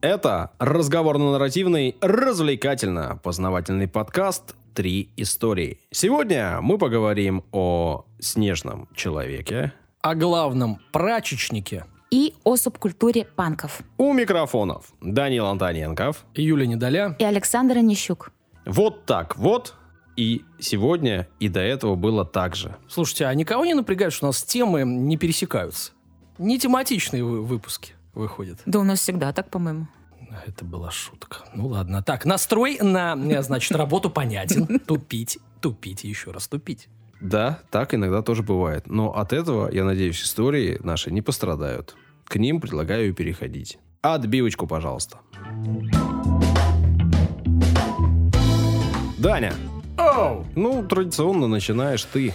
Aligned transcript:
Это 0.00 0.50
разговорно-нарративный, 0.58 1.96
развлекательно-познавательный 2.00 3.88
подкаст 3.88 4.54
«Три 4.74 5.10
истории». 5.16 5.80
Сегодня 5.90 6.60
мы 6.60 6.78
поговорим 6.78 7.44
о 7.50 8.04
снежном 8.20 8.88
человеке, 8.94 9.72
О 10.02 10.14
главном 10.14 10.80
прачечнике 10.92 11.86
и 12.10 12.34
о 12.44 12.56
субкультуре 12.56 13.24
панков. 13.24 13.80
у 13.98 14.12
микрофонов 14.12 14.92
Данил 15.00 15.46
Антоненков. 15.46 16.24
Юля 16.34 16.66
Недоля. 16.66 17.16
И 17.18 17.24
Александр 17.24 17.78
Онищук. 17.78 18.30
Вот 18.66 19.06
так 19.06 19.36
вот. 19.36 19.74
И 20.16 20.44
сегодня, 20.58 21.26
и 21.40 21.48
до 21.48 21.60
этого 21.60 21.94
было 21.94 22.24
так 22.24 22.54
же. 22.56 22.76
Слушайте, 22.88 23.26
а 23.26 23.34
никого 23.34 23.64
не 23.66 23.74
напрягает, 23.74 24.12
что 24.14 24.26
у 24.26 24.28
нас 24.28 24.42
темы 24.42 24.82
не 24.84 25.16
пересекаются? 25.18 25.92
Не 26.38 26.58
тематичные 26.58 27.22
вы- 27.24 27.42
выпуски 27.42 27.92
выходят. 28.16 28.60
Да 28.66 28.80
у 28.80 28.82
нас 28.82 29.00
всегда 29.00 29.32
так, 29.32 29.50
по-моему. 29.50 29.86
Это 30.46 30.64
была 30.64 30.90
шутка. 30.90 31.38
Ну 31.54 31.68
ладно. 31.68 32.02
Так, 32.02 32.24
настрой 32.24 32.78
на, 32.80 33.14
э, 33.14 33.42
значит, 33.42 33.76
работу 33.76 34.10
понятен. 34.10 34.78
Тупить, 34.86 35.38
тупить 35.60 36.04
и 36.04 36.08
еще 36.08 36.30
раз 36.30 36.48
тупить. 36.48 36.88
Да, 37.20 37.60
так 37.70 37.94
иногда 37.94 38.22
тоже 38.22 38.42
бывает. 38.42 38.86
Но 38.86 39.16
от 39.16 39.32
этого, 39.32 39.70
я 39.72 39.84
надеюсь, 39.84 40.22
истории 40.22 40.78
наши 40.82 41.10
не 41.10 41.22
пострадают. 41.22 41.96
К 42.24 42.36
ним 42.36 42.60
предлагаю 42.60 43.14
переходить. 43.14 43.78
Отбивочку, 44.02 44.66
пожалуйста. 44.66 45.18
Даня, 49.18 49.54
Оу! 49.96 50.44
ну, 50.54 50.86
традиционно 50.86 51.46
начинаешь 51.48 52.04
ты. 52.04 52.34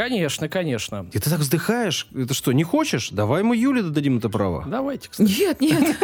Конечно, 0.00 0.48
конечно. 0.48 1.10
И 1.12 1.18
ты 1.18 1.28
так 1.28 1.40
вздыхаешь? 1.40 2.08
Это 2.14 2.32
что, 2.32 2.52
не 2.52 2.64
хочешь? 2.64 3.10
Давай 3.10 3.42
мы 3.42 3.54
Юле 3.54 3.82
дадим 3.82 4.16
это 4.16 4.30
право. 4.30 4.64
Давайте, 4.66 5.10
кстати. 5.10 5.30
Нет, 5.30 5.60
нет. 5.60 5.94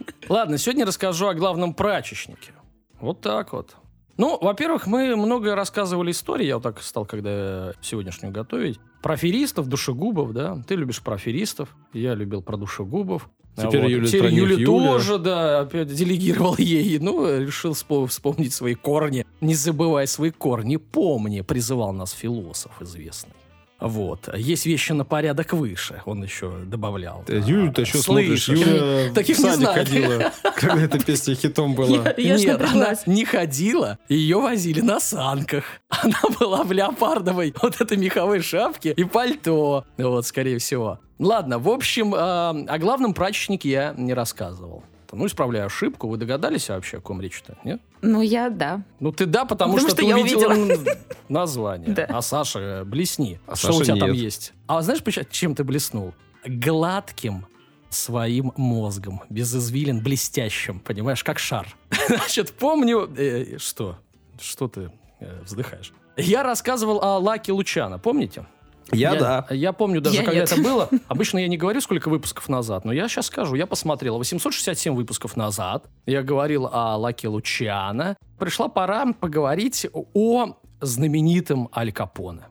Ладно, 0.30 0.56
сегодня 0.56 0.86
расскажу 0.86 1.26
о 1.26 1.34
главном 1.34 1.74
прачечнике. 1.74 2.52
Вот 2.98 3.20
так 3.20 3.52
вот. 3.52 3.76
Ну, 4.16 4.38
во-первых, 4.40 4.86
мы 4.86 5.16
много 5.16 5.54
рассказывали 5.54 6.12
истории, 6.12 6.46
я 6.46 6.54
вот 6.54 6.62
так 6.62 6.80
стал, 6.80 7.04
когда 7.04 7.74
сегодняшнюю 7.82 8.32
готовить, 8.32 8.80
про 9.02 9.12
аферистов, 9.12 9.68
душегубов, 9.68 10.32
да. 10.32 10.56
Ты 10.66 10.74
любишь 10.74 11.02
про 11.02 11.16
аферистов, 11.16 11.76
я 11.92 12.14
любил 12.14 12.40
про 12.40 12.56
душегубов. 12.56 13.28
Теперь 13.56 13.84
А 13.84 13.88
Юля 13.88 14.06
Теперь 14.06 14.30
них 14.30 14.38
Юля 14.40 14.56
Юля. 14.56 14.66
тоже, 14.66 15.18
да, 15.18 15.60
опять 15.60 15.88
делегировал 15.94 16.56
ей. 16.58 16.98
Ну, 16.98 17.40
решил 17.40 17.72
спо- 17.72 18.06
вспомнить 18.06 18.52
свои 18.52 18.74
корни. 18.74 19.24
Не 19.40 19.54
забывай 19.54 20.06
свои 20.06 20.30
корни, 20.30 20.76
помни, 20.76 21.40
призывал 21.40 21.92
нас 21.92 22.12
философ 22.12 22.72
известный. 22.82 23.32
Вот. 23.78 24.28
Есть 24.34 24.66
вещи 24.66 24.92
на 24.92 25.04
порядок 25.04 25.52
выше, 25.52 26.02
он 26.06 26.22
еще 26.22 26.50
добавлял. 26.64 27.24
Ты 27.26 27.34
Юлю-то 27.34 27.82
еще 27.82 27.98
смотришь. 27.98 28.44
Слышишь? 28.44 28.66
Юля 28.66 29.12
Таких 29.12 29.36
в 29.36 29.40
не 29.40 29.44
садик 29.44 29.60
знаю. 29.60 29.78
ходила, 29.86 30.32
когда 30.56 30.82
эта 30.82 30.98
песня 30.98 31.34
хитом 31.34 31.74
была. 31.74 32.14
Я 32.16 32.38
ж 32.38 32.42
Нет, 32.42 32.62
она 32.62 32.94
не 33.06 33.24
ходила, 33.24 33.98
ее 34.08 34.40
возили 34.40 34.80
на 34.80 34.98
санках. 34.98 35.64
Она 35.88 36.18
была 36.40 36.62
в 36.62 36.72
леопардовой 36.72 37.54
вот 37.62 37.80
этой 37.80 37.96
меховой 37.96 38.40
шапке 38.40 38.92
и 38.92 39.04
пальто, 39.04 39.84
вот, 39.98 40.26
скорее 40.26 40.58
всего. 40.58 40.98
Ладно, 41.18 41.58
в 41.58 41.68
общем, 41.68 42.14
э, 42.14 42.18
о 42.18 42.78
главном 42.78 43.14
прачечнике 43.14 43.70
я 43.70 43.94
не 43.96 44.12
рассказывал. 44.14 44.84
Ну, 45.14 45.26
исправляю 45.26 45.66
ошибку. 45.66 46.08
Вы 46.08 46.16
догадались 46.16 46.68
вообще, 46.68 46.96
о 46.96 47.00
ком 47.00 47.20
речь-то? 47.20 47.56
Нет? 47.62 47.80
Ну, 48.02 48.22
я 48.22 48.48
да. 48.50 48.82
Ну, 48.98 49.12
ты 49.12 49.26
да, 49.26 49.44
потому, 49.44 49.74
Потому 49.74 49.78
что, 49.88 49.96
что 49.96 49.96
ты 49.98 50.08
я 50.08 50.18
увидела 50.18 50.52
увидела. 50.54 50.96
название. 51.28 51.88
Да. 51.94 52.06
А 52.08 52.22
Саша, 52.22 52.58
э, 52.58 52.84
блесни. 52.84 53.38
А 53.46 53.54
что 53.54 53.76
у 53.76 53.82
тебя 53.84 53.96
там 53.96 54.12
есть? 54.12 54.52
А 54.66 54.82
знаешь, 54.82 55.02
почему- 55.02 55.26
чем 55.30 55.54
ты 55.54 55.62
блеснул? 55.62 56.14
Гладким 56.46 57.46
своим 57.90 58.52
мозгом, 58.56 59.22
без 59.30 59.54
извилин, 59.54 60.02
блестящим, 60.02 60.80
понимаешь, 60.80 61.22
как 61.22 61.38
шар. 61.38 61.68
Значит, 62.08 62.52
помню... 62.52 63.08
э, 63.16 63.58
что? 63.58 63.98
Что 64.40 64.68
ты 64.68 64.90
э, 65.20 65.42
вздыхаешь? 65.44 65.92
Я 66.16 66.42
рассказывал 66.42 67.00
о 67.02 67.18
Лаке 67.18 67.52
Лучана, 67.52 67.98
помните? 67.98 68.46
Я 68.92 69.14
да. 69.16 69.46
Я 69.50 69.72
помню 69.72 70.00
даже, 70.00 70.16
Я 70.16 70.22
когда 70.24 70.40
нет. 70.40 70.52
это 70.52 70.60
было. 70.62 70.88
Обычно 71.08 71.38
я 71.38 71.48
не 71.48 71.56
говорю, 71.56 71.80
сколько 71.80 72.08
выпусков 72.08 72.48
назад, 72.48 72.84
но 72.84 72.92
я 72.92 73.08
сейчас 73.08 73.26
скажу. 73.26 73.54
Я 73.54 73.66
посмотрел 73.66 74.16
867 74.18 74.94
выпусков 74.94 75.36
назад. 75.36 75.88
Я 76.06 76.22
говорил 76.22 76.68
о 76.72 76.96
Лаке 76.96 77.28
Лучана. 77.28 78.16
Пришла 78.38 78.68
пора 78.68 79.12
поговорить 79.12 79.86
о 79.92 80.56
знаменитом 80.80 81.68
Аль 81.74 81.92
Капоне. 81.92 82.42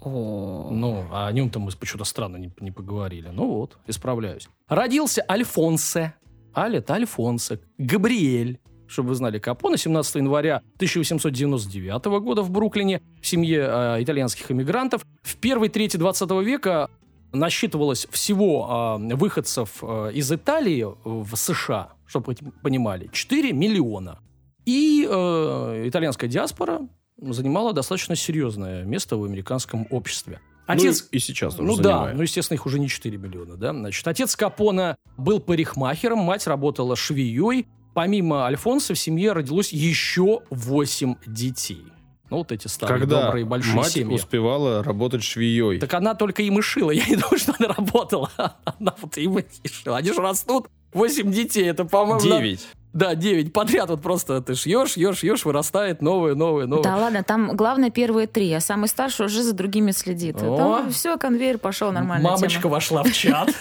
О, 0.00 0.68
Ну, 0.70 1.04
а 1.12 1.26
о 1.26 1.32
нем-то 1.32 1.58
мы 1.58 1.70
почему-то 1.72 2.04
странно 2.04 2.36
не, 2.36 2.50
не 2.60 2.70
поговорили. 2.70 3.28
Ну 3.32 3.46
вот, 3.48 3.78
исправляюсь. 3.86 4.48
Родился 4.68 5.24
Альфонсе. 5.28 6.14
Аль 6.56 6.76
это 6.76 6.94
Альфонсе. 6.94 7.60
Габриэль. 7.78 8.58
Чтобы 8.88 9.10
вы 9.10 9.14
знали, 9.14 9.38
Капоне 9.38 9.76
17 9.76 10.16
января 10.16 10.56
1899 10.76 12.04
года 12.22 12.42
в 12.42 12.50
Бруклине 12.50 13.02
в 13.20 13.26
семье 13.26 13.68
э, 13.70 14.02
итальянских 14.02 14.50
иммигрантов. 14.50 15.04
В 15.22 15.36
первой 15.36 15.68
трети 15.68 15.96
20 15.96 16.30
века 16.44 16.90
насчитывалось 17.32 18.06
всего 18.10 18.98
э, 19.00 19.14
выходцев 19.14 19.78
э, 19.82 20.12
из 20.14 20.32
Италии 20.32 20.86
в 21.04 21.36
США, 21.36 21.92
чтобы 22.06 22.34
вы 22.40 22.52
понимали, 22.62 23.10
4 23.12 23.52
миллиона. 23.52 24.20
И 24.64 25.06
э, 25.08 25.84
итальянская 25.86 26.28
диаспора 26.28 26.80
занимала 27.20 27.72
достаточно 27.72 28.16
серьезное 28.16 28.84
место 28.84 29.16
в 29.16 29.24
американском 29.24 29.86
обществе. 29.90 30.40
Отец 30.66 31.02
Ну, 31.02 31.08
и 31.12 31.18
сейчас 31.18 31.54
тоже 31.54 31.66
ну 31.66 31.76
да, 31.76 31.82
занимает. 31.82 32.16
ну, 32.16 32.22
естественно, 32.22 32.56
их 32.56 32.66
уже 32.66 32.78
не 32.78 32.88
4 32.88 33.16
миллиона, 33.16 33.56
да. 33.56 33.72
Значит, 33.72 34.06
отец 34.06 34.36
Капона 34.36 34.96
был 35.16 35.40
парикмахером, 35.40 36.18
мать 36.18 36.46
работала 36.46 36.94
швеей. 36.94 37.66
Помимо 37.98 38.46
Альфонса 38.46 38.94
в 38.94 38.98
семье 38.98 39.32
родилось 39.32 39.72
еще 39.72 40.42
8 40.50 41.16
детей. 41.26 41.82
Ну, 42.30 42.36
вот 42.36 42.52
эти 42.52 42.68
старые, 42.68 43.00
Когда 43.00 43.24
добрые, 43.24 43.44
большие 43.44 43.74
мать 43.74 43.90
семьи. 43.90 44.14
успевала 44.14 44.84
работать 44.84 45.24
швеей. 45.24 45.80
Так 45.80 45.92
она 45.94 46.14
только 46.14 46.42
им 46.42 46.60
и 46.60 46.62
шила. 46.62 46.92
Я 46.92 47.04
не 47.08 47.16
думаю, 47.16 47.38
что 47.40 47.56
она 47.58 47.74
работала. 47.74 48.30
Она 48.78 48.94
вот 49.02 49.16
им 49.18 49.40
и 49.40 49.44
шила. 49.68 49.96
Они 49.96 50.12
же 50.12 50.20
растут. 50.20 50.68
8 50.92 51.32
детей, 51.32 51.64
это, 51.68 51.86
по-моему... 51.86 52.20
на- 52.24 52.38
Девять. 52.38 52.68
Да, 52.92 53.16
9 53.16 53.52
подряд. 53.52 53.90
Вот 53.90 54.00
просто 54.00 54.40
ты 54.42 54.54
шьешь, 54.54 54.92
шьешь, 54.92 55.18
шьешь, 55.18 55.44
вырастает 55.44 56.00
новое, 56.00 56.36
новое, 56.36 56.66
новое. 56.66 56.84
Да 56.84 56.96
ладно, 56.98 57.24
там 57.24 57.56
главное 57.56 57.90
первые 57.90 58.28
три, 58.28 58.52
а 58.52 58.60
самый 58.60 58.86
старший 58.86 59.26
уже 59.26 59.42
за 59.42 59.54
другими 59.54 59.90
следит. 59.90 60.36
О. 60.40 60.56
Там 60.56 60.92
все, 60.92 61.18
конвейер 61.18 61.58
пошел, 61.58 61.90
нормально. 61.90 62.30
Мамочка 62.30 62.68
вошла 62.68 63.02
в 63.02 63.12
чат. 63.12 63.52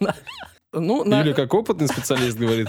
Ну, 0.74 1.04
на- 1.04 1.22
Или 1.22 1.32
как 1.32 1.52
опытный 1.54 1.88
специалист 1.88 2.36
говорит, 2.36 2.68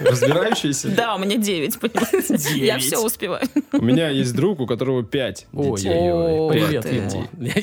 разбирающийся. 0.00 0.88
Да, 0.88 1.14
у 1.16 1.18
меня 1.18 1.36
девять, 1.36 1.78
понимаете? 1.78 2.36
Я 2.64 2.78
все 2.78 2.98
успеваю. 2.98 3.46
У 3.72 3.82
меня 3.82 4.08
есть 4.08 4.34
друг, 4.34 4.60
у 4.60 4.66
которого 4.66 5.02
пять 5.02 5.46
Ой, 5.52 5.76
детей. 5.76 5.90
привет. 6.50 6.86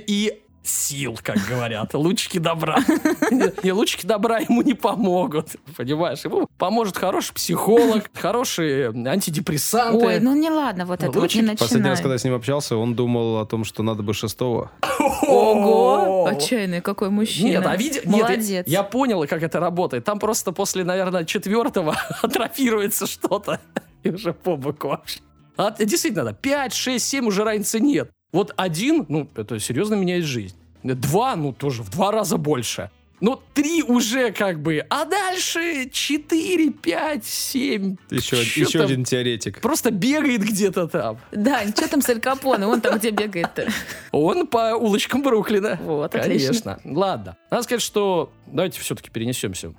И 0.08 0.40
сил, 0.64 1.18
как 1.22 1.38
говорят, 1.48 1.94
лучики 1.94 2.38
добра. 2.38 2.80
Не, 3.64 3.72
лучики 3.72 4.06
добра 4.06 4.40
ему 4.40 4.62
не 4.62 4.74
помогут, 4.74 5.56
понимаешь? 5.76 6.24
Ему 6.24 6.48
поможет 6.58 6.98
хороший 6.98 7.34
психолог, 7.34 8.10
хорошие 8.14 8.90
антидепрессанты. 8.90 10.06
Ой, 10.06 10.20
ну 10.20 10.36
не 10.36 10.50
ладно, 10.50 10.86
вот 10.86 11.02
это 11.04 11.08
вот 11.12 11.34
не 11.34 11.42
Лучик. 11.42 11.60
Последний 11.60 11.90
раз, 11.90 12.00
когда 12.00 12.14
я 12.14 12.20
с 12.20 12.24
ним 12.24 12.36
общался, 12.36 12.78
он 12.78 12.96
думал 12.96 13.38
о 13.40 13.46
том, 13.46 13.64
что 13.64 13.84
надо 13.84 14.04
бы 14.04 14.14
шестого. 14.14 14.72
Ого! 15.28 16.26
Отчаянный 16.28 16.82
какой 16.82 17.10
мужчина. 17.10 17.48
Нет, 17.48 17.66
а 17.66 17.76
види- 17.76 18.02
нет, 18.06 18.06
Молодец. 18.06 18.68
я, 18.68 18.80
я 18.80 18.84
понял, 18.84 19.26
как 19.28 19.44
это 19.44 19.60
работает. 19.60 20.06
Там 20.06 20.20
просто 20.20 20.52
после, 20.52 20.84
наверное, 20.84 21.26
четвертого 21.26 21.96
атрофируется 22.22 23.08
что-то. 23.08 23.60
И 24.04 24.10
уже 24.10 24.34
по 24.34 24.56
боку 24.56 24.90
вообще. 24.90 25.20
А 25.58 25.72
действительно, 25.72 26.24
да, 26.24 26.34
5, 26.34 26.74
6, 26.74 27.06
7 27.06 27.28
уже 27.28 27.44
разницы 27.44 27.80
нет. 27.80 28.10
Вот 28.32 28.54
один, 28.58 29.06
ну, 29.10 29.28
это 29.36 29.60
серьезно 29.60 29.96
меняет 29.96 30.26
жизнь. 30.26 30.56
Два, 30.84 31.36
ну, 31.36 31.52
тоже 31.52 31.84
в 31.84 31.90
два 31.90 32.12
раза 32.12 32.38
больше. 32.38 32.90
Ну, 33.22 33.42
три 33.54 33.84
уже 33.84 34.32
как 34.32 34.62
бы. 34.62 34.86
А 34.90 35.04
дальше 35.04 35.90
четыре, 35.92 36.70
пять, 36.70 37.26
семь. 37.26 37.98
Еще, 38.10 38.38
еще 38.38 38.78
там? 38.78 38.84
один 38.84 39.04
теоретик. 39.04 39.60
Просто 39.60 39.92
бегает 39.92 40.42
где-то 40.42 40.88
там. 40.88 41.18
Да, 41.32 41.68
что 41.68 41.90
там 41.90 42.02
с 42.02 42.10
Аль 42.10 42.22
Капоне? 42.22 42.66
Он 42.66 42.80
там 42.80 42.98
где 42.98 43.10
бегает-то? 43.10 43.68
Он 44.12 44.48
по 44.48 44.76
улочкам 44.76 45.22
Бруклина. 45.22 45.78
Вот, 45.84 46.14
Конечно. 46.14 46.80
Ладно. 46.86 47.36
Надо 47.52 47.64
сказать, 47.64 47.82
что 47.82 48.32
давайте 48.48 48.80
все-таки 48.80 49.10
перенесемся 49.10 49.74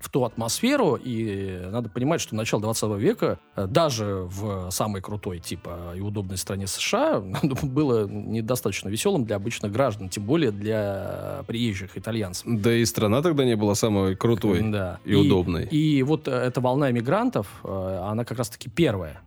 в 0.00 0.08
ту 0.08 0.24
атмосферу, 0.24 0.96
и 0.96 1.60
надо 1.70 1.90
понимать, 1.90 2.22
что 2.22 2.34
начало 2.34 2.62
20 2.62 2.98
века 2.98 3.38
э, 3.54 3.66
даже 3.66 4.26
в 4.28 4.70
самой 4.70 5.02
крутой, 5.02 5.40
типа, 5.40 5.92
и 5.94 6.00
удобной 6.00 6.38
стране 6.38 6.66
США 6.66 7.20
было 7.62 8.08
недостаточно 8.08 8.88
веселым 8.88 9.24
для 9.26 9.36
обычных 9.36 9.70
граждан, 9.70 10.08
тем 10.08 10.24
более 10.24 10.52
для 10.52 11.42
приезжих 11.46 11.98
итальянцев. 11.98 12.44
Да 12.46 12.72
и 12.74 12.84
страна 12.86 13.20
тогда 13.20 13.44
не 13.44 13.56
была 13.56 13.74
самой 13.74 14.16
крутой 14.16 14.62
Да. 14.70 14.98
и, 15.04 15.14
удобной. 15.14 15.66
И 15.66 16.02
вот 16.02 16.26
э, 16.28 16.30
эта 16.30 16.62
волна 16.62 16.90
иммигрантов, 16.90 17.46
э, 17.62 18.00
она 18.10 18.24
как 18.24 18.38
раз-таки 18.38 18.70
первая. 18.70 19.20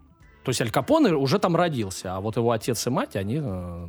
То 0.44 0.50
есть 0.50 0.60
Аль 0.60 0.72
Капоне 0.72 1.14
уже 1.14 1.38
там 1.40 1.56
родился, 1.56 2.16
а 2.18 2.20
вот 2.20 2.36
его 2.36 2.52
отец 2.52 2.86
и 2.88 2.90
мать, 2.90 3.16
они 3.16 3.40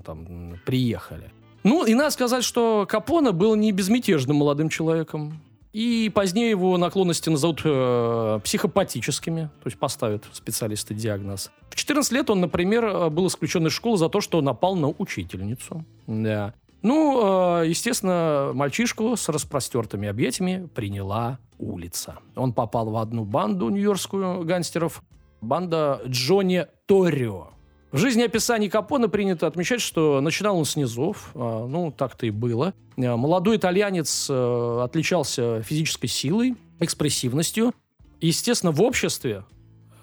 там 0.04 0.54
приехали. 0.64 1.32
Ну, 1.64 1.84
и 1.86 1.94
надо 1.94 2.10
сказать, 2.10 2.44
что 2.44 2.86
Капоне 2.86 3.32
был 3.32 3.54
не 3.56 3.72
безмятежным 3.72 4.36
молодым 4.36 4.68
человеком. 4.68 5.40
И 5.74 6.08
позднее 6.14 6.50
его 6.50 6.78
наклонности 6.78 7.28
назовут 7.30 7.62
э, 7.64 8.40
психопатическими, 8.44 9.50
то 9.60 9.66
есть 9.66 9.76
поставят 9.76 10.24
специалисты 10.32 10.94
диагноз. 10.94 11.50
В 11.68 11.74
14 11.74 12.12
лет 12.12 12.30
он, 12.30 12.40
например, 12.40 12.84
э, 12.84 13.10
был 13.10 13.26
исключен 13.26 13.66
из 13.66 13.72
школы 13.72 13.98
за 13.98 14.08
то, 14.08 14.20
что 14.20 14.40
напал 14.40 14.76
на 14.76 14.88
учительницу. 14.90 15.84
Да. 16.06 16.54
Ну, 16.82 17.62
э, 17.62 17.66
естественно, 17.66 18.52
мальчишку 18.54 19.16
с 19.16 19.28
распростертыми 19.28 20.06
объятиями 20.06 20.68
приняла 20.72 21.40
улица. 21.58 22.20
Он 22.36 22.52
попал 22.52 22.90
в 22.90 22.96
одну 22.96 23.24
банду 23.24 23.68
нью-йоркскую 23.68 24.44
гангстеров, 24.44 25.02
банда 25.40 26.00
Джонни 26.06 26.68
Торио. 26.86 27.48
В 27.94 27.98
жизни 27.98 28.24
описаний 28.24 28.68
Капона 28.68 29.08
принято 29.08 29.46
отмечать, 29.46 29.80
что 29.80 30.20
начинал 30.20 30.58
он 30.58 30.64
с 30.64 30.74
низов, 30.74 31.30
а, 31.36 31.64
ну, 31.68 31.92
так-то 31.92 32.26
и 32.26 32.30
было. 32.30 32.74
А, 32.96 33.16
молодой 33.16 33.56
итальянец 33.56 34.26
э, 34.28 34.80
отличался 34.82 35.62
физической 35.62 36.08
силой, 36.08 36.56
экспрессивностью. 36.80 37.72
Естественно, 38.20 38.72
в 38.72 38.82
обществе 38.82 39.44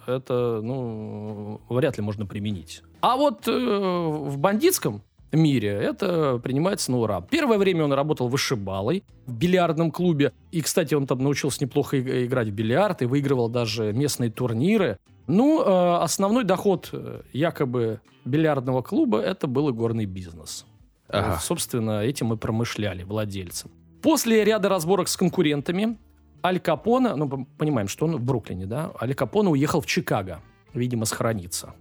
это, 0.08 0.62
ну, 0.64 1.60
вряд 1.68 1.98
ли 1.98 2.02
можно 2.02 2.26
применить. 2.26 2.82
А 3.02 3.18
вот 3.18 3.46
э, 3.50 3.52
в 3.52 4.38
бандитском 4.38 5.02
мире 5.34 5.70
это 5.70 6.40
принимается 6.44 6.92
на 6.92 7.00
ура. 7.00 7.22
Первое 7.22 7.58
время 7.58 7.86
он 7.86 7.94
работал 7.94 8.28
вышибалой 8.28 9.04
в 9.26 9.34
бильярдном 9.34 9.92
клубе. 9.92 10.34
И, 10.52 10.62
кстати, 10.62 10.94
он 10.94 11.08
там 11.08 11.20
научился 11.20 11.64
неплохо 11.64 12.00
играть 12.26 12.50
в 12.50 12.52
бильярд 12.52 13.02
и 13.02 13.06
выигрывал 13.06 13.50
даже 13.50 13.94
местные 13.94 14.32
турниры. 14.32 14.98
Ну, 15.28 15.62
э, 15.62 15.98
основной 16.02 16.44
доход 16.44 16.90
э, 16.92 17.22
якобы 17.32 18.02
бильярдного 18.26 18.82
клуба 18.82 19.20
это 19.20 19.48
был 19.48 19.70
и 19.70 19.72
горный 19.72 20.06
бизнес. 20.06 20.66
Ага. 21.08 21.34
Вот, 21.34 21.42
собственно, 21.42 22.02
этим 22.02 22.34
и 22.34 22.38
промышляли 22.38 23.04
владельцы. 23.04 23.70
После 24.02 24.44
ряда 24.44 24.70
разборок 24.70 25.08
с 25.08 25.16
конкурентами 25.16 25.98
Аль 26.44 26.60
Капона, 26.60 27.16
ну, 27.16 27.46
понимаем, 27.58 27.88
что 27.88 28.06
он 28.06 28.16
в 28.18 28.22
Бруклине, 28.22 28.66
да, 28.66 28.92
Аль 29.00 29.14
Капона 29.14 29.52
уехал 29.52 29.82
в 29.82 29.86
Чикаго, 29.86 30.42
видимо, 30.74 31.06
сохраниться. 31.06 31.76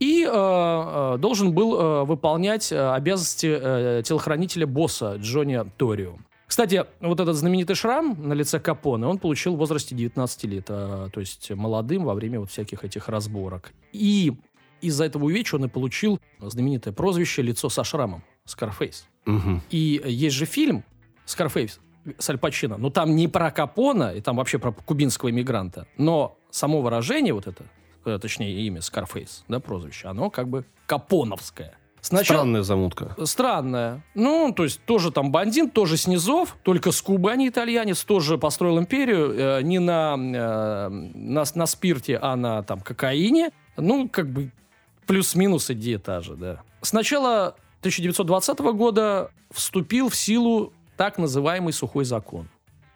И 0.00 0.24
э, 0.24 0.28
э 0.28 1.18
должен 1.18 1.52
был 1.52 1.78
э, 1.78 2.04
выполнять 2.04 2.72
обязанности 2.72 3.46
э, 3.46 4.02
телохранителя 4.04 4.66
босса 4.66 5.16
Джонни 5.16 5.60
Торио. 5.76 6.16
Кстати, 6.50 6.84
вот 7.00 7.20
этот 7.20 7.36
знаменитый 7.36 7.76
шрам 7.76 8.16
на 8.18 8.32
лице 8.32 8.58
Капоне 8.58 9.06
он 9.06 9.18
получил 9.18 9.54
в 9.54 9.58
возрасте 9.58 9.94
19 9.94 10.44
лет, 10.44 10.66
а, 10.68 11.08
то 11.08 11.20
есть 11.20 11.48
молодым 11.52 12.02
во 12.02 12.14
время 12.14 12.40
вот 12.40 12.50
всяких 12.50 12.82
этих 12.82 13.08
разборок. 13.08 13.72
И 13.92 14.32
из-за 14.80 15.04
этого 15.04 15.26
увечья 15.26 15.58
он 15.58 15.66
и 15.66 15.68
получил 15.68 16.18
знаменитое 16.40 16.92
прозвище 16.92 17.42
«Лицо 17.42 17.68
со 17.68 17.84
шрамом»– 17.84 18.24
Скарфейс. 18.46 19.06
Угу. 19.26 19.60
И 19.70 20.02
есть 20.04 20.34
же 20.34 20.44
фильм 20.44 20.82
«Скарфейс» 21.24 21.78
с 22.18 22.30
Аль 22.30 22.38
Пачино, 22.38 22.78
но 22.78 22.90
там 22.90 23.14
не 23.14 23.28
про 23.28 23.52
Капона, 23.52 24.12
и 24.14 24.20
там 24.20 24.36
вообще 24.36 24.58
про 24.58 24.72
кубинского 24.72 25.30
иммигранта, 25.30 25.86
но 25.98 26.36
само 26.50 26.82
выражение 26.82 27.32
вот 27.32 27.46
это, 27.46 27.62
э, 27.62 27.66
точнее 28.04 28.52
имя 28.66 28.80
Скарфейс, 28.80 29.44
да, 29.48 29.60
прозвище, 29.60 30.08
оно 30.08 30.30
как 30.30 30.48
бы 30.48 30.64
капоновское. 30.86 31.74
Сначала... 32.00 32.38
Странная 32.38 32.62
замутка. 32.62 33.16
Странная. 33.24 34.02
Ну, 34.14 34.52
то 34.56 34.64
есть 34.64 34.82
тоже 34.84 35.10
там 35.10 35.30
бандит, 35.30 35.74
тоже 35.74 35.96
снизов, 35.96 36.56
только 36.62 36.92
с 36.92 37.02
Кубы, 37.02 37.30
а 37.30 37.36
не 37.36 37.48
итальянец, 37.48 38.04
тоже 38.04 38.38
построил 38.38 38.78
империю 38.78 39.58
э, 39.58 39.62
не 39.62 39.78
на, 39.78 40.14
э, 40.14 40.88
на, 40.88 41.44
на 41.54 41.66
спирте, 41.66 42.18
а 42.20 42.36
на 42.36 42.62
там 42.62 42.80
кокаине. 42.80 43.50
Ну, 43.76 44.08
как 44.08 44.30
бы 44.30 44.50
плюс-минус 45.06 45.70
идея 45.70 45.98
та 45.98 46.20
же, 46.20 46.36
да. 46.36 46.62
С 46.80 46.92
начала 46.92 47.56
1920 47.80 48.58
года 48.60 49.30
вступил 49.50 50.08
в 50.08 50.16
силу 50.16 50.72
так 50.96 51.18
называемый 51.18 51.72
сухой 51.72 52.04
закон. 52.04 52.48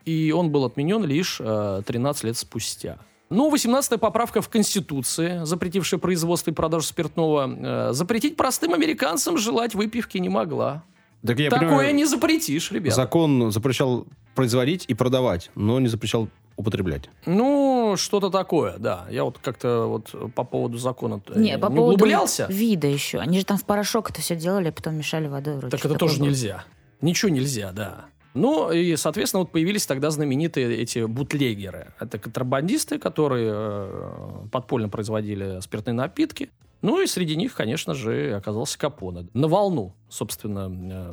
И 0.05 0.33
он 0.33 0.51
был 0.51 0.65
отменен 0.65 1.05
лишь 1.05 1.39
э, 1.41 1.83
13 1.87 2.25
лет 2.25 2.37
спустя. 2.37 2.99
Ну, 3.31 3.53
18-я 3.53 3.99
поправка 3.99 4.41
в 4.43 4.49
Конституции, 4.49 5.41
запретившая 5.45 5.99
производство 5.99 6.51
и 6.51 6.55
продажу 6.55 6.87
спиртного, 6.87 7.89
э, 7.91 7.93
запретить 7.93 8.37
простым 8.37 8.75
американцам 8.75 9.39
желать 9.39 9.75
выпивки 9.75 10.19
не 10.19 10.29
могла. 10.29 10.85
Так 11.27 11.39
я 11.39 11.49
Такое 11.49 11.69
понимаю, 11.69 11.95
не 11.95 12.05
запретишь, 12.05 12.71
ребят. 12.71 12.95
Закон 12.95 13.51
запрещал 13.51 14.07
производить 14.35 14.85
и 14.89 14.95
продавать, 14.95 15.51
но 15.55 15.81
не 15.81 15.89
запрещал 15.89 16.29
употреблять. 16.57 17.09
Ну, 17.27 17.95
что-то 17.97 18.31
такое, 18.31 18.77
да. 18.79 19.07
Я 19.11 19.25
вот 19.25 19.39
как-то 19.39 19.87
вот 19.87 20.35
по 20.35 20.45
поводу 20.45 20.77
закона 20.79 21.21
не, 21.35 21.59
по 21.59 21.67
не 21.69 21.77
поводу 21.77 21.95
углублялся. 21.95 22.47
вида 22.51 22.87
еще. 22.87 23.19
Они 23.19 23.39
же 23.39 23.45
там 23.45 23.57
в 23.57 23.65
порошок 23.65 24.11
это 24.11 24.21
все 24.21 24.37
делали, 24.37 24.69
а 24.69 24.73
потом 24.73 24.97
мешали 24.97 25.27
водой. 25.27 25.57
Вроде 25.57 25.77
так 25.77 25.85
это 25.85 25.99
тоже 25.99 26.19
было. 26.19 26.27
нельзя. 26.27 26.65
Ничего 27.01 27.31
нельзя, 27.31 27.73
да. 27.73 28.05
Ну, 28.35 28.73
и, 28.73 28.97
соответственно, 28.97 29.43
вот 29.43 29.53
появились 29.53 29.87
тогда 29.87 30.11
знаменитые 30.11 30.77
эти 30.77 31.05
бутлегеры. 31.05 31.95
Это 32.01 32.19
контрабандисты, 32.19 32.99
которые 32.99 33.53
э, 33.55 34.47
подпольно 34.51 34.89
производили 34.89 35.61
спиртные 35.61 35.95
напитки. 35.95 36.51
Ну, 36.83 37.01
и 37.01 37.07
среди 37.07 37.37
них, 37.37 37.55
конечно 37.55 37.95
же, 37.95 38.35
оказался 38.35 38.77
Капоне. 38.77 39.29
На 39.35 39.47
волну, 39.47 39.95
собственно, 40.09 40.69
э, 40.69 41.13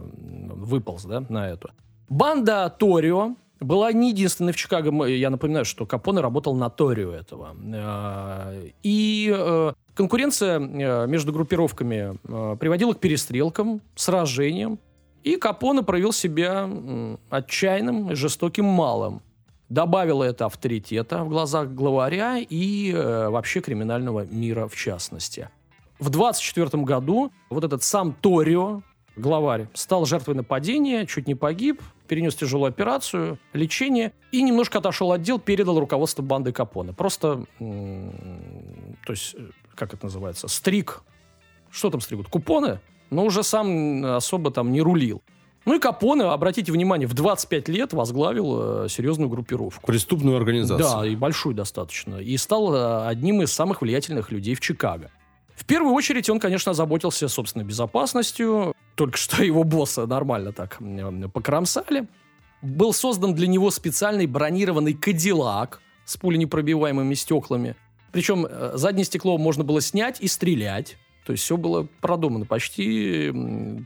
выполз, 0.56 1.06
да, 1.06 1.24
на 1.30 1.48
эту. 1.48 1.70
Банда 2.10 2.74
Торио 2.76 3.36
была 3.60 3.94
не 3.94 4.10
единственной 4.10 4.52
в 4.52 4.56
Чикаго. 4.56 5.06
Я 5.06 5.30
напоминаю, 5.30 5.64
что 5.64 5.86
Капоне 5.86 6.22
работал 6.22 6.56
на 6.56 6.72
Торио 6.72 7.12
этого. 7.12 7.56
Э, 7.72 8.70
и 8.82 9.72
конкуренция 9.94 10.58
между 11.06 11.32
группировками 11.32 12.18
приводила 12.58 12.94
к 12.94 13.00
перестрелкам, 13.00 13.82
сражениям. 13.94 14.80
И 15.24 15.36
Капоне 15.36 15.84
проявил 15.84 16.14
себя 16.14 16.70
отчаянным 17.30 18.16
жестоким 18.16 18.66
малым. 18.66 19.22
Добавило 19.70 20.24
это 20.24 20.48
авторитета 20.48 21.24
в 21.24 21.30
глазах 21.30 21.70
главаря 21.70 22.40
и 22.40 22.92
э, 22.92 23.30
вообще 23.30 23.62
криминального 23.62 24.26
мира 24.26 24.68
в 24.68 24.76
частности. 24.76 25.50
В 25.98 26.10
24 26.10 26.84
году 26.84 27.32
вот 27.50 27.64
этот 27.64 27.82
сам 27.82 28.12
Торио, 28.12 28.82
главарь, 29.16 29.70
стал 29.74 30.06
жертвой 30.06 30.36
нападения, 30.36 31.06
чуть 31.06 31.28
не 31.28 31.36
погиб, 31.36 31.82
перенес 32.08 32.36
тяжелую 32.36 32.68
операцию, 32.68 33.40
лечение 33.54 34.12
и 34.34 34.42
немножко 34.42 34.80
отошел 34.80 35.14
от 35.14 35.22
дел, 35.22 35.40
передал 35.40 35.80
руководство 35.80 36.22
банды 36.22 36.52
Капоне. 36.52 36.92
Просто, 36.92 37.46
то 37.60 39.14
есть, 39.14 39.36
э, 39.38 39.52
как 39.76 39.94
это 39.94 40.08
называется, 40.08 40.50
стриг. 40.50 41.04
Что 41.70 41.90
там 41.90 42.02
стригут? 42.02 42.28
Купоны? 42.28 42.82
Но 43.12 43.26
уже 43.26 43.44
сам 43.44 44.04
особо 44.04 44.50
там 44.50 44.72
не 44.72 44.82
рулил. 44.82 45.22
Ну 45.66 45.76
и 45.76 45.80
Капоне, 45.80 46.24
обратите 46.24 46.72
внимание, 46.72 47.08
в 47.08 47.14
25 47.14 47.70
лет 47.70 47.94
возглавил 47.94 48.86
э, 48.86 48.90
серьезную 48.90 49.30
группировку. 49.30 49.86
Преступную 49.86 50.38
организацию. 50.38 50.90
Да, 50.90 51.06
и 51.06 51.16
большую 51.16 51.54
достаточно. 51.54 52.16
И 52.16 52.36
стал 52.38 52.74
э, 52.74 53.08
одним 53.08 53.44
из 53.44 53.52
самых 53.54 53.82
влиятельных 53.82 54.32
людей 54.32 54.56
в 54.56 54.60
Чикаго. 54.60 55.12
В 55.56 55.66
первую 55.66 55.94
очередь 55.94 56.28
он, 56.32 56.40
конечно, 56.40 56.74
заботился 56.74 57.28
собственной 57.28 57.66
безопасностью. 57.66 58.74
Только 58.96 59.18
что 59.18 59.44
его 59.44 59.64
босса 59.64 60.08
нормально 60.08 60.52
так 60.52 60.78
э, 60.80 61.28
покромсали. 61.32 62.08
Был 62.64 62.92
создан 62.92 63.36
для 63.36 63.46
него 63.46 63.70
специальный 63.70 64.26
бронированный 64.26 64.96
Кадиллак 64.96 65.80
с 66.06 66.18
пуленепробиваемыми 66.18 67.14
стеклами. 67.14 67.76
Причем 68.12 68.48
э, 68.50 68.72
заднее 68.76 69.06
стекло 69.06 69.38
можно 69.38 69.64
было 69.64 69.80
снять 69.80 70.20
и 70.22 70.28
стрелять. 70.28 70.98
То 71.26 71.34
есть 71.34 71.44
все 71.44 71.58
было 71.58 71.88
продумано, 72.02 72.46
почти 72.46 73.34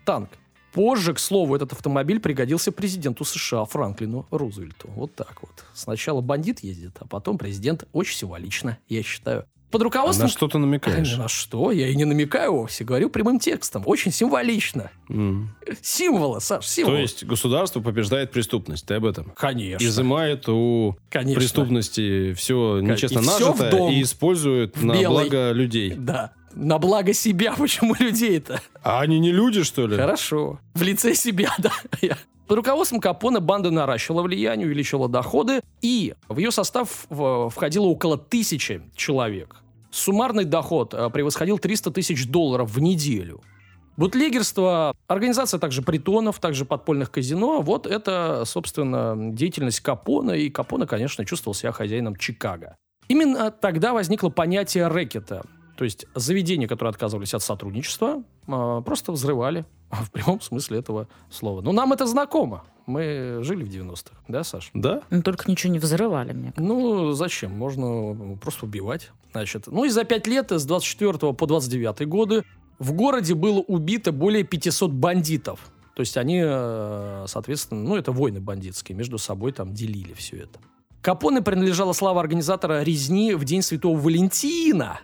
танк. 0.05 0.29
Позже, 0.75 1.13
к 1.13 1.19
слову, 1.19 1.55
этот 1.55 1.71
автомобиль 1.71 2.19
пригодился 2.19 2.69
президенту 2.69 3.23
США 3.23 3.63
Франклину 3.63 4.27
Рузвельту. 4.29 4.89
Вот 4.95 5.15
так 5.15 5.41
вот. 5.41 5.63
Сначала 5.73 6.19
бандит 6.19 6.59
ездит, 6.63 6.97
а 6.99 7.07
потом 7.07 7.37
президент 7.37 7.87
очень 7.93 8.17
символично, 8.17 8.77
я 8.89 9.01
считаю. 9.01 9.45
Под 9.71 9.81
руководством... 9.81 10.25
А 10.25 10.27
на 10.27 10.31
что 10.31 10.47
ты 10.47 10.57
намекаешь? 10.57 11.17
На 11.17 11.27
что? 11.27 11.71
Я 11.71 11.87
и 11.87 11.95
не 11.95 12.05
намекаю 12.05 12.53
вовсе. 12.53 12.83
Говорю 12.83 13.09
прямым 13.09 13.39
текстом. 13.39 13.83
Очень 13.85 14.11
символично. 14.11 14.91
Mm. 15.09 15.47
Символы, 15.81 16.39
Саш, 16.39 16.65
символы. 16.67 16.97
То 16.97 17.01
есть 17.01 17.23
государство 17.23 17.79
побеждает 17.79 18.31
преступность. 18.31 18.85
Ты 18.85 18.95
об 18.95 19.05
этом? 19.05 19.31
Конечно. 19.35 19.85
Изымает 19.85 20.47
у 20.49 20.97
Конечно. 21.09 21.39
преступности 21.39 22.33
все 22.33 22.79
нечестно 22.79 23.19
и 23.19 23.25
нажитое 23.25 23.69
все 23.71 23.89
и 23.89 24.01
использует 24.01 24.81
на 24.81 24.93
белый. 24.93 25.29
благо 25.29 25.51
людей. 25.51 25.93
Да 25.95 26.33
на 26.55 26.79
благо 26.79 27.13
себя. 27.13 27.53
Почему 27.57 27.95
людей-то? 27.97 28.61
А 28.83 29.01
они 29.01 29.19
не 29.19 29.31
люди, 29.31 29.63
что 29.63 29.87
ли? 29.87 29.95
Хорошо. 29.95 30.59
В 30.73 30.81
лице 30.81 31.13
себя, 31.13 31.53
да. 31.57 31.71
Под 32.47 32.57
руководством 32.57 32.99
Капона 32.99 33.39
банда 33.39 33.71
наращивала 33.71 34.21
влияние, 34.21 34.67
увеличивала 34.67 35.09
доходы, 35.09 35.61
и 35.81 36.13
в 36.29 36.37
ее 36.37 36.51
состав 36.51 37.07
входило 37.09 37.85
около 37.85 38.17
тысячи 38.17 38.81
человек. 38.95 39.57
Суммарный 39.89 40.43
доход 40.43 40.93
э, 40.93 41.09
превосходил 41.09 41.57
300 41.57 41.91
тысяч 41.91 42.27
долларов 42.27 42.69
в 42.69 42.79
неделю. 42.79 43.41
Бутлегерство, 43.97 44.93
организация 45.07 45.57
также 45.57 45.81
притонов, 45.81 46.39
также 46.39 46.65
подпольных 46.65 47.11
казино, 47.11 47.61
вот 47.61 47.87
это, 47.87 48.43
собственно, 48.45 49.15
деятельность 49.33 49.79
Капона, 49.79 50.31
и 50.31 50.49
Капона, 50.49 50.85
конечно, 50.85 51.25
чувствовал 51.25 51.55
себя 51.55 51.71
хозяином 51.71 52.17
Чикаго. 52.17 52.75
Именно 53.07 53.51
тогда 53.51 53.93
возникло 53.93 54.29
понятие 54.29 54.87
рэкета. 54.87 55.45
То 55.75 55.83
есть 55.83 56.05
заведения, 56.15 56.67
которые 56.67 56.91
отказывались 56.91 57.33
от 57.33 57.43
сотрудничества, 57.43 58.23
а, 58.47 58.81
просто 58.81 59.11
взрывали 59.11 59.65
в 59.91 60.11
прямом 60.11 60.41
смысле 60.41 60.79
этого 60.79 61.07
слова. 61.29 61.61
Ну, 61.61 61.71
нам 61.71 61.93
это 61.93 62.05
знакомо. 62.05 62.63
Мы 62.85 63.39
жили 63.41 63.63
в 63.63 63.69
90-х, 63.69 64.15
да, 64.27 64.43
Саш? 64.43 64.69
Да? 64.73 65.01
Ну, 65.09 65.23
только 65.23 65.49
ничего 65.49 65.73
не 65.73 65.79
взрывали, 65.79 66.33
мне 66.33 66.51
кажется. 66.51 66.61
Ну, 66.61 67.11
зачем? 67.13 67.51
Можно 67.51 68.37
просто 68.37 68.65
убивать. 68.65 69.11
Значит, 69.31 69.67
ну 69.67 69.85
и 69.85 69.89
за 69.89 70.03
пять 70.03 70.27
лет, 70.27 70.51
с 70.51 70.65
24 70.65 71.33
по 71.33 71.47
29 71.47 72.07
годы, 72.07 72.43
в 72.77 72.93
городе 72.93 73.33
было 73.33 73.59
убито 73.59 74.11
более 74.11 74.43
500 74.43 74.91
бандитов. 74.91 75.59
То 75.95 76.01
есть 76.01 76.17
они, 76.17 76.41
э, 76.43 77.25
соответственно, 77.27 77.81
ну, 77.81 77.95
это 77.95 78.11
войны 78.11 78.39
бандитские, 78.39 78.97
между 78.97 79.17
собой 79.17 79.53
там 79.53 79.73
делили 79.73 80.13
все 80.13 80.37
это. 80.37 80.59
Капоне 81.01 81.41
принадлежала 81.41 81.93
слава 81.93 82.19
организатора 82.19 82.83
резни 82.83 83.33
в 83.33 83.45
День 83.45 83.61
Святого 83.61 83.97
Валентина. 83.97 84.99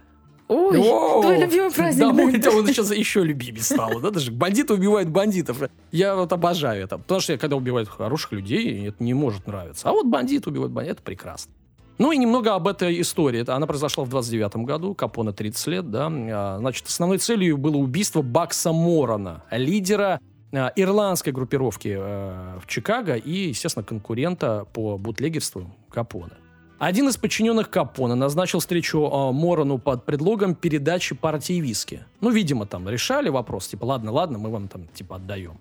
Ой, 0.54 0.80
О, 0.80 1.22
твой 1.22 1.38
любимый 1.38 1.72
праздник. 1.72 2.02
Да, 2.02 2.12
мой, 2.12 2.26
он 2.26 2.68
сейчас 2.68 2.92
еще 2.92 3.24
любимее 3.24 3.64
стало. 3.64 4.02
Да, 4.02 4.12
даже 4.12 4.32
бандиты 4.32 4.74
убивают 4.74 5.08
бандитов. 5.08 5.62
Я 5.94 6.14
вот 6.14 6.34
обожаю 6.34 6.84
это. 6.84 6.98
Потому 6.98 7.22
что 7.22 7.38
когда 7.38 7.56
убивают 7.56 7.88
хороших 7.88 8.34
людей, 8.34 8.86
это 8.90 9.02
не 9.02 9.14
может 9.14 9.48
нравиться. 9.48 9.88
А 9.88 9.94
вот 9.94 10.08
бандит 10.08 10.48
убивает 10.48 10.74
бандит, 10.74 10.96
это 10.96 11.04
прекрасно. 11.04 11.54
Ну 12.00 12.12
и 12.12 12.18
немного 12.18 12.54
об 12.54 12.68
этой 12.68 13.00
истории. 13.00 13.50
Она 13.50 13.66
произошла 13.66 14.04
в 14.04 14.10
29 14.10 14.58
году, 14.66 14.94
Капоне 14.94 15.32
30 15.32 15.68
лет, 15.68 15.90
да. 15.90 16.10
А, 16.12 16.58
Значит, 16.60 16.88
основной 16.88 17.20
целью 17.20 17.58
было 17.58 17.78
убийство 17.78 18.22
Бакса 18.22 18.74
Морона, 18.74 19.44
лидера 19.52 20.20
а, 20.52 20.74
ирландской 20.76 21.30
группировки 21.30 21.96
э, 21.98 22.60
в 22.62 22.68
Чикаго 22.68 23.16
и, 23.16 23.50
естественно, 23.50 23.86
конкурента 23.86 24.68
по 24.74 24.98
бутлегерству 24.98 25.74
Капоне. 25.90 26.41
Один 26.82 27.08
из 27.10 27.16
подчиненных 27.16 27.70
Капона 27.70 28.16
назначил 28.16 28.58
встречу 28.58 29.04
э, 29.04 29.32
Морону 29.32 29.78
под 29.78 30.04
предлогом 30.04 30.56
передачи 30.56 31.14
партии 31.14 31.62
виски. 31.62 32.06
Ну, 32.22 32.32
видимо, 32.32 32.66
там 32.66 32.90
решали 32.90 33.30
вопрос, 33.30 33.68
типа, 33.68 33.86
ладно, 33.86 34.12
ладно, 34.12 34.40
мы 34.40 34.50
вам 34.50 34.68
там, 34.68 34.88
типа, 34.88 35.18
отдаем. 35.18 35.60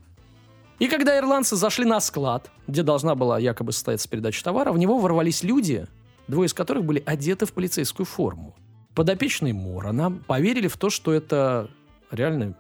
И 0.78 0.88
когда 0.88 1.18
ирландцы 1.18 1.56
зашли 1.56 1.84
на 1.84 2.00
склад, 2.00 2.50
где 2.66 2.82
должна 2.82 3.14
была 3.16 3.38
якобы 3.38 3.72
состояться 3.72 4.08
передача 4.08 4.42
товара, 4.42 4.72
в 4.72 4.78
него 4.78 4.98
ворвались 4.98 5.42
люди, 5.42 5.86
двое 6.26 6.46
из 6.46 6.54
которых 6.54 6.86
были 6.86 7.02
одеты 7.04 7.44
в 7.44 7.52
полицейскую 7.52 8.06
форму. 8.06 8.54
Подопечные 8.94 9.52
Морона 9.52 10.10
поверили 10.26 10.68
в 10.68 10.78
то, 10.78 10.88
что 10.88 11.12
это 11.12 11.68
реально 12.10 12.56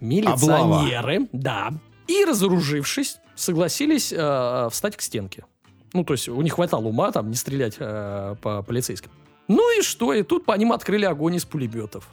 милиционеры, 0.00 1.28
да, 1.32 1.74
и, 2.06 2.24
разоружившись, 2.24 3.18
согласились 3.34 4.14
э, 4.16 4.68
встать 4.72 4.96
к 4.96 5.02
стенке. 5.02 5.44
Ну, 5.92 6.04
то 6.04 6.14
есть 6.14 6.28
у 6.28 6.40
них 6.42 6.54
хватало 6.54 6.86
ума 6.86 7.10
там 7.12 7.30
не 7.30 7.36
стрелять 7.36 7.76
э, 7.78 8.36
по 8.40 8.62
полицейским. 8.62 9.10
Ну 9.48 9.78
и 9.78 9.82
что? 9.82 10.12
И 10.12 10.22
тут 10.22 10.44
по 10.44 10.56
ним 10.56 10.72
открыли 10.72 11.06
огонь 11.06 11.36
из 11.36 11.44
пулеметов. 11.44 12.08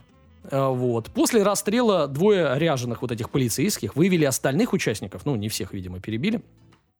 Э, 0.50 0.68
вот. 0.70 1.12
После 1.12 1.44
расстрела 1.44 2.08
двое 2.08 2.58
ряженых 2.58 3.02
вот 3.02 3.12
этих 3.12 3.30
полицейских 3.30 3.96
вывели 3.96 4.26
остальных 4.26 4.74
участников, 4.74 5.26
ну, 5.26 5.36
не 5.36 5.50
всех, 5.50 5.74
видимо, 5.74 6.00
перебили, 6.00 6.42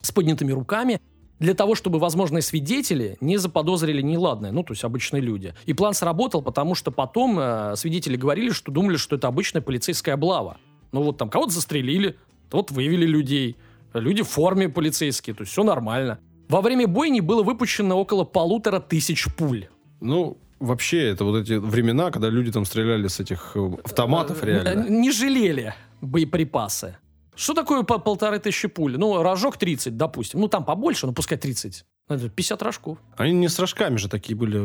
с 0.02 0.12
поднятыми 0.12 0.52
руками, 0.52 1.02
для 1.40 1.54
того, 1.54 1.76
чтобы 1.76 2.00
возможные 2.00 2.42
свидетели 2.42 3.18
не 3.20 3.38
заподозрили 3.38 4.02
неладное, 4.02 4.52
ну, 4.52 4.64
то 4.64 4.72
есть 4.72 4.84
обычные 4.84 5.22
люди. 5.22 5.54
И 5.66 5.74
план 5.74 5.94
сработал, 5.94 6.42
потому 6.42 6.76
что 6.76 6.92
потом 6.92 7.38
э, 7.40 7.76
свидетели 7.76 8.16
говорили, 8.16 8.52
что 8.52 8.72
думали, 8.72 8.98
что 8.98 9.16
это 9.16 9.28
обычная 9.28 9.62
полицейская 9.62 10.16
облава. 10.16 10.58
Ну, 10.92 11.04
вот 11.04 11.18
там 11.18 11.30
кого-то 11.30 11.52
застрелили, 11.52 12.18
вот 12.52 12.72
вывели 12.72 13.06
людей, 13.06 13.58
люди 13.94 14.24
в 14.24 14.30
форме 14.30 14.70
полицейские, 14.70 15.36
то 15.36 15.42
есть 15.42 15.52
все 15.52 15.64
нормально. 15.64 16.20
Во 16.48 16.62
время 16.62 16.88
бойни 16.88 17.20
было 17.22 17.44
выпущено 17.44 18.00
около 18.00 18.24
полутора 18.24 18.80
тысяч 18.80 19.28
пуль. 19.36 19.68
Ну, 20.02 20.38
вообще, 20.60 21.10
это 21.10 21.24
вот 21.26 21.38
эти 21.38 21.54
времена, 21.54 22.12
когда 22.12 22.30
люди 22.30 22.52
там 22.52 22.66
стреляли 22.66 23.08
с 23.08 23.20
этих 23.20 23.52
э, 23.56 23.72
автоматов 23.84 24.44
Э, 24.44 24.48
реально. 24.48 24.90
Не 24.90 25.12
жалели 25.12 25.74
боеприпасы. 26.02 26.98
Что 27.36 27.54
такое 27.54 27.84
по 27.84 27.98
полторы 27.98 28.40
тысячи 28.40 28.68
пуль? 28.68 28.98
Ну, 28.98 29.22
рожок 29.22 29.58
30, 29.58 29.98
допустим. 29.98 30.40
Ну, 30.40 30.48
там 30.48 30.64
побольше, 30.64 31.06
ну, 31.08 31.14
пускай 31.14 31.38
30. 31.38 31.84
Ну, 32.08 32.16
Это 32.16 32.30
50 32.30 32.62
рожков. 32.62 32.98
Они 33.18 33.34
не 33.34 33.50
с 33.50 33.58
рожками 33.60 33.98
же 33.98 34.08
такие 34.08 34.36
были, 34.38 34.60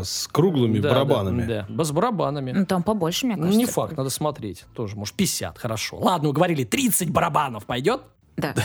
э, 0.00 0.02
с 0.04 0.26
круглыми 0.26 0.80
Да, 0.80 0.90
барабанами. 0.90 1.44
Да, 1.46 1.66
да, 1.68 1.84
с 1.84 1.92
барабанами. 1.92 2.52
Ну, 2.52 2.66
там 2.66 2.82
побольше, 2.82 3.26
мне 3.26 3.36
Ну, 3.36 3.42
кажется. 3.42 3.58
не 3.58 3.66
факт, 3.66 3.96
надо 3.96 4.10
смотреть. 4.10 4.64
Тоже, 4.74 4.96
может, 4.96 5.14
50, 5.14 5.56
хорошо. 5.58 5.96
Ладно, 5.98 6.28
уговорили, 6.30 6.64
30 6.64 7.10
барабанов 7.10 7.64
пойдет? 7.64 8.02
Да. 8.36 8.54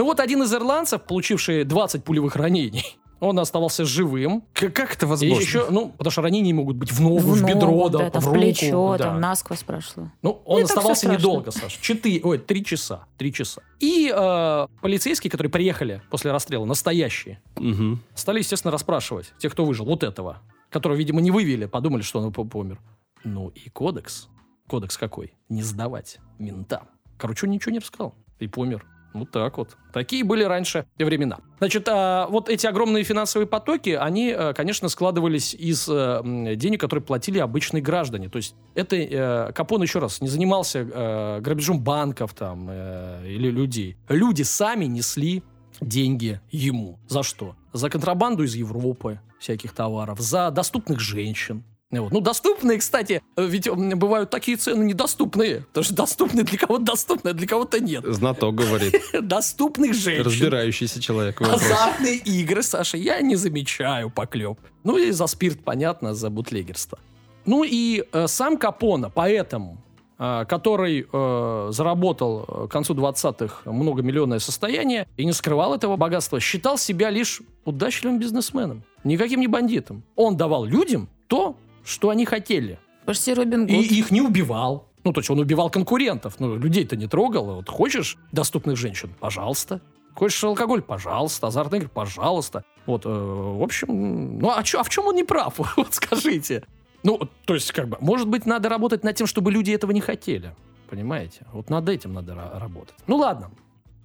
Ну 0.00 0.06
вот 0.06 0.18
один 0.18 0.42
из 0.42 0.54
ирландцев, 0.54 1.02
получивший 1.02 1.64
20 1.64 2.04
пулевых 2.04 2.34
ранений, 2.34 2.96
он 3.20 3.38
оставался 3.38 3.84
живым. 3.84 4.44
К- 4.54 4.70
Как 4.70 4.94
это 4.94 5.04
И 5.04 5.08
возможно? 5.10 5.42
еще, 5.42 5.66
ну, 5.68 5.90
потому 5.90 6.10
что 6.10 6.22
ранения 6.22 6.54
могут 6.54 6.76
быть 6.78 6.90
в 6.90 7.02
ногу, 7.02 7.18
в, 7.18 7.42
ногу, 7.42 7.52
бедро, 7.54 7.88
да, 7.90 7.98
да, 7.98 8.10
там 8.10 8.22
в 8.22 8.24
в 8.24 8.28
руку. 8.28 8.38
плечо, 8.40 8.96
да. 8.96 9.04
там 9.04 9.20
насквозь 9.20 9.62
прошло. 9.62 10.10
Ну, 10.22 10.40
он 10.46 10.60
Ну, 10.60 10.64
оставался 10.64 11.06
недолго, 11.10 11.50
Саш. 11.50 11.74
Четыре, 11.82 12.22
ой, 12.24 12.38
три 12.38 12.64
часа. 12.64 13.04
Три 13.18 13.30
часа. 13.30 13.60
И 13.78 14.10
э, 14.10 14.66
полицейские, 14.80 15.30
которые 15.30 15.50
приехали 15.52 16.00
после 16.10 16.32
расстрела, 16.32 16.64
настоящие, 16.64 17.42
Мгм. 17.56 18.02
стали, 18.14 18.38
естественно, 18.38 18.72
расспрашивать 18.72 19.34
тех, 19.36 19.52
кто 19.52 19.66
выжил, 19.66 19.84
вот 19.84 20.02
этого, 20.02 20.38
которого, 20.70 20.96
видимо, 20.96 21.20
не 21.20 21.30
вывели, 21.30 21.66
подумали, 21.66 22.00
что 22.00 22.20
он 22.20 22.32
по- 22.32 22.44
помер. 22.46 22.80
Ну 23.22 23.48
и 23.48 23.68
кодекс. 23.68 24.28
Кодекс 24.66 24.96
какой? 24.96 25.34
Не 25.50 25.62
сдавать 25.62 26.20
ментам. 26.38 26.84
Короче, 27.18 27.44
он 27.44 27.52
ничего 27.52 27.72
не 27.72 27.80
рассказал. 27.80 28.14
И 28.38 28.46
помер. 28.48 28.86
Вот 29.12 29.30
так 29.30 29.58
вот. 29.58 29.76
Такие 29.92 30.24
были 30.24 30.44
раньше 30.44 30.86
времена. 30.98 31.38
Значит, 31.58 31.88
а, 31.88 32.26
вот 32.28 32.48
эти 32.48 32.66
огромные 32.66 33.04
финансовые 33.04 33.46
потоки, 33.46 33.90
они, 33.90 34.34
э, 34.36 34.52
конечно, 34.54 34.88
складывались 34.88 35.54
из 35.54 35.88
э, 35.88 36.22
денег, 36.56 36.80
которые 36.80 37.04
платили 37.04 37.38
обычные 37.38 37.82
граждане. 37.82 38.28
То 38.28 38.36
есть 38.36 38.54
это 38.74 38.96
э, 38.96 39.52
Капон, 39.52 39.82
еще 39.82 39.98
раз, 39.98 40.20
не 40.20 40.28
занимался 40.28 41.40
грабежом 41.40 41.80
банков 41.80 42.34
там 42.34 42.70
или 42.70 43.50
людей. 43.50 43.96
Люди 44.08 44.42
сами 44.42 44.84
несли 44.84 45.42
деньги 45.80 46.40
ему. 46.50 46.98
За 47.08 47.22
что? 47.22 47.56
За 47.72 47.90
контрабанду 47.90 48.44
из 48.44 48.54
Европы 48.54 49.20
всяких 49.38 49.72
товаров, 49.72 50.20
за 50.20 50.50
доступных 50.50 51.00
женщин. 51.00 51.64
Вот. 51.90 52.12
Ну, 52.12 52.20
доступные, 52.20 52.78
кстати, 52.78 53.20
э, 53.36 53.46
ведь 53.46 53.68
бывают 53.68 54.30
такие 54.30 54.56
цены 54.56 54.84
недоступные. 54.84 55.66
Потому 55.68 55.84
что 55.84 55.94
доступные 55.94 56.44
для 56.44 56.58
кого-то 56.58 56.84
доступные, 56.84 57.32
а 57.32 57.34
для 57.34 57.48
кого-то 57.48 57.80
нет. 57.80 58.04
Знаток 58.06 58.54
говорит. 58.54 58.94
Доступных 59.20 59.94
женщин. 59.94 60.24
Разбирающийся 60.24 61.00
человек 61.00 61.40
вопросе. 61.40 61.64
Азартные 61.64 62.16
игры, 62.16 62.62
Саша, 62.62 62.96
я 62.96 63.20
не 63.20 63.34
замечаю 63.34 64.08
поклеп. 64.10 64.58
Ну 64.84 64.98
и 64.98 65.10
за 65.10 65.26
спирт, 65.26 65.64
понятно, 65.64 66.14
за 66.14 66.30
бутлегерство. 66.30 66.98
Ну 67.44 67.64
и 67.64 68.04
э, 68.12 68.28
сам 68.28 68.56
Капона, 68.56 69.10
поэтому, 69.10 69.78
э, 70.18 70.44
который 70.48 71.08
э, 71.12 71.68
заработал 71.72 72.44
э, 72.46 72.68
к 72.68 72.70
концу 72.70 72.94
20-х 72.94 73.68
многомиллионное 73.68 74.38
состояние 74.38 75.08
и 75.16 75.24
не 75.24 75.32
скрывал 75.32 75.74
этого 75.74 75.96
богатства, 75.96 76.38
считал 76.38 76.78
себя 76.78 77.10
лишь 77.10 77.42
удачливым 77.64 78.20
бизнесменом, 78.20 78.84
никаким 79.02 79.40
не 79.40 79.48
бандитом. 79.48 80.04
Он 80.14 80.36
давал 80.36 80.64
людям 80.64 81.08
то, 81.26 81.56
что 81.84 82.10
они 82.10 82.24
хотели. 82.26 82.78
Почти 83.06 83.34
Робин 83.34 83.62
Гуд. 83.66 83.70
И 83.70 83.98
их 83.98 84.10
не 84.10 84.20
убивал. 84.20 84.88
Ну, 85.04 85.12
то 85.12 85.20
есть 85.20 85.30
он 85.30 85.38
убивал 85.38 85.70
конкурентов. 85.70 86.34
Ну, 86.38 86.56
людей-то 86.56 86.94
не 86.96 87.06
трогал. 87.06 87.54
Вот 87.56 87.68
хочешь 87.68 88.18
доступных 88.32 88.76
женщин? 88.76 89.14
Пожалуйста. 89.18 89.80
Хочешь 90.14 90.42
алкоголь? 90.44 90.82
Пожалуйста. 90.82 91.46
Азартные 91.46 91.78
игры? 91.80 91.90
Пожалуйста. 91.92 92.64
Вот, 92.86 93.06
э, 93.06 93.08
в 93.08 93.62
общем, 93.62 94.38
ну, 94.38 94.50
а, 94.50 94.62
чё- 94.62 94.80
а 94.80 94.82
в 94.82 94.88
чем 94.90 95.06
он 95.06 95.14
не 95.14 95.24
прав? 95.24 95.54
Вот 95.76 95.94
скажите. 95.94 96.64
Ну, 97.02 97.18
то 97.46 97.54
есть, 97.54 97.72
как 97.72 97.88
бы, 97.88 97.96
может 98.00 98.28
быть, 98.28 98.44
надо 98.44 98.68
работать 98.68 99.04
над 99.04 99.16
тем, 99.16 99.26
чтобы 99.26 99.50
люди 99.50 99.70
этого 99.70 99.92
не 99.92 100.00
хотели. 100.02 100.54
Понимаете? 100.90 101.46
Вот 101.52 101.70
над 101.70 101.88
этим 101.88 102.12
надо 102.12 102.32
ра- 102.34 102.58
работать. 102.58 102.94
Ну, 103.06 103.16
ладно. 103.16 103.50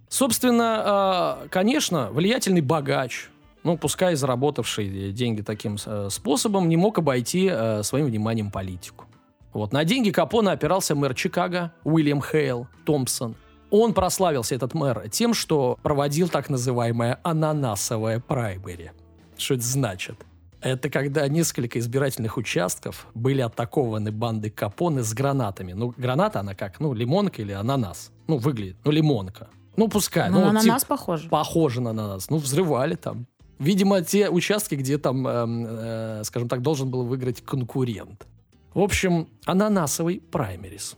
Собственно, 0.08 1.42
э, 1.44 1.48
конечно, 1.50 2.10
влиятельный 2.12 2.62
богач, 2.62 3.30
ну, 3.66 3.78
пускай 3.78 4.16
заработавший 4.16 5.12
деньги 5.12 5.42
таким 5.42 5.78
э, 5.84 6.08
способом, 6.12 6.70
не 6.70 6.78
мог 6.78 7.00
обойти 7.00 7.50
э, 7.52 7.82
своим 7.84 8.06
вниманием 8.06 8.52
политику. 8.52 9.06
Вот, 9.54 9.74
на 9.74 9.84
деньги 9.84 10.12
Капона 10.12 10.52
опирался 10.52 10.96
мэр 10.96 11.16
Чикаго 11.16 11.72
Уильям 11.84 12.22
Хейл 12.22 12.68
Томпсон. 12.86 13.36
Он 13.72 13.94
прославился, 13.94 14.54
этот 14.54 14.76
мэр, 14.76 15.10
тем, 15.10 15.34
что 15.34 15.80
проводил 15.82 16.30
так 16.30 16.50
называемое 16.50 17.20
ананасовое 17.24 18.20
праймери. 18.20 18.92
Что 19.36 19.56
это 19.56 19.64
значит? 19.64 20.16
Это 20.62 20.90
когда 20.90 21.28
несколько 21.28 21.80
избирательных 21.80 22.38
участков 22.38 23.08
были 23.16 23.42
атакованы 23.42 24.12
бандой 24.12 24.52
Капоне 24.52 25.02
с 25.02 25.14
гранатами. 25.14 25.74
Ну, 25.74 25.94
граната, 25.98 26.40
она 26.40 26.54
как? 26.54 26.80
Ну, 26.80 26.94
лимонка 26.94 27.42
или 27.42 27.52
ананас? 27.52 28.12
Ну, 28.28 28.38
выглядит. 28.38 28.78
Ну, 28.84 28.92
лимонка. 28.92 29.48
Ну, 29.76 29.88
пускай. 29.88 30.30
Ну, 30.30 30.40
ну, 30.40 30.52
на 30.52 30.62
тип- 30.62 30.72
нас 30.72 30.86
похоже. 30.86 31.30
похоже 31.30 31.82
на 31.82 31.94
нас. 31.94 32.30
Ну, 32.30 32.38
взрывали 32.38 32.96
там. 32.96 33.26
Видимо, 33.60 34.02
те 34.02 34.30
участки, 34.30 34.76
где 34.76 34.98
там, 34.98 35.28
эм, 35.28 35.66
э, 35.68 36.22
скажем 36.24 36.50
так, 36.50 36.62
должен 36.62 36.90
был 36.90 37.04
выиграть 37.04 37.42
конкурент. 37.42 38.28
В 38.74 38.82
общем, 38.82 39.28
ананасовый 39.46 40.22
праймерис. 40.32 40.98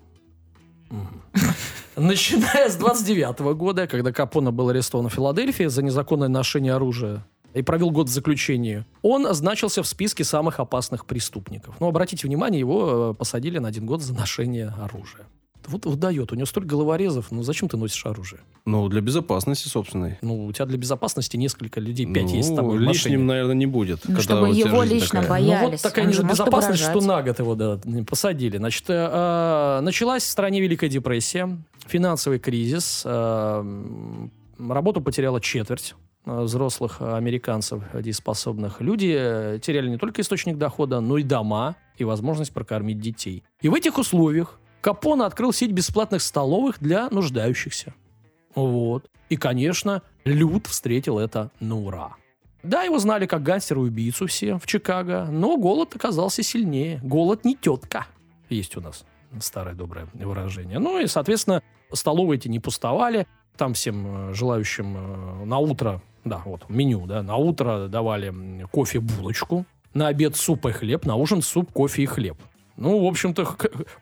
Начиная 1.95 2.69
с 2.69 2.75
29 2.75 3.53
года, 3.53 3.87
когда 3.87 4.11
Капона 4.11 4.51
был 4.51 4.69
арестован 4.69 5.09
в 5.09 5.13
Филадельфии 5.13 5.65
за 5.65 5.83
незаконное 5.83 6.27
ношение 6.27 6.73
оружия, 6.73 7.25
и 7.53 7.61
провел 7.63 7.89
год 7.91 8.07
в 8.07 8.11
заключении, 8.11 8.85
он 9.01 9.33
значился 9.33 9.81
в 9.81 9.87
списке 9.87 10.23
самых 10.23 10.59
опасных 10.59 11.05
преступников. 11.05 11.75
Но 11.79 11.87
обратите 11.87 12.27
внимание, 12.27 12.59
его 12.59 13.11
э, 13.11 13.17
посадили 13.17 13.57
на 13.57 13.69
один 13.69 13.85
год 13.85 14.01
за 14.01 14.13
ношение 14.13 14.73
оружия. 14.79 15.25
Вот 15.67 15.85
выдает, 15.85 16.31
у 16.31 16.35
него 16.35 16.45
столько 16.45 16.69
головорезов, 16.69 17.31
ну 17.31 17.43
зачем 17.43 17.67
ты 17.67 17.77
носишь 17.77 18.05
оружие? 18.05 18.41
Ну, 18.65 18.87
для 18.87 19.01
безопасности 19.01 19.67
собственной. 19.67 20.17
Ну, 20.21 20.45
у 20.45 20.51
тебя 20.51 20.65
для 20.65 20.77
безопасности 20.77 21.37
несколько 21.37 21.79
людей, 21.79 22.05
пять 22.05 22.23
ну, 22.23 22.35
есть 22.35 22.49
с 22.49 22.55
тобой 22.55 22.77
лишним, 22.77 22.87
машине. 22.87 23.17
наверное, 23.17 23.55
не 23.55 23.65
будет. 23.65 23.99
Ну, 24.03 24.15
когда 24.15 24.21
чтобы 24.21 24.49
у 24.49 24.53
тебя 24.53 24.69
его 24.69 24.81
жизнь 24.83 24.95
лично 24.95 25.21
такая. 25.21 25.29
боялись. 25.29 25.61
Ну, 25.61 25.69
вот 25.71 25.81
такая 25.81 26.07
Он 26.07 26.13
же 26.13 26.23
безопасность, 26.23 26.83
что 26.83 27.01
на 27.01 27.21
год 27.21 27.39
его 27.39 27.55
да, 27.55 27.79
посадили. 28.07 28.57
Значит, 28.57 28.85
э, 28.89 28.93
э, 28.93 29.81
началась 29.81 30.23
в 30.23 30.29
стране 30.29 30.61
Великая 30.61 30.89
депрессия, 30.89 31.57
финансовый 31.85 32.39
кризис, 32.39 33.03
э, 33.05 33.97
работу 34.59 35.01
потеряла 35.01 35.41
четверть 35.41 35.95
э, 36.25 36.41
взрослых 36.41 37.01
американцев 37.01 37.83
дееспособных. 37.93 38.81
Люди 38.81 39.15
э, 39.17 39.59
теряли 39.61 39.89
не 39.89 39.97
только 39.97 40.21
источник 40.21 40.57
дохода, 40.57 40.99
но 40.99 41.17
и 41.17 41.23
дома 41.23 41.75
и 41.97 42.03
возможность 42.03 42.53
прокормить 42.53 42.99
детей. 42.99 43.43
И 43.61 43.69
в 43.69 43.73
этих 43.73 43.97
условиях 43.97 44.59
Капона 44.81 45.25
открыл 45.25 45.53
сеть 45.53 45.71
бесплатных 45.71 46.21
столовых 46.21 46.79
для 46.79 47.09
нуждающихся. 47.09 47.93
Вот. 48.55 49.09
И, 49.29 49.35
конечно, 49.35 50.01
Люд 50.25 50.67
встретил 50.67 51.19
это 51.19 51.51
на 51.59 51.77
ура. 51.77 52.15
Да, 52.63 52.83
его 52.83 52.99
знали 52.99 53.25
как 53.25 53.43
гангстера 53.43 53.79
и 53.81 53.85
убийцу 53.85 54.27
все 54.27 54.57
в 54.57 54.65
Чикаго, 54.65 55.27
но 55.29 55.57
голод 55.57 55.95
оказался 55.95 56.43
сильнее. 56.43 56.99
Голод 57.03 57.45
не 57.45 57.55
тетка. 57.55 58.07
Есть 58.49 58.75
у 58.77 58.81
нас 58.81 59.05
старое 59.39 59.75
доброе 59.75 60.07
выражение. 60.13 60.79
Ну 60.79 60.99
и, 60.99 61.07
соответственно, 61.07 61.61
столовые 61.93 62.37
эти 62.37 62.47
не 62.47 62.59
пустовали. 62.59 63.27
Там 63.57 63.73
всем 63.73 64.29
э, 64.29 64.33
желающим 64.33 64.97
э, 64.97 65.45
на 65.45 65.57
утро, 65.57 66.01
да, 66.23 66.41
вот 66.45 66.69
меню, 66.69 67.07
да, 67.07 67.23
на 67.23 67.37
утро 67.37 67.87
давали 67.87 68.27
м, 68.27 68.67
кофе, 68.67 68.99
булочку, 68.99 69.65
на 69.93 70.07
обед 70.07 70.35
суп 70.35 70.67
и 70.67 70.71
хлеб, 70.71 71.05
на 71.05 71.15
ужин 71.15 71.41
суп, 71.41 71.71
кофе 71.71 72.03
и 72.03 72.05
хлеб. 72.05 72.37
Ну, 72.77 73.03
в 73.03 73.07
общем-то, 73.07 73.45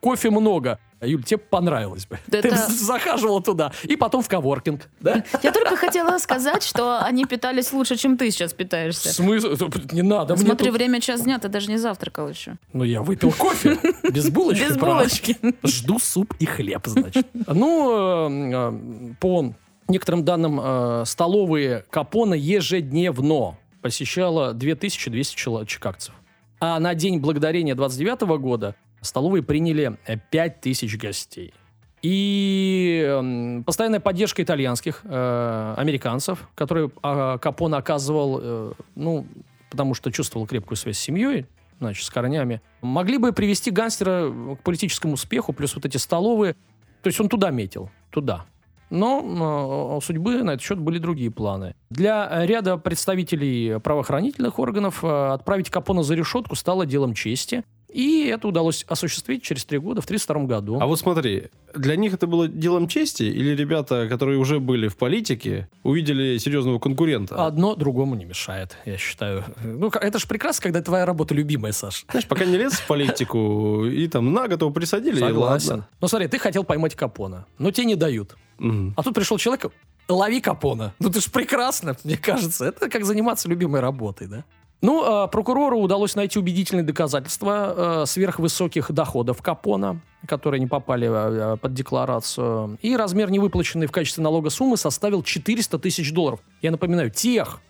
кофе 0.01 0.29
много. 0.29 0.79
Юль, 1.01 1.23
тебе 1.23 1.37
понравилось 1.37 2.05
бы. 2.07 2.19
Да 2.27 2.41
Ты 2.41 2.49
это- 2.49 2.71
захаживала 2.71 3.41
туда. 3.41 3.71
И 3.83 3.95
потом 3.95 4.21
в 4.21 4.27
коворкинг, 4.27 4.89
да? 4.99 5.23
Я 5.43 5.51
только 5.51 5.75
хотела 5.75 6.17
сказать, 6.17 6.63
что 6.63 6.99
они 7.01 7.25
питались 7.25 7.71
лучше, 7.73 7.95
чем 7.95 8.17
ты 8.17 8.31
сейчас 8.31 8.53
питаешься. 8.53 9.13
смысле? 9.13 9.55
Не 9.91 10.01
надо 10.01 10.35
Смотри, 10.35 10.67
тут- 10.67 10.75
время 10.77 10.99
час 11.01 11.21
дня, 11.21 11.37
ты 11.39 11.47
даже 11.47 11.69
не 11.69 11.77
завтракал 11.77 12.27
еще. 12.29 12.55
Ну, 12.73 12.83
я 12.83 13.01
выпил 13.01 13.31
кофе. 13.31 13.77
Без 14.11 14.29
булочки, 14.29 14.63
Без 14.67 14.77
булочки. 14.77 15.37
Жду 15.63 15.99
суп 15.99 16.33
и 16.39 16.45
хлеб, 16.45 16.85
значит. 16.87 17.27
Ну, 17.47 18.29
э, 18.29 18.71
э, 18.71 19.13
по 19.19 19.53
некоторым 19.87 20.25
данным, 20.25 20.59
э, 20.61 21.03
столовые 21.05 21.85
Капона 21.89 22.33
ежедневно 22.33 23.57
посещало 23.81 24.53
2200 24.53 25.35
чело- 25.35 25.65
чикагцев. 25.65 26.13
А 26.59 26.79
на 26.79 26.95
День 26.95 27.19
Благодарения 27.19 27.75
29 27.75 28.21
года 28.39 28.75
столовые 29.01 29.43
приняли 29.43 29.97
э, 30.07 30.17
5000 30.31 30.97
гостей. 30.97 31.53
И 32.01 33.03
эм, 33.03 33.63
постоянная 33.63 33.99
поддержка 33.99 34.43
итальянских, 34.43 35.01
э, 35.03 35.73
американцев, 35.77 36.47
которые 36.53 36.91
э, 37.01 37.37
Капона 37.41 37.77
оказывал, 37.77 38.39
э, 38.41 38.73
ну, 38.93 39.25
потому 39.71 39.95
что 39.95 40.11
чувствовал 40.11 40.45
крепкую 40.45 40.77
связь 40.77 40.97
с 40.97 41.01
семьей, 41.01 41.47
значит, 41.79 42.05
с 42.05 42.09
корнями, 42.09 42.61
могли 42.81 43.17
бы 43.17 43.33
привести 43.33 43.71
гангстера 43.71 44.29
к 44.55 44.61
политическому 44.61 45.13
успеху, 45.13 45.51
плюс 45.51 45.75
вот 45.75 45.85
эти 45.85 45.97
столовые. 45.97 46.53
То 47.01 47.07
есть 47.07 47.19
он 47.19 47.27
туда 47.27 47.49
метил, 47.49 47.89
туда. 48.11 48.45
Но 48.95 49.19
э, 49.19 49.97
у 49.97 50.01
судьбы 50.01 50.41
на 50.41 50.51
этот 50.51 50.61
счет 50.61 50.79
были 50.79 50.99
другие 50.99 51.29
планы. 51.29 51.75
Для 51.89 52.27
э, 52.31 52.45
ряда 52.45 52.77
представителей 52.77 53.79
правоохранительных 53.79 54.57
органов 54.57 55.03
э, 55.03 55.33
отправить 55.33 55.69
Капона 55.69 56.01
за 56.01 56.15
решетку 56.15 56.55
стало 56.55 56.85
делом 56.85 57.13
чести. 57.13 57.63
И 57.95 58.25
это 58.25 58.49
удалось 58.49 58.83
осуществить 58.89 59.41
через 59.41 59.63
три 59.63 59.77
года, 59.77 60.01
в 60.01 60.03
1932 60.03 60.57
году. 60.57 60.79
А 60.81 60.85
вот 60.85 60.99
смотри, 60.99 61.45
для 61.73 61.95
них 61.95 62.13
это 62.13 62.27
было 62.27 62.49
делом 62.49 62.89
чести, 62.89 63.23
или 63.23 63.55
ребята, 63.55 64.09
которые 64.09 64.37
уже 64.37 64.59
были 64.59 64.89
в 64.89 64.97
политике, 64.97 65.69
увидели 65.81 66.37
серьезного 66.37 66.77
конкурента? 66.77 67.45
Одно 67.45 67.73
другому 67.73 68.15
не 68.15 68.25
мешает, 68.25 68.75
я 68.85 68.97
считаю. 68.97 69.45
Ну, 69.63 69.87
это 69.87 70.19
же 70.19 70.27
прекрасно, 70.27 70.63
когда 70.63 70.81
твоя 70.81 71.05
работа 71.05 71.33
любимая, 71.33 71.71
Саш. 71.71 72.05
Знаешь, 72.11 72.27
пока 72.27 72.43
не 72.43 72.57
лез 72.57 72.73
в 72.73 72.85
политику, 72.85 73.85
и 73.85 74.05
там 74.09 74.33
на 74.33 74.49
год 74.49 74.59
его 74.59 74.71
присадили, 74.71 75.15
и 75.15 75.19
Согласен. 75.19 75.85
Ну, 76.01 76.07
смотри, 76.09 76.27
ты 76.27 76.37
хотел 76.37 76.65
поймать 76.65 76.95
Капона, 76.95 77.45
но 77.59 77.71
тебе 77.71 77.85
не 77.85 77.95
дают. 77.95 78.35
А 78.59 79.03
тут 79.03 79.13
пришел 79.13 79.37
человек, 79.37 79.71
лови 80.09 80.41
Капона. 80.41 80.93
Ну, 80.99 81.09
ты 81.09 81.21
ж 81.21 81.31
прекрасно, 81.31 81.95
мне 82.03 82.17
кажется. 82.17 82.65
Это 82.65 82.89
как 82.89 83.05
заниматься 83.05 83.47
любимой 83.47 83.79
работой, 83.79 84.27
да? 84.27 84.43
Ну, 84.85 85.03
а, 85.03 85.27
прокурору 85.27 85.79
удалось 85.79 86.15
найти 86.15 86.37
убедительные 86.37 86.83
доказательства 86.83 88.03
э, 88.03 88.05
сверхвысоких 88.05 88.91
доходов 88.91 89.41
Капона, 89.41 89.99
которые 90.27 90.59
не 90.59 90.67
попали 90.67 91.09
э, 91.09 91.57
под 91.57 91.73
декларацию. 91.73 92.77
И 92.83 92.95
размер 92.95 93.31
невыплаченной 93.31 93.87
в 93.87 93.91
качестве 93.91 94.23
налога 94.23 94.51
суммы 94.51 94.77
составил 94.77 95.23
400 95.23 95.79
тысяч 95.79 96.13
долларов. 96.13 96.39
Я 96.61 96.69
напоминаю, 96.69 97.09
тех 97.09 97.61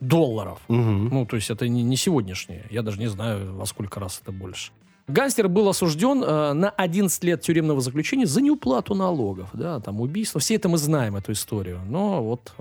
долларов. 0.00 0.58
Мгм. 0.66 1.10
Ну, 1.10 1.26
то 1.26 1.36
есть 1.36 1.48
это 1.48 1.68
не, 1.68 1.84
не 1.84 1.96
сегодняшнее. 1.96 2.64
Я 2.70 2.82
даже 2.82 2.98
не 2.98 3.06
знаю, 3.06 3.54
во 3.54 3.66
сколько 3.66 4.00
раз 4.00 4.20
это 4.20 4.32
больше. 4.32 4.72
Гангстер 5.06 5.48
был 5.48 5.68
осужден 5.68 6.24
э, 6.24 6.52
на 6.54 6.70
11 6.70 7.22
лет 7.22 7.42
тюремного 7.42 7.82
заключения 7.82 8.26
за 8.26 8.40
неуплату 8.40 8.96
налогов, 8.96 9.50
да, 9.52 9.78
там 9.78 10.00
убийство. 10.00 10.40
Все 10.40 10.56
это 10.56 10.68
мы 10.68 10.78
знаем, 10.78 11.14
эту 11.14 11.30
историю. 11.30 11.82
Но 11.86 12.20
вот, 12.20 12.52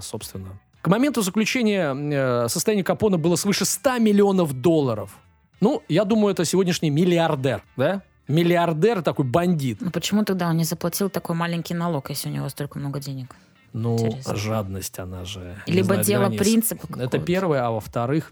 собственно. 0.00 0.60
К 0.86 0.88
моменту 0.88 1.20
заключения 1.20 1.92
э, 1.96 2.48
состояние 2.48 2.84
Капона 2.84 3.18
было 3.18 3.34
свыше 3.34 3.64
100 3.64 3.98
миллионов 3.98 4.52
долларов. 4.52 5.18
Ну, 5.60 5.82
я 5.88 6.04
думаю, 6.04 6.32
это 6.32 6.44
сегодняшний 6.44 6.90
миллиардер, 6.90 7.64
да? 7.76 8.02
Миллиардер, 8.28 9.02
такой 9.02 9.24
бандит. 9.24 9.78
Ну, 9.80 9.90
почему 9.90 10.22
тогда 10.22 10.48
он 10.48 10.56
не 10.56 10.62
заплатил 10.62 11.10
такой 11.10 11.34
маленький 11.34 11.74
налог, 11.74 12.08
если 12.10 12.28
у 12.28 12.32
него 12.32 12.48
столько 12.50 12.78
много 12.78 13.00
денег? 13.00 13.34
Ну, 13.72 13.96
Интересно. 13.96 14.36
жадность, 14.36 14.96
она 15.00 15.24
же... 15.24 15.56
Либо 15.66 15.86
знает 15.86 16.06
дело 16.06 16.20
границ. 16.26 16.38
принципа 16.38 17.00
Это 17.00 17.18
первое, 17.18 17.66
а 17.66 17.72
во-вторых, 17.72 18.30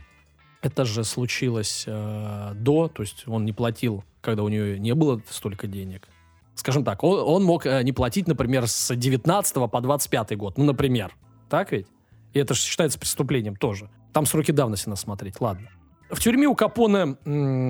это 0.63 0.85
же 0.85 1.03
случилось 1.03 1.83
э, 1.89 2.53
до, 2.55 2.87
то 2.87 3.03
есть 3.03 3.27
он 3.27 3.45
не 3.45 3.53
платил, 3.53 4.05
когда 4.21 4.45
у 4.45 4.49
него 4.49 4.79
не 4.79 4.95
было 4.95 5.21
столько 5.29 5.67
денег. 5.67 6.07
Скажем 6.55 6.85
так, 6.85 7.03
он, 7.03 7.19
он 7.19 7.43
мог 7.43 7.67
э, 7.67 7.83
не 7.83 7.91
платить, 7.91 8.29
например, 8.29 8.69
с 8.69 8.95
19 8.95 9.55
по 9.69 9.81
25 9.81 10.37
год, 10.37 10.57
ну, 10.57 10.63
например. 10.63 11.17
Так 11.49 11.73
ведь? 11.73 11.89
И 12.35 12.39
это 12.39 12.55
же 12.55 12.61
считается 12.61 12.99
преступлением 12.99 13.57
тоже. 13.57 13.89
Там 14.13 14.27
сроки 14.27 14.51
давности 14.51 14.89
надо 14.89 15.01
смотреть, 15.01 15.41
ладно. 15.41 15.69
В 16.11 16.21
тюрьме 16.21 16.47
у 16.47 16.55
Капоне 16.55 17.17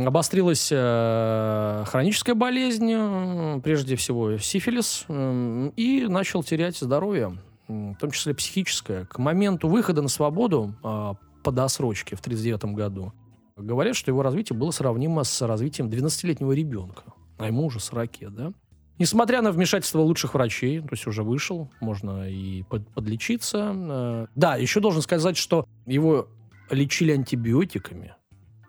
обострилась 0.06 0.68
э, 0.72 1.84
хроническая 1.86 2.34
болезнь, 2.34 2.90
э, 2.92 3.60
прежде 3.62 3.96
всего 3.96 4.38
сифилис, 4.38 5.04
м, 5.08 5.68
и 5.76 6.06
начал 6.08 6.42
терять 6.42 6.76
здоровье, 6.78 7.38
в 7.68 7.94
том 7.94 8.10
числе 8.10 8.34
психическое. 8.34 9.06
К 9.06 9.18
моменту 9.18 9.68
выхода 9.68 10.02
на 10.02 10.08
свободу 10.08 10.74
э, 10.82 11.12
по 11.42 11.52
досрочке 11.52 12.16
в 12.16 12.20
1939 12.20 12.74
году 12.74 13.12
говорят, 13.56 13.94
что 13.94 14.10
его 14.10 14.22
развитие 14.22 14.58
было 14.58 14.72
сравнимо 14.72 15.22
с 15.24 15.40
развитием 15.46 15.88
12-летнего 15.88 16.52
ребенка, 16.52 17.04
а 17.38 17.46
ему 17.46 17.66
уже 17.66 17.80
40, 17.80 18.10
да? 18.34 18.52
Несмотря 18.98 19.42
на 19.42 19.50
вмешательство 19.50 20.00
лучших 20.00 20.34
врачей, 20.34 20.80
то 20.80 20.88
есть 20.92 21.06
уже 21.06 21.22
вышел, 21.24 21.68
можно 21.80 22.28
и 22.30 22.62
под- 22.62 22.86
подлечиться. 22.94 23.72
Э, 23.74 24.26
Да, 24.36 24.56
еще 24.56 24.80
должен 24.80 25.02
сказать, 25.02 25.36
что 25.36 25.66
его 25.86 26.28
лечили 26.70 27.12
антибиотиками, 27.12 28.14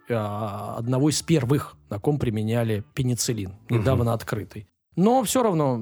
а, 0.10 0.76
одного 0.78 1.10
из 1.10 1.22
первых, 1.22 1.76
на 1.90 2.00
ком 2.00 2.18
применяли 2.20 2.84
пенициллин, 2.96 3.56
недавно 3.70 4.14
открытый. 4.14 4.68
Но 4.96 5.24
все 5.24 5.44
равно, 5.44 5.78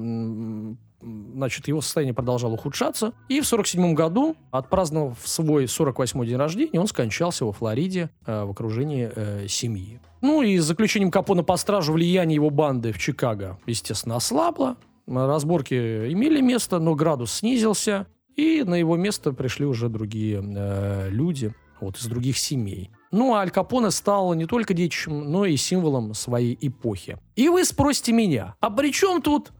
значит, 1.04 1.68
его 1.68 1.80
состояние 1.80 2.14
продолжало 2.14 2.54
ухудшаться. 2.54 3.12
И 3.28 3.40
в 3.40 3.46
47 3.46 3.94
году, 3.94 4.36
отпраздновав 4.50 5.18
свой 5.24 5.64
48-й 5.64 6.26
день 6.26 6.36
рождения, 6.36 6.80
он 6.80 6.86
скончался 6.86 7.44
во 7.44 7.52
Флориде 7.52 8.10
э, 8.26 8.44
в 8.44 8.50
окружении 8.50 9.10
э, 9.14 9.46
семьи. 9.48 10.00
Ну 10.20 10.42
и 10.42 10.58
с 10.58 10.64
заключением 10.64 11.10
Капона 11.10 11.42
по 11.42 11.56
стражу 11.56 11.92
влияние 11.92 12.36
его 12.36 12.50
банды 12.50 12.92
в 12.92 12.98
Чикаго, 12.98 13.58
естественно, 13.66 14.16
ослабло. 14.16 14.76
Разборки 15.06 15.74
имели 15.74 16.40
место, 16.40 16.78
но 16.78 16.94
градус 16.94 17.32
снизился. 17.32 18.06
И 18.36 18.64
на 18.64 18.74
его 18.74 18.96
место 18.96 19.32
пришли 19.32 19.64
уже 19.64 19.88
другие 19.88 20.42
э, 20.42 21.08
люди 21.10 21.52
вот, 21.80 21.98
из 21.98 22.06
других 22.06 22.38
семей. 22.38 22.90
Ну, 23.12 23.34
а 23.34 23.40
Аль 23.40 23.50
Капоне 23.50 23.90
стал 23.90 24.34
не 24.34 24.46
только 24.46 24.74
детищем, 24.74 25.30
но 25.30 25.44
и 25.44 25.56
символом 25.56 26.14
своей 26.14 26.58
эпохи. 26.60 27.18
И 27.36 27.48
вы 27.48 27.64
спросите 27.64 28.12
меня, 28.12 28.56
а 28.60 28.70
при 28.70 28.92
чем 28.92 29.22
тут 29.22 29.52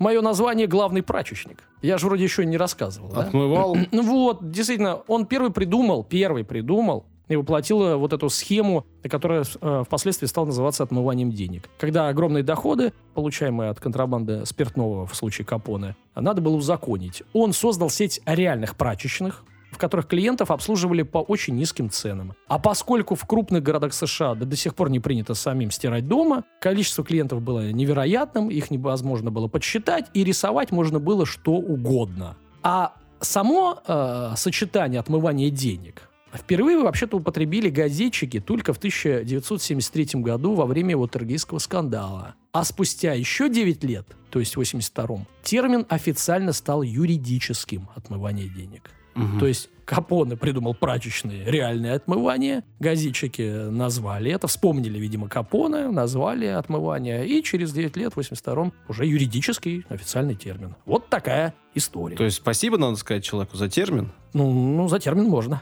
мое 0.00 0.20
название 0.20 0.66
«Главный 0.66 1.04
прачечник»? 1.04 1.62
Я 1.82 1.96
же 1.98 2.06
вроде 2.06 2.24
еще 2.24 2.44
не 2.44 2.56
рассказывал, 2.56 3.10
да? 3.10 3.20
Отмывал. 3.20 3.76
Ну 3.92 4.02
вот, 4.02 4.50
действительно, 4.50 4.96
он 5.06 5.26
первый 5.26 5.52
придумал, 5.52 6.02
первый 6.02 6.44
придумал 6.44 7.06
и 7.28 7.36
воплотил 7.36 7.82
э, 7.82 7.96
вот 7.96 8.12
эту 8.12 8.28
схему, 8.28 8.84
которая 9.08 9.44
э, 9.60 9.84
впоследствии 9.86 10.26
стала 10.26 10.46
называться 10.46 10.82
отмыванием 10.82 11.30
денег. 11.30 11.70
Когда 11.78 12.08
огромные 12.08 12.42
доходы, 12.42 12.92
получаемые 13.14 13.70
от 13.70 13.78
контрабанды 13.78 14.44
спиртного 14.46 15.06
в 15.06 15.14
случае 15.14 15.46
Капоне, 15.46 15.94
надо 16.16 16.40
было 16.40 16.56
узаконить. 16.56 17.22
Он 17.32 17.52
создал 17.52 17.88
сеть 17.88 18.20
реальных 18.26 18.76
прачечных, 18.76 19.44
в 19.70 19.78
которых 19.78 20.06
клиентов 20.06 20.50
обслуживали 20.50 21.02
по 21.02 21.18
очень 21.18 21.56
низким 21.56 21.90
ценам. 21.90 22.34
А 22.48 22.58
поскольку 22.58 23.14
в 23.14 23.24
крупных 23.26 23.62
городах 23.62 23.92
США 23.94 24.34
да, 24.34 24.44
до 24.44 24.56
сих 24.56 24.74
пор 24.74 24.90
не 24.90 25.00
принято 25.00 25.34
самим 25.34 25.70
стирать 25.70 26.06
дома, 26.06 26.44
количество 26.60 27.04
клиентов 27.04 27.42
было 27.42 27.70
невероятным, 27.70 28.50
их 28.50 28.70
невозможно 28.70 29.30
было 29.30 29.48
подсчитать, 29.48 30.06
и 30.14 30.24
рисовать 30.24 30.70
можно 30.70 30.98
было 30.98 31.26
что 31.26 31.52
угодно. 31.52 32.36
А 32.62 32.94
само 33.20 33.80
э, 33.86 34.32
сочетание 34.36 35.00
отмывания 35.00 35.50
денег 35.50 36.10
Впервые 36.32 36.78
вообще-то 36.78 37.16
употребили 37.16 37.70
газетчики 37.70 38.38
только 38.40 38.72
в 38.72 38.78
1973 38.78 40.20
году 40.20 40.54
во 40.54 40.66
время 40.66 40.96
Вотергейского 40.96 41.58
скандала. 41.58 42.34
А 42.52 42.64
спустя 42.64 43.14
еще 43.14 43.48
9 43.48 43.82
лет, 43.84 44.06
то 44.30 44.38
есть 44.38 44.56
в 44.56 44.60
82-м, 44.60 45.26
термин 45.42 45.86
официально 45.88 46.52
стал 46.52 46.82
юридическим 46.82 47.88
отмывание 47.96 48.48
денег. 48.48 48.90
Угу. 49.14 49.38
То 49.40 49.46
есть 49.46 49.70
Капоне 49.84 50.36
придумал 50.36 50.74
прачечные 50.74 51.44
реальное 51.44 51.96
отмывание, 51.96 52.62
газетчики 52.78 53.68
назвали 53.70 54.30
это, 54.30 54.46
вспомнили, 54.46 54.98
видимо, 55.00 55.28
Капоне, 55.28 55.88
назвали 55.88 56.46
отмывание, 56.46 57.26
и 57.26 57.42
через 57.42 57.72
9 57.72 57.96
лет, 57.96 58.14
в 58.14 58.18
82-м, 58.18 58.72
уже 58.88 59.04
юридический 59.04 59.84
официальный 59.88 60.36
термин. 60.36 60.76
Вот 60.86 61.08
такая 61.08 61.54
история. 61.74 62.16
То 62.16 62.24
есть 62.24 62.36
спасибо, 62.36 62.78
надо 62.78 62.96
сказать, 62.96 63.24
человеку 63.24 63.56
за 63.56 63.68
термин? 63.68 64.12
Ну, 64.32 64.52
ну 64.52 64.88
за 64.88 65.00
термин 65.00 65.24
можно. 65.24 65.60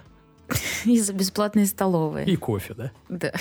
И 0.84 1.00
за 1.00 1.14
бесплатные 1.14 1.64
столовые. 1.64 2.26
И 2.26 2.36
кофе, 2.36 2.74
да? 2.74 2.92
Да. 3.08 3.32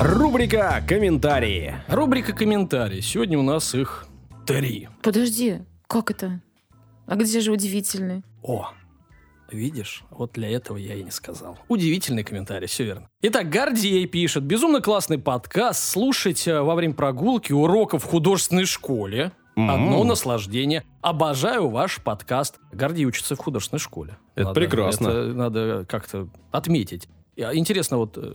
Рубрика 0.00 0.82
«Комментарии». 0.88 1.74
Рубрика 1.88 2.32
«Комментарии». 2.32 3.00
Сегодня 3.00 3.38
у 3.38 3.42
нас 3.42 3.74
их 3.74 4.07
три. 4.48 4.88
Подожди, 5.02 5.60
как 5.86 6.10
это? 6.10 6.40
А 7.06 7.16
где 7.16 7.40
же 7.40 7.52
удивительный? 7.52 8.22
О, 8.42 8.70
Видишь, 9.50 10.04
вот 10.10 10.32
для 10.32 10.50
этого 10.50 10.76
я 10.76 10.94
и 10.94 11.02
не 11.02 11.10
сказал. 11.10 11.58
Удивительный 11.68 12.22
комментарий, 12.22 12.66
все 12.66 12.84
верно. 12.84 13.08
Итак, 13.22 13.48
Гордей 13.48 14.06
пишет. 14.06 14.44
Безумно 14.44 14.82
классный 14.82 15.16
подкаст. 15.16 15.82
Слушать 15.82 16.46
э, 16.46 16.60
во 16.60 16.74
время 16.74 16.92
прогулки 16.92 17.52
уроков 17.52 18.04
в 18.04 18.06
художественной 18.06 18.66
школе. 18.66 19.32
Mm-hmm. 19.56 19.70
Одно 19.70 20.04
наслаждение. 20.04 20.84
Обожаю 21.00 21.70
ваш 21.70 22.02
подкаст. 22.02 22.60
Гордей 22.72 23.06
учится 23.06 23.36
в 23.36 23.38
художественной 23.38 23.80
школе. 23.80 24.18
Это 24.34 24.48
надо, 24.48 24.60
прекрасно. 24.60 25.08
Это 25.08 25.32
надо 25.32 25.86
как-то 25.88 26.28
отметить. 26.50 27.08
Интересно, 27.36 27.96
вот 27.96 28.18
э, 28.18 28.34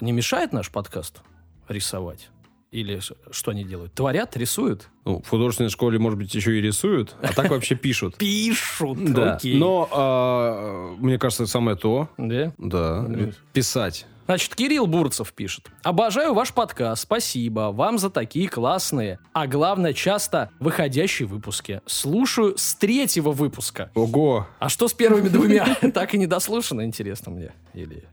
не 0.00 0.12
мешает 0.12 0.52
наш 0.52 0.70
подкаст 0.70 1.22
рисовать? 1.68 2.28
Или 2.72 3.00
что 3.30 3.50
они 3.50 3.64
делают? 3.64 3.92
Творят, 3.92 4.34
рисуют? 4.36 4.88
Ну, 5.04 5.20
в 5.22 5.28
художественной 5.28 5.68
школе, 5.68 5.98
может 5.98 6.18
быть, 6.18 6.34
еще 6.34 6.58
и 6.58 6.60
рисуют, 6.62 7.14
а 7.22 7.34
так 7.34 7.50
вообще 7.50 7.74
пишут. 7.74 8.16
Пишут, 8.18 9.12
да. 9.12 9.38
Но, 9.44 9.88
а, 9.92 10.94
мне 10.96 11.18
кажется, 11.18 11.46
самое 11.46 11.76
то. 11.76 12.08
Да? 12.16 12.52
Да. 12.56 13.06
Писать. 13.52 14.06
Значит, 14.24 14.54
Кирилл 14.54 14.86
Бурцев 14.86 15.34
пишет. 15.34 15.68
Обожаю 15.82 16.32
ваш 16.32 16.54
подкаст. 16.54 17.02
Спасибо 17.02 17.72
вам 17.72 17.98
за 17.98 18.08
такие 18.08 18.48
классные, 18.48 19.18
а 19.34 19.46
главное, 19.46 19.92
часто 19.92 20.50
выходящие 20.58 21.28
выпуски. 21.28 21.82
Слушаю 21.84 22.56
с 22.56 22.74
третьего 22.74 23.32
выпуска. 23.32 23.90
Ого! 23.94 24.46
А 24.58 24.70
что 24.70 24.88
с 24.88 24.94
первыми 24.94 25.28
двумя? 25.28 25.76
Так 25.92 26.14
и 26.14 26.18
не 26.18 26.26
дослушано, 26.26 26.86
интересно 26.86 27.32
мне. 27.32 27.52
Или... 27.74 28.04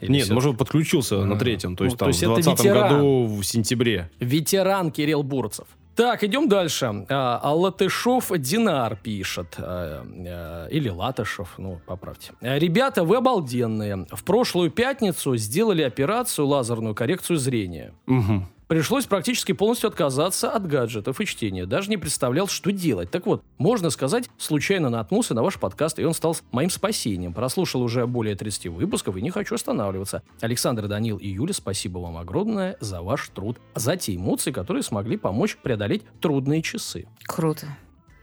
Или 0.00 0.12
Нет, 0.12 0.24
все... 0.24 0.34
может, 0.34 0.58
подключился 0.58 1.24
на 1.24 1.38
третьем, 1.38 1.76
то 1.76 1.84
есть 1.84 1.94
ну, 1.94 1.98
там 1.98 2.06
то 2.06 2.10
есть 2.10 2.22
в 2.22 2.34
2020 2.34 2.66
году 2.66 3.26
в 3.26 3.42
сентябре. 3.44 4.10
Ветеран 4.20 4.90
Кирилл 4.90 5.22
Бурцев. 5.22 5.66
Так, 5.96 6.22
идем 6.22 6.46
дальше. 6.46 7.06
А, 7.08 7.40
а 7.42 7.54
Латышов 7.54 8.30
Динар 8.36 8.96
пишет. 8.96 9.54
А, 9.56 10.04
а, 10.04 10.66
или 10.66 10.90
Латышев, 10.90 11.54
ну, 11.56 11.80
поправьте. 11.86 12.32
Ребята, 12.42 13.02
вы 13.02 13.16
обалденные. 13.16 14.06
В 14.12 14.22
прошлую 14.22 14.70
пятницу 14.70 15.36
сделали 15.36 15.80
операцию 15.80 16.46
лазерную 16.46 16.94
коррекцию 16.94 17.38
зрения. 17.38 17.94
Угу. 18.06 18.46
Пришлось 18.68 19.06
практически 19.06 19.52
полностью 19.52 19.88
отказаться 19.88 20.50
от 20.50 20.66
гаджетов 20.66 21.20
и 21.20 21.26
чтения. 21.26 21.66
Даже 21.66 21.88
не 21.88 21.96
представлял, 21.96 22.48
что 22.48 22.72
делать. 22.72 23.10
Так 23.12 23.24
вот, 23.26 23.44
можно 23.58 23.90
сказать, 23.90 24.28
случайно 24.38 24.90
наткнулся 24.90 25.34
на 25.34 25.44
ваш 25.44 25.60
подкаст, 25.60 26.00
и 26.00 26.04
он 26.04 26.14
стал 26.14 26.36
моим 26.50 26.68
спасением. 26.68 27.32
Прослушал 27.32 27.82
уже 27.82 28.06
более 28.08 28.34
30 28.34 28.66
выпусков 28.66 29.16
и 29.16 29.22
не 29.22 29.30
хочу 29.30 29.54
останавливаться. 29.54 30.24
Александр, 30.40 30.88
Данил 30.88 31.18
и 31.18 31.28
Юля, 31.28 31.54
спасибо 31.54 31.98
вам 31.98 32.16
огромное 32.16 32.76
за 32.80 33.02
ваш 33.02 33.28
труд, 33.28 33.58
за 33.76 33.96
те 33.96 34.16
эмоции, 34.16 34.50
которые 34.50 34.82
смогли 34.82 35.16
помочь 35.16 35.56
преодолеть 35.56 36.02
трудные 36.20 36.60
часы. 36.60 37.06
Круто. 37.22 37.66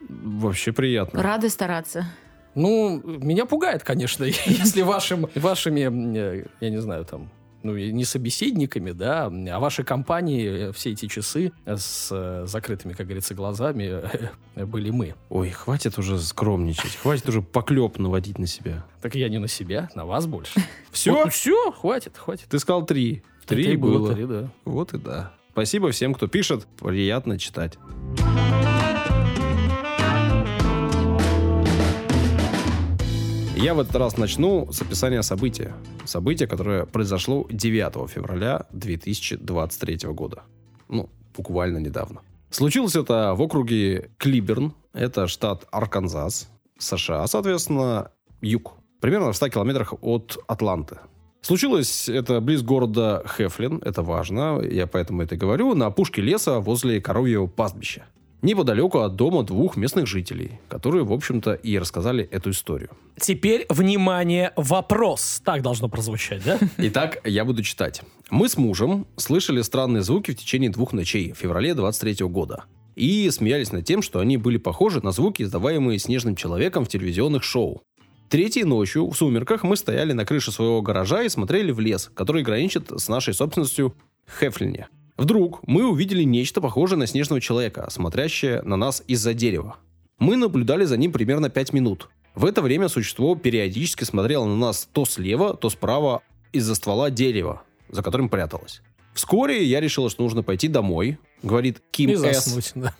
Вообще 0.10 0.74
приятно. 0.74 1.24
Рады 1.24 1.48
стараться. 1.48 2.06
Ну, 2.54 3.02
меня 3.02 3.46
пугает, 3.46 3.84
конечно, 3.84 4.24
если 4.46 4.82
вашим, 4.82 5.28
вашими, 5.36 6.18
э, 6.18 6.46
я 6.60 6.70
не 6.70 6.82
знаю, 6.82 7.06
там, 7.06 7.30
ну, 7.64 7.78
не 7.78 8.06
собеседниками, 8.06 8.92
да, 8.92 9.26
а 9.26 9.60
вашей 9.60 9.86
компании 9.86 10.72
все 10.72 10.92
эти 10.92 11.08
часы 11.08 11.52
с 11.66 12.10
э, 12.12 12.46
закрытыми, 12.48 12.94
как 12.94 13.08
говорится, 13.08 13.34
глазами 13.34 14.04
были 14.56 14.92
мы. 14.92 15.16
Ой, 15.30 15.50
хватит 15.50 15.98
уже 15.98 16.20
скромничать, 16.20 16.96
хватит 16.96 17.28
уже 17.30 17.42
поклеп 17.42 17.98
наводить 18.00 18.38
на 18.40 18.48
себя. 18.48 18.86
Так 19.02 19.16
я 19.16 19.30
не 19.30 19.40
на 19.40 19.48
себя, 19.48 19.90
на 19.96 20.06
вас 20.06 20.28
больше. 20.28 20.54
Все? 20.92 21.28
все, 21.30 21.72
хватит, 21.72 22.18
хватит. 22.18 22.46
Ты 22.50 22.60
сказал 22.60 22.86
три. 22.86 23.24
Три 23.46 23.76
было. 23.76 24.14
Три, 24.14 24.26
да. 24.26 24.50
Вот 24.64 24.94
и 24.94 24.98
да. 24.98 25.34
Спасибо 25.52 25.92
всем, 25.92 26.14
кто 26.14 26.28
пишет. 26.28 26.66
Приятно 26.80 27.38
читать. 27.38 27.78
Я 33.64 33.74
в 33.74 33.80
этот 33.80 33.96
раз 33.96 34.18
начну 34.18 34.70
с 34.74 34.82
описания 34.82 35.24
события. 35.24 35.74
Событие, 36.04 36.50
которое 36.50 36.86
произошло 36.86 37.48
9 37.50 38.12
февраля 38.12 38.66
2023 38.74 40.10
года. 40.10 40.44
Ну, 40.90 41.10
буквально 41.34 41.78
недавно. 41.78 42.20
Случилось 42.50 42.98
это 42.98 43.34
в 43.36 43.42
округе 43.42 44.12
Клиберн, 44.18 44.74
это 44.92 45.28
штат 45.28 45.66
Арканзас, 45.72 46.50
США, 46.78 47.26
соответственно, 47.28 48.12
юг. 48.42 48.74
Примерно 49.00 49.32
в 49.32 49.36
100 49.38 49.48
километрах 49.48 49.94
от 50.02 50.44
Атланты. 50.46 50.98
Случилось 51.40 52.10
это 52.10 52.42
близ 52.42 52.64
города 52.64 53.24
Хефлин, 53.26 53.82
это 53.82 54.02
важно, 54.02 54.60
я 54.60 54.88
поэтому 54.88 55.22
это 55.22 55.38
говорю, 55.38 55.74
на 55.74 55.86
опушке 55.86 56.22
леса 56.22 56.60
возле 56.60 57.00
коровьего 57.00 57.48
пастбища 57.48 58.04
неподалеку 58.44 59.00
от 59.00 59.16
дома 59.16 59.44
двух 59.44 59.76
местных 59.76 60.06
жителей, 60.06 60.60
которые, 60.68 61.04
в 61.04 61.12
общем-то, 61.12 61.54
и 61.54 61.80
рассказали 61.80 62.24
эту 62.26 62.52
историю. 62.52 62.92
Теперь, 63.20 63.66
внимание, 63.70 64.52
вопрос. 64.56 65.42
Так 65.44 65.64
должно 65.64 65.90
прозвучать, 65.90 66.44
да? 66.44 66.60
Итак, 66.78 67.22
я 67.24 67.46
буду 67.46 67.64
читать. 67.64 68.02
Мы 68.30 68.50
с 68.50 68.58
мужем 68.58 69.08
слышали 69.16 69.62
странные 69.62 70.04
звуки 70.04 70.32
в 70.32 70.36
течение 70.36 70.70
двух 70.70 70.94
ночей 70.94 71.32
в 71.32 71.38
феврале 71.38 71.74
23 71.74 72.26
года. 72.28 72.66
И 72.96 73.30
смеялись 73.32 73.72
над 73.72 73.86
тем, 73.86 74.04
что 74.04 74.20
они 74.20 74.38
были 74.38 74.58
похожи 74.58 75.02
на 75.04 75.12
звуки, 75.12 75.42
издаваемые 75.42 75.98
снежным 75.98 76.36
человеком 76.36 76.86
в 76.86 76.90
телевизионных 76.90 77.44
шоу. 77.44 77.82
Третьей 78.30 78.64
ночью 78.64 79.10
в 79.10 79.16
сумерках 79.16 79.64
мы 79.64 79.76
стояли 79.76 80.14
на 80.14 80.26
крыше 80.26 80.52
своего 80.52 80.82
гаража 80.82 81.24
и 81.24 81.30
смотрели 81.30 81.72
в 81.72 81.80
лес, 81.80 82.12
который 82.14 82.44
граничит 82.44 82.92
с 82.92 83.08
нашей 83.08 83.34
собственностью 83.34 83.96
Хефлине. 84.40 84.88
Вдруг 85.24 85.62
мы 85.66 85.90
увидели 85.90 86.24
нечто 86.24 86.60
похожее 86.60 87.00
на 87.00 87.08
снежного 87.08 87.40
человека, 87.40 87.88
смотрящее 87.90 88.62
на 88.64 88.76
нас 88.76 89.02
из-за 89.08 89.34
дерева. 89.34 89.78
Мы 90.20 90.36
наблюдали 90.36 90.84
за 90.84 90.98
ним 90.98 91.14
примерно 91.14 91.50
5 91.50 91.72
минут. 91.72 92.10
В 92.36 92.44
это 92.44 92.62
время 92.62 92.90
существо 92.90 93.34
периодически 93.36 94.04
смотрело 94.04 94.44
на 94.44 94.58
нас 94.58 94.86
то 94.92 95.06
слева, 95.06 95.54
то 95.54 95.70
справа 95.70 96.24
из-за 96.52 96.76
ствола 96.76 97.10
дерева, 97.10 97.64
за 97.88 98.04
которым 98.04 98.28
пряталось. 98.28 98.82
Вскоре 99.14 99.64
я 99.64 99.80
решила, 99.80 100.10
что 100.10 100.24
нужно 100.24 100.44
пойти 100.44 100.68
домой, 100.68 101.18
говорит 101.42 101.82
Ким 101.92 102.10
и 102.10 102.16
заснуть, 102.16 102.66
С. 102.66 102.72
Да. 102.76 102.94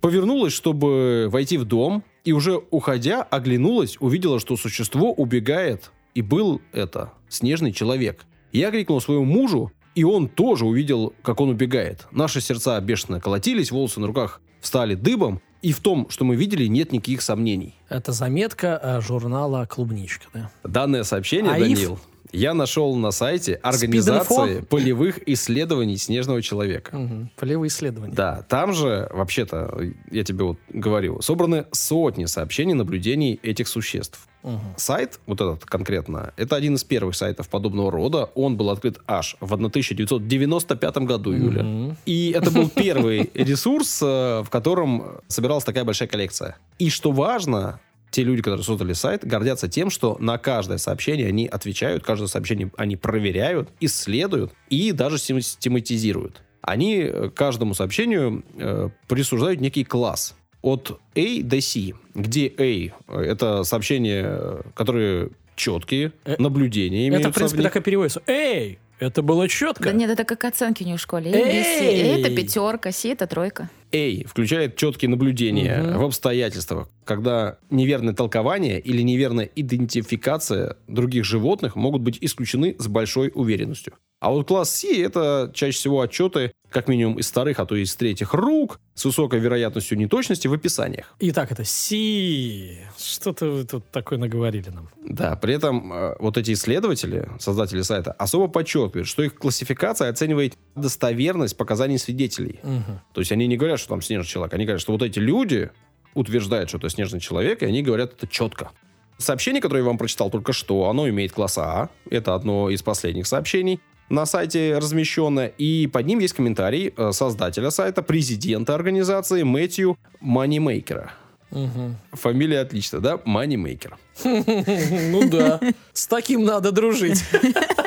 Повернулась, 0.00 0.52
чтобы 0.52 1.26
войти 1.32 1.58
в 1.58 1.64
дом, 1.64 2.04
и 2.22 2.30
уже 2.30 2.60
уходя, 2.70 3.24
оглянулась, 3.24 3.96
увидела, 3.98 4.38
что 4.38 4.56
существо 4.56 5.12
убегает, 5.12 5.90
и 6.14 6.22
был 6.22 6.60
это 6.70 7.12
снежный 7.28 7.72
человек. 7.72 8.24
Я 8.52 8.70
крикнул 8.70 9.00
своему 9.00 9.24
мужу, 9.24 9.72
и 9.96 10.04
он 10.04 10.28
тоже 10.28 10.66
увидел, 10.66 11.14
как 11.22 11.40
он 11.40 11.48
убегает. 11.48 12.06
Наши 12.12 12.40
сердца 12.40 12.78
бешено 12.80 13.18
колотились, 13.18 13.72
волосы 13.72 13.98
на 13.98 14.06
руках 14.06 14.40
встали 14.60 14.94
дыбом, 14.94 15.40
и 15.62 15.72
в 15.72 15.80
том, 15.80 16.06
что 16.10 16.24
мы 16.24 16.36
видели, 16.36 16.66
нет 16.66 16.92
никаких 16.92 17.22
сомнений. 17.22 17.74
Это 17.88 18.12
заметка 18.12 18.78
э, 18.80 19.00
журнала 19.00 19.66
«Клубничка», 19.66 20.26
да? 20.32 20.50
Данное 20.62 21.02
сообщение, 21.02 21.52
Аиф? 21.52 21.62
Данил, 21.62 21.98
Я 22.36 22.52
нашел 22.52 22.94
на 22.96 23.12
сайте 23.12 23.54
организации 23.54 24.60
полевых 24.60 25.26
исследований 25.26 25.96
снежного 25.96 26.42
человека. 26.42 26.94
Угу. 26.94 27.30
Полевые 27.36 27.68
исследования. 27.68 28.14
Да, 28.14 28.44
там 28.48 28.74
же, 28.74 29.08
вообще-то, 29.12 29.80
я 30.10 30.22
тебе 30.22 30.44
вот 30.44 30.58
говорю, 30.68 31.22
собраны 31.22 31.64
сотни 31.72 32.26
сообщений 32.26 32.74
наблюдений 32.74 33.40
этих 33.42 33.68
существ. 33.68 34.28
Угу. 34.42 34.60
Сайт, 34.76 35.18
вот 35.26 35.40
этот 35.40 35.64
конкретно, 35.64 36.32
это 36.36 36.56
один 36.56 36.76
из 36.76 36.84
первых 36.84 37.16
сайтов 37.16 37.48
подобного 37.48 37.90
рода. 37.90 38.30
Он 38.34 38.56
был 38.56 38.70
открыт 38.70 39.00
аж 39.06 39.36
в 39.40 39.52
1995 39.52 40.96
году, 40.98 41.32
Юля. 41.32 41.62
Мгм. 41.62 41.96
И 42.04 42.30
это 42.30 42.50
был 42.50 42.68
первый 42.68 43.30
ресурс, 43.34 44.00
э, 44.02 44.42
в 44.44 44.50
котором 44.50 45.20
собиралась 45.26 45.64
такая 45.64 45.84
большая 45.84 46.08
коллекция. 46.08 46.58
И 46.78 46.90
что 46.90 47.10
важно, 47.10 47.80
те 48.10 48.22
люди, 48.22 48.42
которые 48.42 48.64
создали 48.64 48.92
сайт, 48.92 49.24
гордятся 49.24 49.68
тем, 49.68 49.90
что 49.90 50.16
на 50.20 50.38
каждое 50.38 50.78
сообщение 50.78 51.28
они 51.28 51.46
отвечают, 51.46 52.02
каждое 52.04 52.28
сообщение 52.28 52.70
они 52.76 52.96
проверяют, 52.96 53.68
исследуют 53.80 54.52
и 54.70 54.92
даже 54.92 55.18
систематизируют. 55.18 56.42
Они 56.62 56.98
э, 57.00 57.30
каждому 57.34 57.74
сообщению 57.74 58.44
э, 58.56 58.88
присуждают 59.08 59.60
некий 59.60 59.84
класс 59.84 60.34
от 60.62 61.00
A 61.14 61.42
до 61.42 61.60
C, 61.60 61.92
где 62.14 62.52
A 62.58 62.62
э, 62.64 62.90
это 63.08 63.62
сообщения, 63.64 64.24
э, 64.26 64.62
которые 64.74 65.30
четкие, 65.54 66.12
Э, 66.24 66.36
наблюдения 66.38 67.08
имеются 67.08 67.28
Это, 67.28 67.32
в 67.32 67.38
принципе, 67.38 67.60
в 67.60 67.64
так 67.64 67.76
и 67.76 67.80
переводится. 67.80 68.22
Эй, 68.26 68.78
это 68.98 69.22
было 69.22 69.48
четко. 69.48 69.84
Да 69.84 69.92
нет, 69.92 70.10
это 70.10 70.24
как 70.24 70.44
оценки 70.44 70.82
них 70.82 70.98
в 70.98 71.02
школе. 71.02 71.30
Эй! 71.30 71.42
A, 71.42 71.44
B, 71.46 71.62
C. 71.62 71.84
A 71.84 72.18
это 72.20 72.34
пятерка, 72.34 72.92
Си 72.92 73.08
это 73.08 73.26
тройка. 73.26 73.70
A 73.92 74.24
включает 74.26 74.76
четкие 74.76 75.08
наблюдения 75.10 75.82
Мгм. 75.82 75.98
в 75.98 76.04
обстоятельствах, 76.04 76.88
когда 77.06 77.58
неверное 77.70 78.12
толкование 78.12 78.78
или 78.80 79.00
неверная 79.00 79.48
идентификация 79.56 80.76
других 80.88 81.24
животных 81.24 81.76
могут 81.76 82.02
быть 82.02 82.18
исключены 82.20 82.76
с 82.78 82.88
большой 82.88 83.30
уверенностью. 83.34 83.94
А 84.18 84.30
вот 84.30 84.48
класс 84.48 84.70
C 84.70 85.02
это 85.02 85.50
чаще 85.54 85.76
всего 85.76 86.00
отчеты, 86.00 86.52
как 86.70 86.88
минимум 86.88 87.18
из 87.18 87.30
вторых, 87.30 87.60
а 87.60 87.66
то 87.66 87.76
и 87.76 87.82
из 87.82 87.94
третьих 87.94 88.32
рук, 88.34 88.80
с 88.94 89.04
высокой 89.04 89.38
вероятностью 89.38 89.98
неточности 89.98 90.48
в 90.48 90.54
описаниях. 90.54 91.14
Итак, 91.20 91.52
это 91.52 91.64
Си. 91.64 92.78
Что-то 92.98 93.46
вы 93.46 93.64
тут 93.64 93.84
такое 93.90 94.18
наговорили 94.18 94.70
нам. 94.70 94.88
Да, 95.04 95.36
при 95.36 95.54
этом 95.54 95.92
э, 95.92 96.16
вот 96.18 96.38
эти 96.38 96.52
исследователи, 96.54 97.28
создатели 97.38 97.82
сайта, 97.82 98.12
особо 98.12 98.48
подчеркивают, 98.48 99.06
что 99.06 99.22
их 99.22 99.34
классификация 99.34 100.08
оценивает 100.08 100.54
достоверность 100.74 101.56
показаний 101.56 101.98
свидетелей. 101.98 102.58
Мгм. 102.62 103.00
То 103.12 103.20
есть 103.20 103.32
они 103.32 103.46
не 103.46 103.56
говорят, 103.56 103.78
что 103.78 103.90
там 103.90 104.00
снежный 104.00 104.26
человек, 104.26 104.54
они 104.54 104.64
говорят, 104.64 104.80
что 104.80 104.92
вот 104.92 105.02
эти 105.02 105.18
люди 105.18 105.70
утверждают, 106.16 106.68
что 106.68 106.78
это 106.78 106.88
снежный 106.88 107.20
человек, 107.20 107.62
и 107.62 107.66
они 107.66 107.82
говорят 107.82 108.14
это 108.14 108.26
четко. 108.26 108.70
Сообщение, 109.18 109.62
которое 109.62 109.80
я 109.80 109.86
вам 109.86 109.98
прочитал 109.98 110.30
только 110.30 110.52
что, 110.52 110.88
оно 110.88 111.08
имеет 111.08 111.32
класс 111.32 111.56
А. 111.58 111.88
Это 112.10 112.34
одно 112.34 112.70
из 112.70 112.82
последних 112.82 113.26
сообщений 113.26 113.80
на 114.08 114.26
сайте 114.26 114.78
размещено. 114.78 115.46
И 115.46 115.86
под 115.86 116.06
ним 116.06 116.18
есть 116.18 116.34
комментарий 116.34 116.92
э, 116.96 117.12
создателя 117.12 117.70
сайта, 117.70 118.02
президента 118.02 118.74
организации 118.74 119.42
Мэтью 119.42 119.98
Манимейкера. 120.20 121.12
Мгм. 121.50 121.96
Фамилия 122.12 122.60
отличная, 122.60 123.00
да? 123.00 123.20
Манимейкер. 123.24 123.96
Ну 124.24 125.28
да. 125.28 125.60
С 125.92 126.06
таким 126.06 126.44
надо 126.44 126.72
дружить. 126.72 127.22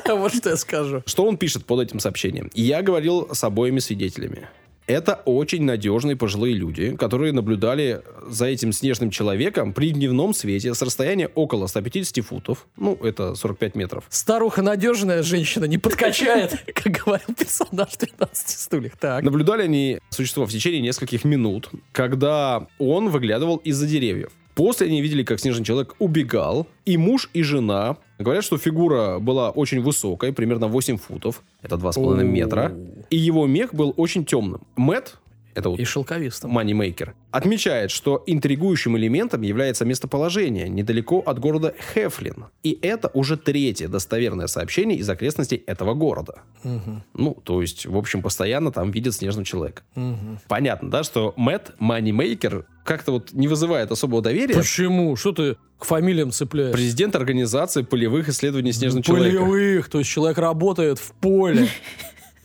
Вот 0.10 0.34
что 0.34 0.50
я 0.50 0.58
скажу. 0.58 1.04
Что 1.06 1.24
он 1.24 1.38
пишет 1.38 1.65
под 1.65 1.82
этим 1.82 2.00
сообщением? 2.00 2.50
Я 2.56 2.82
говорил 2.82 3.30
с 3.32 3.44
обоими 3.44 3.78
свидетелями. 3.78 4.48
Это 4.89 5.21
очень 5.25 5.65
надежные 5.65 6.15
пожилые 6.15 6.56
люди, 6.56 6.95
которые 6.95 7.32
наблюдали 7.32 8.02
за 8.28 8.47
этим 8.47 8.71
снежным 8.73 9.12
человеком 9.12 9.71
при 9.71 9.91
дневном 9.91 10.34
свете 10.34 10.73
с 10.73 10.82
расстояния 10.82 11.28
около 11.28 11.67
150 11.67 12.25
футов. 12.25 12.65
Ну, 12.75 12.95
это 12.95 13.36
45 13.36 13.75
метров. 13.75 14.06
Старуха 14.10 14.63
надежная, 14.63 15.21
женщина 15.21 15.65
не 15.65 15.78
подкачает, 15.78 16.63
как 16.73 16.91
говорил 17.06 17.36
персонаж 17.38 17.89
в 17.89 17.97
12 17.99 18.49
стульях. 18.49 18.97
Так. 18.97 19.23
Наблюдали 19.23 19.62
они 19.62 19.99
существо 20.10 20.47
в 20.47 20.52
течение 20.52 20.82
нескольких 20.82 21.23
минут, 21.23 21.69
когда 21.91 22.65
он 22.80 23.10
выглядывал 23.10 23.58
из-за 23.58 23.86
деревьев. 23.86 24.32
После 24.60 24.88
они 24.88 25.02
видели, 25.02 25.24
как 25.24 25.39
снежный 25.39 25.63
человек 25.63 25.95
убегал, 26.00 26.67
и 26.84 26.98
муж, 26.98 27.30
и 27.34 27.43
жена 27.43 27.95
говорят, 28.17 28.43
что 28.43 28.58
фигура 28.58 29.17
была 29.19 29.52
очень 29.52 29.82
высокой, 29.82 30.34
примерно 30.34 30.67
8 30.67 30.98
футов, 30.98 31.43
это 31.62 31.78
2,5 31.78 32.26
метра, 32.26 32.74
и 33.10 33.15
его 33.15 33.48
мех 33.48 33.74
был 33.74 33.93
очень 33.95 34.26
темным. 34.26 34.60
Мэтт, 34.76 35.17
это 35.56 35.70
вот 35.70 35.80
И 35.80 35.86
шелковистым. 35.86 36.52
Манимейкер, 36.52 37.16
отмечает, 37.32 37.92
что 37.92 38.24
интригующим 38.26 38.98
элементом 38.98 39.42
является 39.42 39.86
местоположение 39.86 40.70
недалеко 40.70 41.20
от 41.20 41.40
города 41.40 41.74
Хефлин. 41.94 42.46
И 42.64 42.78
это 42.82 43.10
уже 43.14 43.38
третье 43.38 43.88
достоверное 43.88 44.48
сообщение 44.48 44.98
из 44.98 45.10
окрестностей 45.10 45.64
этого 45.66 45.94
города. 45.94 46.42
Мгм. 46.64 47.04
Ну, 47.14 47.38
то 47.44 47.62
есть, 47.62 47.86
в 47.86 47.98
общем, 47.98 48.22
постоянно 48.22 48.72
там 48.72 48.92
видят 48.92 49.16
снежного 49.16 49.46
человека. 49.46 49.84
Мгм. 49.96 50.40
Понятно, 50.48 50.90
да, 50.90 51.04
что 51.04 51.34
Мэтт 51.38 51.74
Манимейкер 51.80 52.66
как-то 52.84 53.12
вот 53.12 53.34
не 53.34 53.48
вызывает 53.48 53.92
особого 53.92 54.22
доверия. 54.22 54.56
Почему? 54.56 55.16
Что 55.16 55.32
ты 55.32 55.58
к 55.78 55.86
фамилиям 55.86 56.32
цепляешь? 56.32 56.74
Президент 56.74 57.16
организации 57.16 57.84
полевых 57.84 58.30
исследований 58.30 58.72
снежного 58.72 59.04
человека. 59.04 59.38
Полевых, 59.38 59.90
то 59.90 60.00
есть 60.00 60.10
человек 60.10 60.38
работает 60.38 60.98
в 61.00 61.12
поле. 61.14 61.70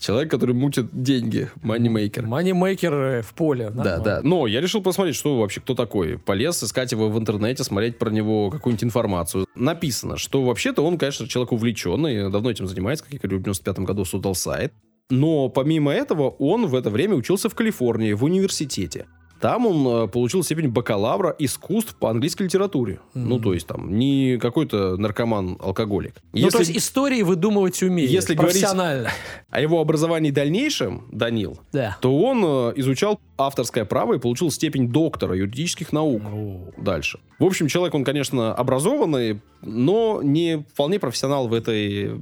Человек, 0.05 0.31
который 0.31 0.55
мутит 0.55 0.89
деньги. 0.93 1.49
Манимейкер. 1.63 2.27
Манимейкер 2.27 2.93
э, 2.93 3.23
в 3.23 3.33
поле. 3.33 3.71
Да, 3.71 3.77
Нормально. 3.85 4.05
да. 4.05 4.21
Но 4.23 4.47
я 4.47 4.61
решил 4.61 4.83
посмотреть, 4.83 5.17
что 5.17 5.39
вообще, 5.39 5.63
кто 5.63 5.75
такой. 5.75 6.19
Полез 6.19 6.63
искать 6.63 6.93
его 6.93 7.09
в 7.09 7.19
интернете, 7.19 7.65
смотреть 7.65 7.99
про 7.99 8.11
него 8.11 8.51
какую-нибудь 8.51 8.85
информацию. 8.85 9.47
Написано, 9.55 10.19
что 10.19 10.45
вообще-то 10.45 10.83
он, 10.83 10.99
конечно, 10.99 11.27
человек 11.27 11.53
увлеченный, 11.53 12.31
давно 12.31 12.51
этим 12.51 12.67
занимается, 12.67 13.05
как 13.05 13.15
я 13.15 13.19
говорю, 13.19 13.39
в 13.39 13.43
95 13.45 13.79
году 13.79 14.05
создал 14.05 14.35
сайт. 14.35 14.75
Но 15.09 15.49
помимо 15.49 15.91
этого, 15.91 16.29
он 16.29 16.67
в 16.67 16.75
это 16.75 16.91
время 16.91 17.15
учился 17.15 17.49
в 17.49 17.55
Калифорнии, 17.55 18.13
в 18.13 18.25
университете. 18.25 19.07
Там 19.41 19.67
он 19.67 20.05
э, 20.05 20.09
получил 20.09 20.43
степень 20.43 20.69
бакалавра 20.69 21.35
искусств 21.39 21.95
по 21.97 22.09
английской 22.11 22.45
литературе. 22.45 23.01
Ну, 23.15 23.39
то 23.39 23.53
есть 23.53 23.67
там 23.67 23.97
не 23.99 24.39
какой-то 24.39 24.97
наркоман-алкоголик. 24.97 26.15
Ну, 26.33 26.49
то 26.49 26.59
есть 26.61 26.77
истории 26.77 27.23
выдумывать 27.23 27.83
умеет. 27.83 28.11
Если 28.11 28.35
говорить- 28.35 28.61
профессионально. 28.61 29.11
о 29.51 29.61
его 29.61 29.81
образовании 29.81 30.31
дальнейшем, 30.31 31.05
Данил, 31.13 31.59
Да. 31.73 31.97
то 32.01 32.17
он 32.17 32.43
э, 32.45 32.73
изучал 32.77 33.21
авторское 33.37 33.85
право 33.85 34.15
и 34.15 34.19
получил 34.19 34.51
степень 34.51 34.89
доктора 34.89 35.37
юридических 35.37 35.93
наук. 35.93 36.23
О. 36.33 36.71
Дальше. 36.77 37.19
В 37.39 37.45
общем, 37.45 37.67
человек, 37.67 37.95
он, 37.95 38.05
конечно, 38.05 38.55
образованный, 38.55 39.41
но 39.65 40.21
не 40.23 40.65
вполне 40.73 40.99
профессионал 40.99 41.49
в 41.49 41.55
этой 41.55 42.13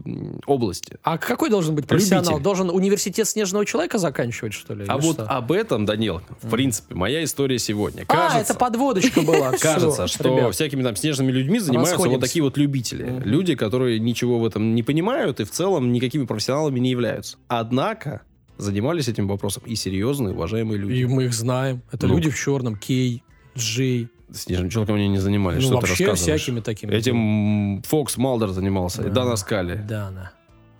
области. 0.46 0.98
А 1.02 1.18
какой 1.18 1.50
должен 1.50 1.74
быть 1.74 1.86
профессионал? 1.86 2.24
Любитель. 2.32 2.42
Должен 2.44 2.70
университет 2.70 3.28
снежного 3.28 3.66
человека 3.66 3.98
заканчивать, 3.98 4.52
что 4.54 4.74
ли? 4.74 4.84
А 4.88 4.98
вот 4.98 5.14
что? 5.14 5.26
об 5.26 5.52
этом, 5.52 5.84
Данил, 5.84 6.20
в 6.40 6.50
принципе, 6.50 6.94
моя 6.94 7.24
история 7.24 7.58
сегодня. 7.58 8.02
А, 8.08 8.14
Кажется, 8.14 8.52
это 8.52 8.54
подводочка 8.58 9.22
была. 9.22 9.52
кажется, 9.60 10.06
что 10.06 10.50
всякими 10.52 10.82
там 10.82 10.96
снежными 10.96 11.30
людьми 11.32 11.58
занимаются 11.58 12.08
вот 12.08 12.20
такие 12.20 12.42
вот 12.42 12.56
любители. 12.56 13.20
Люди, 13.24 13.54
которые 13.54 13.98
ничего 13.98 14.38
в 14.38 14.46
этом 14.46 14.74
не 14.74 14.82
понимают 14.82 15.40
и 15.40 15.44
в 15.44 15.50
целом 15.50 15.92
никакими 15.92 16.24
профессионалами 16.24 16.78
не 16.80 16.90
являются. 16.90 17.36
Однако 17.48 18.22
занимались 18.58 19.08
этим 19.08 19.28
вопросом 19.28 19.62
и 19.66 19.74
серьезные, 19.74 20.34
уважаемые 20.34 20.78
люди. 20.78 20.92
И 20.94 21.04
мы 21.06 21.24
их 21.24 21.34
знаем. 21.34 21.82
Это 21.90 22.06
Ну. 22.06 22.14
люди 22.14 22.30
в 22.30 22.38
черном. 22.38 22.76
Кей, 22.76 23.22
Джей. 23.56 24.08
Снежным 24.32 24.70
человеком 24.70 24.96
они 24.96 25.08
не 25.08 25.18
занимались. 25.18 25.62
Ну, 25.62 25.80
что 25.84 25.96
ты 25.96 26.06
вообще 26.06 26.14
всякими 26.14 26.60
такими. 26.60 26.94
Этим 26.94 27.82
Фокс 27.82 28.16
Малдер 28.16 28.48
занимался, 28.50 29.02
и 29.02 29.08
Да. 29.08 29.10
Дана 29.22 29.36
Скали. 29.36 29.74
Дана. 29.76 30.32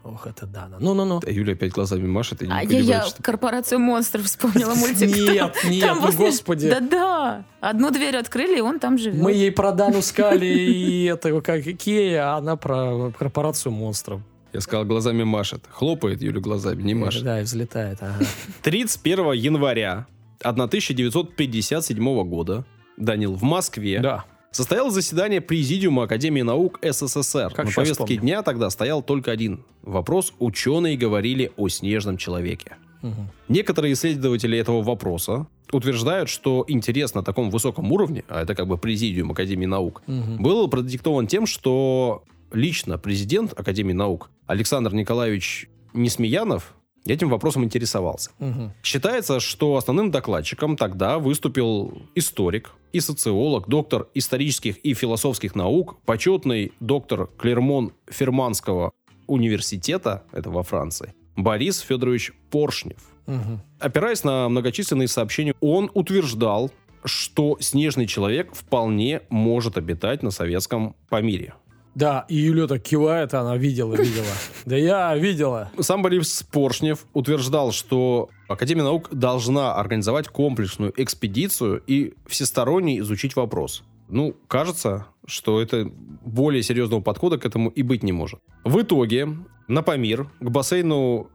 Ох, 0.04 0.26
это 0.26 0.46
Дана. 0.46 0.78
Ну-ну-ну. 0.80 1.20
А 1.24 1.30
Юля 1.30 1.52
опять 1.52 1.72
глазами 1.72 2.06
машет 2.08 2.42
и 2.42 2.46
не 2.46 2.52
А 2.52 2.62
я, 2.62 2.78
я 2.80 3.02
что- 3.04 3.22
корпорацию 3.22 3.78
монстров 3.78 4.24
вспомнила 4.24 4.74
мультик. 4.74 5.14
Нет, 5.16 5.54
нет, 5.64 5.82
там 5.86 6.00
ну, 6.00 6.12
господи. 6.12 6.68
Да-да. 6.70 7.44
Одну 7.60 7.90
дверь 7.92 8.16
открыли, 8.16 8.58
и 8.58 8.60
он 8.60 8.80
там 8.80 8.98
живет. 8.98 9.22
Мы 9.22 9.32
ей 9.32 9.52
про 9.52 9.70
Дану 9.70 10.02
Скали 10.02 10.46
и 10.46 11.04
это, 11.04 11.40
как 11.40 11.64
Икея, 11.66 12.32
а 12.34 12.38
она 12.38 12.56
про 12.56 13.12
корпорацию 13.16 13.70
монстров. 13.70 14.22
Я 14.52 14.60
сказал, 14.60 14.84
глазами 14.84 15.22
машет. 15.22 15.62
Хлопает 15.70 16.20
Юля 16.20 16.40
глазами, 16.40 16.82
не 16.82 16.94
машет. 16.94 17.22
Да, 17.22 17.40
и 17.40 17.44
взлетает. 17.44 17.98
ага. 18.00 18.24
31 18.62 19.32
января 19.32 20.06
1957 20.42 22.22
года, 22.24 22.64
Данил, 22.96 23.34
в 23.34 23.42
Москве 23.42 24.00
Да. 24.00 24.24
состоялось 24.50 24.94
заседание 24.94 25.40
Президиума 25.40 26.04
Академии 26.04 26.42
наук 26.42 26.78
СССР. 26.82 27.52
Как 27.54 27.66
На 27.66 27.72
повестке 27.72 27.96
помню. 28.04 28.20
дня 28.20 28.42
тогда 28.42 28.68
стоял 28.70 29.02
только 29.02 29.30
один 29.30 29.64
вопрос. 29.82 30.32
Ученые 30.38 30.96
говорили 30.96 31.50
о 31.56 31.68
снежном 31.68 32.16
человеке. 32.16 32.76
Мгм. 33.02 33.28
Некоторые 33.48 33.94
исследователи 33.94 34.56
этого 34.58 34.82
вопроса 34.82 35.46
утверждают, 35.72 36.28
что 36.28 36.64
интерес 36.68 37.14
на 37.14 37.22
таком 37.24 37.50
высоком 37.50 37.90
уровне, 37.90 38.22
а 38.28 38.42
это 38.42 38.54
как 38.54 38.68
бы 38.68 38.76
Президиум 38.78 39.32
Академии 39.32 39.66
наук, 39.66 40.02
Мгм. 40.06 40.40
был 40.42 40.68
продиктован 40.68 41.26
тем, 41.26 41.46
что 41.46 42.22
лично 42.52 42.98
президент 42.98 43.58
Академии 43.58 43.94
наук 43.94 44.30
Александр 44.46 44.92
Николаевич 44.94 45.68
Несмеянов 45.94 46.74
этим 47.06 47.28
вопросом 47.28 47.64
интересовался. 47.64 48.30
Мгм. 48.38 48.72
Считается, 48.82 49.40
что 49.40 49.76
основным 49.76 50.10
докладчиком 50.10 50.76
тогда 50.76 51.18
выступил 51.18 52.02
историк 52.14 52.72
и 52.92 53.00
социолог, 53.00 53.68
доктор 53.68 54.08
исторических 54.14 54.78
и 54.78 54.94
философских 54.94 55.54
наук, 55.54 55.96
почетный 56.04 56.72
доктор 56.80 57.28
Клермон 57.38 57.92
Ферманского 58.10 58.92
университета, 59.26 60.24
это 60.32 60.50
во 60.50 60.62
Франции, 60.62 61.14
Борис 61.36 61.78
Федорович 61.80 62.32
Поршнев. 62.50 62.98
Мгм. 63.26 63.62
Опираясь 63.78 64.24
на 64.24 64.48
многочисленные 64.48 65.08
сообщения, 65.08 65.54
он 65.60 65.90
утверждал, 65.94 66.70
что 67.04 67.56
снежный 67.60 68.06
человек 68.06 68.54
вполне 68.54 69.22
может 69.28 69.76
обитать 69.76 70.22
на 70.22 70.30
советском 70.30 70.94
Памире. 71.08 71.54
Да, 71.94 72.24
и 72.28 72.36
Юля 72.36 72.66
так 72.66 72.82
кивает, 72.82 73.34
она 73.34 73.56
видела, 73.56 73.94
видела. 73.94 74.24
Да 74.64 74.76
я 74.76 75.14
видела. 75.16 75.70
Сам 75.80 76.02
Борис 76.02 76.44
Поршнев 76.50 77.06
утверждал, 77.12 77.72
что 77.72 78.30
Академия 78.48 78.82
наук 78.82 79.08
должна 79.12 79.74
организовать 79.74 80.28
комплексную 80.28 80.92
экспедицию 80.96 81.82
и 81.86 82.14
всесторонне 82.26 82.98
изучить 83.00 83.36
вопрос. 83.36 83.82
Ну, 84.08 84.36
кажется, 84.48 85.06
что 85.26 85.60
это 85.60 85.90
более 86.24 86.62
серьезного 86.62 87.00
подхода 87.00 87.38
к 87.38 87.46
этому 87.46 87.70
и 87.70 87.82
быть 87.82 88.02
не 88.02 88.12
может. 88.12 88.40
В 88.64 88.80
итоге 88.80 89.28
на 89.68 89.82
Памир, 89.82 90.28
к 90.40 90.50
бассейну 90.50 91.30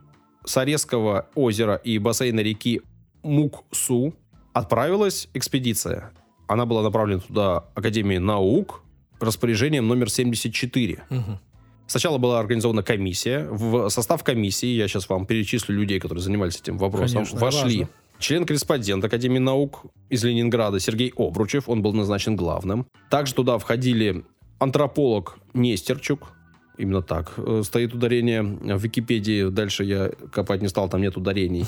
Саресского 0.45 1.27
озера 1.35 1.75
и 1.75 1.97
бассейна 1.97 2.39
реки 2.39 2.81
Муксу 3.23 4.13
отправилась 4.53 5.27
экспедиция. 5.33 6.11
Она 6.47 6.65
была 6.65 6.81
направлена 6.81 7.19
туда 7.19 7.65
Академией 7.75 8.19
наук 8.19 8.81
распоряжением 9.19 9.87
номер 9.87 10.09
74. 10.09 11.03
Мгм. 11.09 11.39
Сначала 11.87 12.17
была 12.17 12.39
организована 12.39 12.83
комиссия. 12.83 13.47
В 13.49 13.89
состав 13.89 14.23
комиссии, 14.23 14.67
я 14.67 14.87
сейчас 14.87 15.07
вам 15.07 15.25
перечислю 15.25 15.75
людей, 15.75 15.99
которые 15.99 16.21
занимались 16.21 16.59
этим 16.59 16.77
вопросом, 16.77 17.25
Конечно, 17.25 17.39
вошли 17.39 17.87
член-корреспондент 18.19 19.03
Академии 19.03 19.39
наук 19.39 19.85
из 20.09 20.23
Ленинграда 20.23 20.79
Сергей 20.79 21.13
Обручев, 21.15 21.69
он 21.69 21.81
был 21.81 21.93
назначен 21.93 22.35
главным. 22.35 22.87
Также 23.09 23.33
туда 23.33 23.57
входили 23.57 24.25
антрополог 24.59 25.37
Нестерчук, 25.53 26.33
именно 26.77 27.01
так 27.01 27.33
э, 27.37 27.61
стоит 27.63 27.93
ударение 27.93 28.43
в 28.43 28.83
Википедии. 28.83 29.49
Дальше 29.49 29.83
я 29.83 30.11
копать 30.31 30.61
не 30.61 30.67
стал, 30.67 30.89
там 30.89 31.01
нет 31.01 31.17
ударений. 31.17 31.65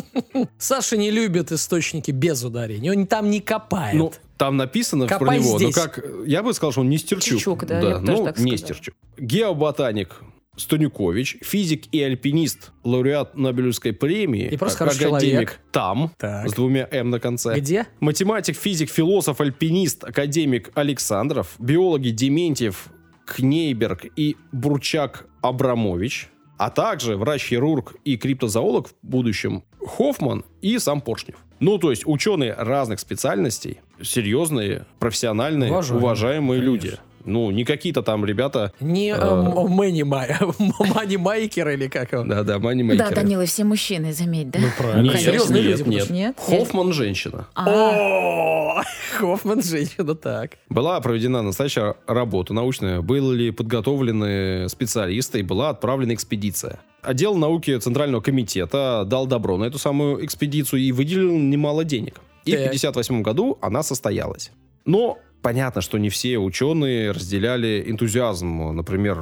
Саша 0.58 0.96
не 0.96 1.10
любит 1.10 1.52
источники 1.52 2.10
без 2.10 2.44
ударений. 2.44 2.90
Он 2.90 3.06
там 3.06 3.30
не 3.30 3.40
копает. 3.40 3.96
Ну, 3.96 4.12
там 4.36 4.56
написано 4.56 5.06
про 5.06 5.18
Копай 5.18 5.38
него, 5.40 5.58
здесь. 5.58 5.74
но 5.74 5.82
как... 5.82 6.04
Я 6.26 6.42
бы 6.42 6.52
сказал, 6.54 6.72
что 6.72 6.80
он 6.82 6.90
Нестерчук. 6.90 7.38
Чичук, 7.38 7.66
да, 7.66 8.00
тоже 8.00 8.34
ну. 8.36 8.44
Нестерчук. 8.44 8.94
Геоботаник 9.18 10.20
Станюкович, 10.56 11.36
физик 11.42 11.84
и 11.92 12.02
альпинист, 12.02 12.72
лауреат 12.82 13.36
Нобелевской 13.36 13.92
премии, 13.92 14.48
И 14.48 14.56
просто 14.56 14.78
хороший 14.78 15.08
академик 15.08 15.20
человек. 15.32 15.60
там, 15.70 16.12
Так. 16.18 16.48
с 16.48 16.52
двумя 16.54 16.88
М 16.90 17.10
на 17.10 17.20
конце. 17.20 17.58
Где? 17.58 17.86
Математик, 18.00 18.56
физик, 18.56 18.90
философ, 18.90 19.40
альпинист, 19.40 20.04
академик 20.04 20.70
Александров, 20.74 21.54
биологи 21.58 22.08
Дементьев, 22.08 22.86
Кнейберг 23.26 24.06
и 24.16 24.36
Бурчак 24.52 25.26
Абрамович, 25.42 26.28
а 26.58 26.70
также 26.70 27.16
врач-хирург 27.18 27.96
и 28.04 28.16
криптозоолог 28.16 28.88
в 28.88 28.94
будущем 29.02 29.62
Хоффман 29.86 30.44
и 30.60 30.78
сам 30.78 31.00
Поршнев. 31.00 31.36
Ну, 31.60 31.78
то 31.78 31.90
есть 31.90 32.02
ученые 32.06 32.52
разных 32.52 33.00
специальностей, 33.00 33.80
серьезные, 34.02 34.84
профессиональные, 34.98 35.70
Уважаемые, 35.70 36.04
уважаемые, 36.04 36.60
люди. 36.60 36.98
Ну, 37.26 37.50
не 37.50 37.64
какие-то 37.64 38.02
там 38.02 38.24
ребята... 38.24 38.72
Не 38.80 39.10
э, 39.10 39.16
А. 39.18 39.44
м- 39.64 39.70
Мэнни 39.70 40.02
Май- 40.02 40.34
Мани 40.94 41.16
Майкер 41.16 41.68
или 41.70 41.88
как 41.88 42.12
его? 42.12 42.22
Да-да, 42.24 42.54
Да, 42.54 42.58
манимейкеры. 42.58 43.14
Данила, 43.14 43.44
все 43.46 43.64
мужчины, 43.64 44.12
заметь, 44.12 44.50
да? 44.50 44.60
Ну, 44.60 44.68
правильно. 44.78 45.02
Нет, 45.02 45.12
Конечно. 45.12 45.32
Серьезные 45.32 45.62
нет, 45.62 45.78
люди, 45.78 45.88
нет. 45.90 46.10
Нет? 46.10 46.36
Хоффман 46.40 46.92
женщина. 46.92 47.48
А, 47.54 47.68
О, 47.68 48.82
Хоффман 49.18 49.62
женщина, 49.62 50.14
так. 50.14 50.52
Была 50.68 51.00
проведена 51.00 51.42
настоящая 51.42 51.96
работа 52.06 52.54
научная, 52.54 53.00
были 53.02 53.50
подготовлены 53.50 54.68
специалисты 54.68 55.40
и 55.40 55.42
была 55.42 55.70
отправлена 55.70 56.14
экспедиция. 56.14 56.78
Отдел 57.02 57.36
науки 57.36 57.76
Центрального 57.78 58.20
комитета 58.20 59.04
дал 59.06 59.26
добро 59.26 59.56
на 59.56 59.64
эту 59.64 59.78
самую 59.78 60.24
экспедицию 60.24 60.80
и 60.82 60.92
выделил 60.92 61.36
немало 61.36 61.84
денег. 61.84 62.20
И 62.44 62.52
Так. 62.52 62.60
в 62.60 62.64
1958 62.66 63.22
году 63.22 63.58
она 63.60 63.82
состоялась. 63.82 64.50
Но 64.84 65.18
понятно, 65.46 65.80
что 65.80 65.96
не 65.98 66.08
все 66.08 66.38
ученые 66.38 67.12
разделяли 67.12 67.84
энтузиазм, 67.86 68.74
например, 68.74 69.20